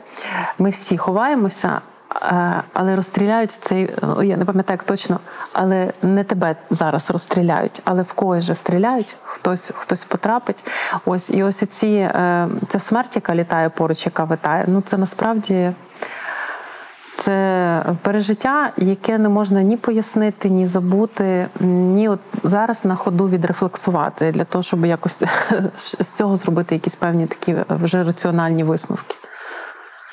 ми 0.59 0.71
всі 0.71 0.97
ховаємося, 0.99 1.81
е, 2.23 2.63
але 2.73 2.97
розстріляють 2.97 3.51
цей, 3.51 3.95
ну, 4.03 4.23
я 4.23 4.37
не 4.37 4.45
пам'ятаю 4.45 4.75
як 4.75 4.85
точно, 4.85 5.21
але 5.53 5.93
не 6.03 6.25
тебе 6.25 6.57
зараз 6.71 7.11
розстріляють, 7.11 7.83
але 7.85 8.03
в 8.03 8.13
когось 8.13 8.43
же 8.43 8.55
стріляють, 8.55 9.17
хтось, 9.23 9.73
хтось 9.75 10.05
потрапить. 10.05 10.65
Ось 11.05 11.31
і 11.31 11.43
ось 11.43 11.63
оці, 11.63 12.11
ця 12.69 12.79
смерть, 12.79 13.17
яка 13.17 13.35
літає 13.35 13.69
поруч, 13.69 14.07
яка 14.07 14.25
витає, 14.25 14.65
ну 14.69 14.81
це 14.81 14.97
насправді. 14.97 15.73
Це 17.19 17.85
пережиття, 18.03 18.73
яке 18.77 19.19
не 19.19 19.29
можна 19.29 19.63
ні 19.63 19.77
пояснити, 19.77 20.51
ні 20.51 20.67
забути, 20.67 21.47
ні 21.61 22.09
от 22.09 22.21
зараз 22.43 22.85
на 22.85 22.97
ходу 22.97 23.29
відрефлексувати 23.29 24.33
для 24.33 24.45
того, 24.45 24.63
щоб 24.63 24.87
якось 24.87 25.25
з 25.77 26.13
цього 26.13 26.37
зробити 26.37 26.75
якісь 26.75 26.97
певні 26.97 27.27
такі 27.27 27.57
вже 27.71 28.03
раціональні 28.03 28.65
висновки. 28.65 29.17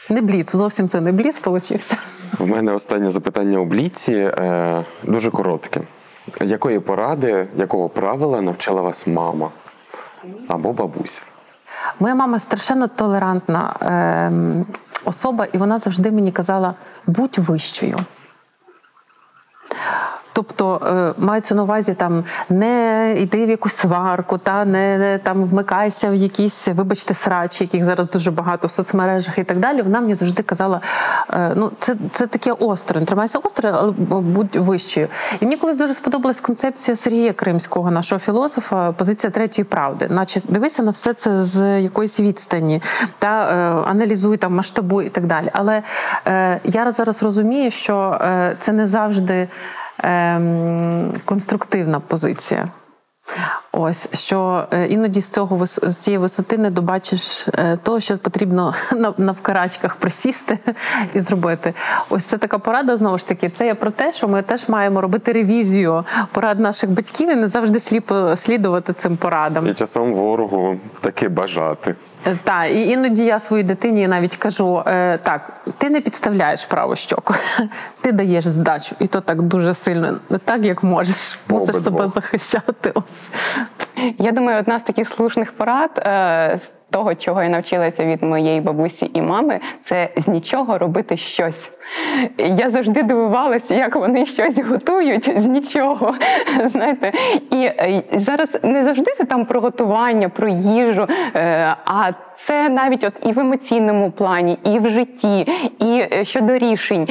Не 0.10 0.22
бліц, 0.22 0.56
зовсім 0.56 0.90
це 0.90 1.02
не 1.02 1.12
бліц 1.12 1.38
получився. 1.38 1.98
В 2.40 2.48
мене 2.48 2.72
останнє 2.72 3.12
запитання 3.12 3.60
у 3.60 3.66
бліці 3.66 4.14
е, 4.14 4.84
дуже 5.04 5.32
коротке. 5.32 5.82
Якої 6.42 6.80
поради, 6.80 7.48
якого 7.58 7.90
правила 7.90 8.42
навчила 8.42 8.82
вас 8.82 9.08
мама 9.08 9.50
або 10.48 10.74
бабуся? 10.74 11.22
Моя 12.00 12.16
мама 12.16 12.40
страшенно 12.40 12.88
толерантна 12.88 13.76
ем, 13.82 14.66
особа, 15.06 15.46
і 15.46 15.58
вона 15.58 15.78
завжди 15.78 16.12
мені 16.12 16.32
казала: 16.32 16.74
будь 17.08 17.38
вищою. 17.38 18.00
Тобто 20.36 20.82
е, 20.86 21.22
мається 21.24 21.56
на 21.56 21.64
увазі 21.64 21.94
там 21.94 22.24
не 22.50 23.14
йди 23.18 23.46
в 23.46 23.50
якусь 23.50 23.76
сварку, 23.76 24.38
та 24.38 24.66
не, 24.66 25.20
там 25.24 25.44
вмикайся 25.44 26.10
в 26.10 26.16
якісь, 26.16 26.68
вибачте, 26.68 27.14
срачі, 27.14 27.64
яких 27.64 27.84
зараз 27.84 28.10
дуже 28.10 28.32
багато 28.32 28.68
в 28.68 28.72
соцмережах 28.72 29.38
і 29.38 29.44
так 29.44 29.60
далі. 29.60 29.82
Вона 29.82 30.02
мені 30.02 30.16
завжди 30.16 30.44
казала: 30.44 30.82
е, 31.34 31.54
ну 31.56 31.72
це, 31.80 31.96
це 32.12 32.28
таке 32.28 32.52
остро, 32.52 33.02
тримайся 33.02 33.40
остро, 33.40 33.70
але 33.74 33.92
будь 34.22 34.56
вищою. 34.56 35.08
І 35.40 35.46
мені 35.46 35.58
колись 35.58 35.76
дуже 35.76 35.94
сподобалась 35.94 36.40
концепція 36.40 36.98
Сергія 36.98 37.34
Кримського, 37.34 37.92
нашого 37.92 38.20
філософа, 38.20 38.92
позиція 38.92 39.32
третьої 39.32 39.66
правди. 39.66 40.08
Наче 40.10 40.42
дивися 40.50 40.84
на 40.84 40.92
все 40.92 41.14
це 41.14 41.42
з 41.42 41.82
якоїсь 41.82 42.20
відстані 42.20 42.82
та 43.20 43.50
е, 43.50 43.56
аналізуй 43.90 44.38
там, 44.38 44.56
масштабуй 44.56 45.06
і 45.06 45.10
так 45.10 45.26
далі. 45.26 45.50
Але 45.54 45.84
я 46.64 46.92
зараз 46.92 47.24
розумію, 47.24 47.72
що 47.72 48.20
це 48.60 48.72
не 48.72 48.86
завжди 48.86 49.48
конструктивна 51.26 52.00
позиція. 52.00 52.68
Ось 53.78 54.10
що 54.14 54.68
е, 54.72 54.88
іноді 54.88 55.22
з 55.22 55.30
цього 55.30 55.66
з 55.66 55.96
цієї 55.96 56.18
висоти 56.18 56.58
не 56.58 56.70
добачиш 56.70 57.48
е, 57.48 57.78
того, 57.84 58.00
що 58.00 58.18
потрібно 58.18 58.74
на, 58.92 59.14
навкарачках 59.18 59.96
присісти 59.96 60.58
і 61.14 61.20
зробити. 61.20 61.74
Ось 62.10 62.26
це 62.26 62.38
така 62.38 62.58
порада. 62.58 62.98
Знову 62.98 63.18
ж 63.18 63.28
таки, 63.28 63.50
це 63.50 63.66
є 63.66 63.76
про 63.76 63.92
те, 63.92 64.12
що 64.14 64.28
ми 64.28 64.42
теж 64.42 64.70
маємо 64.70 65.02
робити 65.02 65.32
ревізію 65.32 66.04
порад 66.32 66.60
наших 66.60 66.90
батьків 66.90 67.32
і 67.32 67.36
не 67.36 67.48
завжди 67.48 67.80
сліпо 67.80 68.36
слідувати 68.36 68.94
цим 68.94 69.18
порадам. 69.18 69.68
І 69.68 69.74
часом 69.74 70.14
ворогу 70.14 70.78
таки 71.02 71.30
бажати. 71.30 71.96
Так, 72.44 72.72
і 72.72 72.90
іноді 72.90 73.26
я 73.26 73.40
своїй 73.40 73.64
дитині 73.64 74.08
навіть 74.08 74.36
кажу: 74.36 74.84
е, 74.88 75.18
так, 75.18 75.54
ти 75.78 75.90
не 75.90 76.02
підставляєш 76.02 76.66
праву 76.66 76.96
щоку, 76.96 77.34
ти 78.02 78.12
даєш 78.12 78.48
здачу, 78.48 78.96
і 79.00 79.08
то 79.08 79.22
так 79.22 79.42
дуже 79.42 79.74
сильно, 79.74 80.20
так 80.46 80.66
як 80.66 80.84
можеш, 80.84 81.40
мусиш 81.50 81.76
себе 81.76 82.08
захищати. 82.08 82.92
Ось. 82.94 83.30
Я 84.18 84.32
думаю, 84.32 84.60
одна 84.60 84.80
з 84.80 84.84
таких 84.84 85.08
слушних 85.08 85.52
порад 85.52 86.04
е, 86.06 86.60
того, 86.96 87.16
чого 87.16 87.44
я 87.44 87.50
навчилася 87.50 88.06
від 88.06 88.24
моєї 88.24 88.62
бабусі 88.62 89.12
і 89.14 89.22
мами, 89.22 89.60
це 89.84 90.10
з 90.18 90.28
нічого 90.28 90.78
робити 90.78 91.18
щось. 91.18 91.72
Я 92.38 92.70
завжди 92.70 93.04
дивувалася, 93.04 93.76
як 93.76 93.96
вони 93.96 94.26
щось 94.26 94.60
готують 94.60 95.42
з 95.42 95.46
нічого. 95.46 96.14
Знаєте, 96.66 97.12
і 97.52 97.56
е, 97.56 98.04
зараз 98.14 98.50
не 98.64 98.84
завжди 98.84 99.12
це 99.18 99.24
там 99.24 99.46
про 99.46 99.62
готування, 99.62 100.30
про 100.30 100.48
їжу, 100.48 101.08
е, 101.36 101.76
а 101.86 102.12
це 102.34 102.70
навіть 102.70 103.04
от 103.04 103.14
і 103.26 103.32
в 103.32 103.40
емоційному 103.40 104.12
плані, 104.12 104.58
і 104.64 104.80
в 104.80 104.90
житті, 104.90 105.48
і 105.80 106.04
е, 106.14 106.26
щодо 106.26 106.58
рішень. 106.58 107.08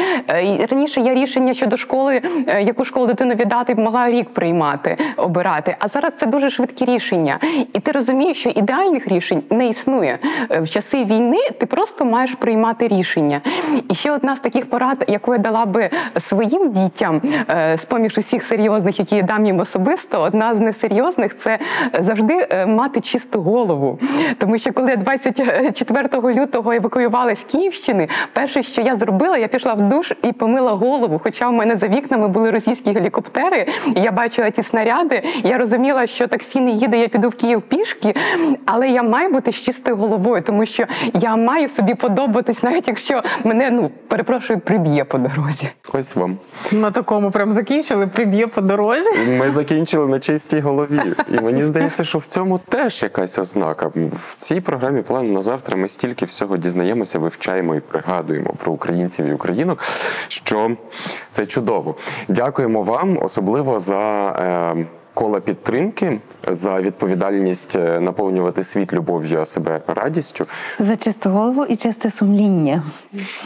Раніше 0.71 1.01
я 1.01 1.15
рішення 1.15 1.55
щодо 1.55 1.77
школи, 1.77 2.23
яку 2.61 2.85
школу 2.85 3.07
дитину 3.07 3.35
віддати, 3.35 3.75
могла 3.75 4.11
рік 4.11 4.29
приймати, 4.29 4.97
обирати. 5.17 5.77
А 5.79 5.89
зараз 5.89 6.13
це 6.19 6.27
дуже 6.27 6.51
швидкі 6.51 6.85
рішення. 6.85 7.39
І 7.73 7.81
ти 7.81 7.93
розумієш, 7.93 8.39
що 8.39 8.49
ідеальних 8.49 9.09
рішень 9.09 9.43
не 9.51 9.69
існує. 9.69 9.74
Е, 9.89 10.19
В 10.61 10.69
часи 10.69 11.05
війни 11.05 11.39
ти 11.61 11.67
просто 11.67 12.05
маєш 12.05 12.35
приймати 12.35 12.89
рішення. 12.89 13.41
І 13.89 13.95
ще 13.95 14.13
одна 14.13 14.37
з 14.37 14.41
таких 14.41 14.67
порад, 14.71 15.05
яку 15.09 15.33
я 15.33 15.39
дала 15.39 15.67
би 15.67 15.91
своїм 16.21 16.73
дітям, 16.73 17.23
е, 17.51 17.79
з 17.79 17.85
поміж 17.85 18.19
усіх 18.19 18.43
серйозних, 18.43 18.99
які 18.99 19.17
я 19.17 19.23
дам 19.23 19.47
їм 19.47 19.59
особисто, 19.59 20.21
одна 20.21 20.55
з 20.55 20.61
несерйозних 20.61 21.37
це 21.37 21.59
завжди 22.01 22.47
е, 22.51 22.67
мати 22.67 23.01
чисту 23.01 23.43
голову. 23.43 23.99
Тому 24.39 24.59
що 24.59 24.73
коли 24.73 24.91
я 24.91 24.97
24 24.97 26.09
лютого 26.35 26.73
евакуювалася 26.73 27.41
з 27.41 27.53
Київщини, 27.53 28.09
перше, 28.33 28.63
що 28.63 28.81
я 28.81 28.97
зробила, 28.97 29.39
я 29.39 29.49
пішла 29.49 29.75
в 29.75 29.89
душ 29.89 30.13
і 30.23 30.33
помила 30.33 30.73
голову. 30.73 31.21
Хоча 31.23 31.49
в 31.49 31.53
мене 31.53 31.77
за 31.77 31.89
вікнами 31.89 32.29
були 32.29 32.51
російські 32.51 32.93
гелікоптери, 32.93 33.67
і 33.97 34.01
я 34.01 34.13
бачила 34.13 34.51
ті 34.51 34.63
снаряди. 34.63 35.23
Я 35.45 35.59
розуміла, 35.59 36.07
що 36.07 36.27
таксі 36.27 36.61
не 36.61 36.71
їде, 36.71 36.99
я 36.99 37.09
піду 37.09 37.29
в 37.29 37.35
Київ 37.35 37.63
пішки, 37.63 38.15
але 38.67 38.89
я 38.89 39.03
маю 39.03 39.31
бути 39.31 39.53
з 39.55 39.63
чистою 39.63 39.97
головою, 39.97 40.43
тому 40.43 40.67
що 40.67 40.85
я 41.15 41.37
маю 41.37 41.69
собі 41.69 41.95
подобатись, 41.95 42.63
навіть 42.63 42.89
якщо 42.89 43.23
мене 43.45 43.71
ну 43.71 43.91
перепрошую, 44.09 44.61
приб'є 44.61 45.05
по 45.05 45.19
дорозі. 45.19 45.69
Ось 45.93 46.17
вам. 46.17 46.39
На 46.73 46.91
такому 46.91 47.31
прям 47.31 47.53
закінчили, 47.53 48.07
приб'є 48.07 48.47
по 48.47 48.61
дорозі. 48.61 49.11
Ми 49.29 49.51
закінчили 49.51 50.07
на 50.07 50.21
чистій 50.21 50.61
голові. 50.61 51.01
І 51.29 51.41
мені 51.41 51.63
здається, 51.65 52.05
що 52.05 52.19
в 52.19 52.27
цьому 52.27 52.59
теж 52.59 53.03
якась 53.03 53.39
ознака. 53.39 53.91
В 53.95 54.35
цій 54.37 54.61
програмі 54.61 55.03
план 55.03 55.33
на 55.33 55.43
завтра 55.43 55.77
ми 55.77 55.89
стільки 55.89 56.25
всього 56.25 56.57
дізнаємося, 56.57 57.19
вивчаємо 57.19 57.75
і 57.75 57.81
пригадуємо 57.81 58.55
про 58.59 58.73
українців 58.73 59.27
і 59.27 59.33
українок, 59.33 59.83
що 60.29 60.77
це 61.31 61.47
чудово. 61.47 61.95
Дякуємо 62.29 62.83
вам, 62.83 63.19
особливо 63.23 63.79
за. 63.79 64.29
Е, 64.77 64.87
Кола 65.15 65.41
підтримки 65.41 66.21
за 66.49 66.81
відповідальність 66.81 67.77
е, 67.77 68.01
наповнювати 68.01 68.65
світ 68.65 68.93
любов'ю, 68.93 69.41
а 69.41 69.45
себе 69.45 69.81
радістю. 69.87 70.47
За 70.79 70.97
чисту 70.97 71.31
голову 71.31 71.65
і 71.65 71.77
чисте 71.77 72.11
сумління. 72.11 72.83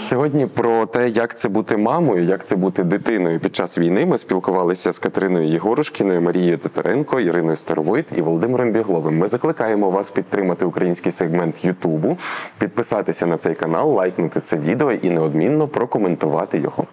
Сьогодні 0.07 0.47
про 0.47 0.87
те, 0.87 1.09
як 1.09 1.39
це 1.39 1.49
бути 1.49 1.77
мамою, 1.77 2.25
як 2.25 2.45
це 2.45 2.57
бути 2.57 2.85
дитиною 2.85 3.41
під 3.41 3.57
час 3.57 3.79
війни. 3.79 4.07
Ми 4.07 4.19
спілкувалися 4.19 4.93
з 4.93 4.99
Катериною 4.99 5.49
Єгорушкіною, 5.49 6.21
Марією 6.21 6.59
Титаренко, 6.59 7.21
Іриною 7.21 7.57
Старовойт 7.57 8.07
і 8.17 8.21
Володимиром 8.21 8.73
Бігловим. 8.73 9.19
Ми 9.19 9.29
закликаємо 9.29 9.91
вас 9.91 10.11
підтримати 10.11 10.65
український 10.65 11.13
сегмент 11.13 11.65
Ютубу, 11.65 12.19
підписатися 12.59 13.27
на 13.27 13.37
цей 13.37 13.55
канал, 13.55 13.95
лайкнути 13.95 14.41
це 14.41 14.57
відео 14.57 14.93
і 14.93 15.11
неодмінно 15.11 15.69
прокоментувати 15.69 16.59
його. 16.59 16.85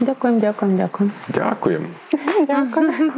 Дякуємо, 0.00 0.40
дякуємо, 0.40 0.78
дякуємо. 0.78 1.14
Дякуємо. 1.28 1.86
Дякую. 2.46 3.12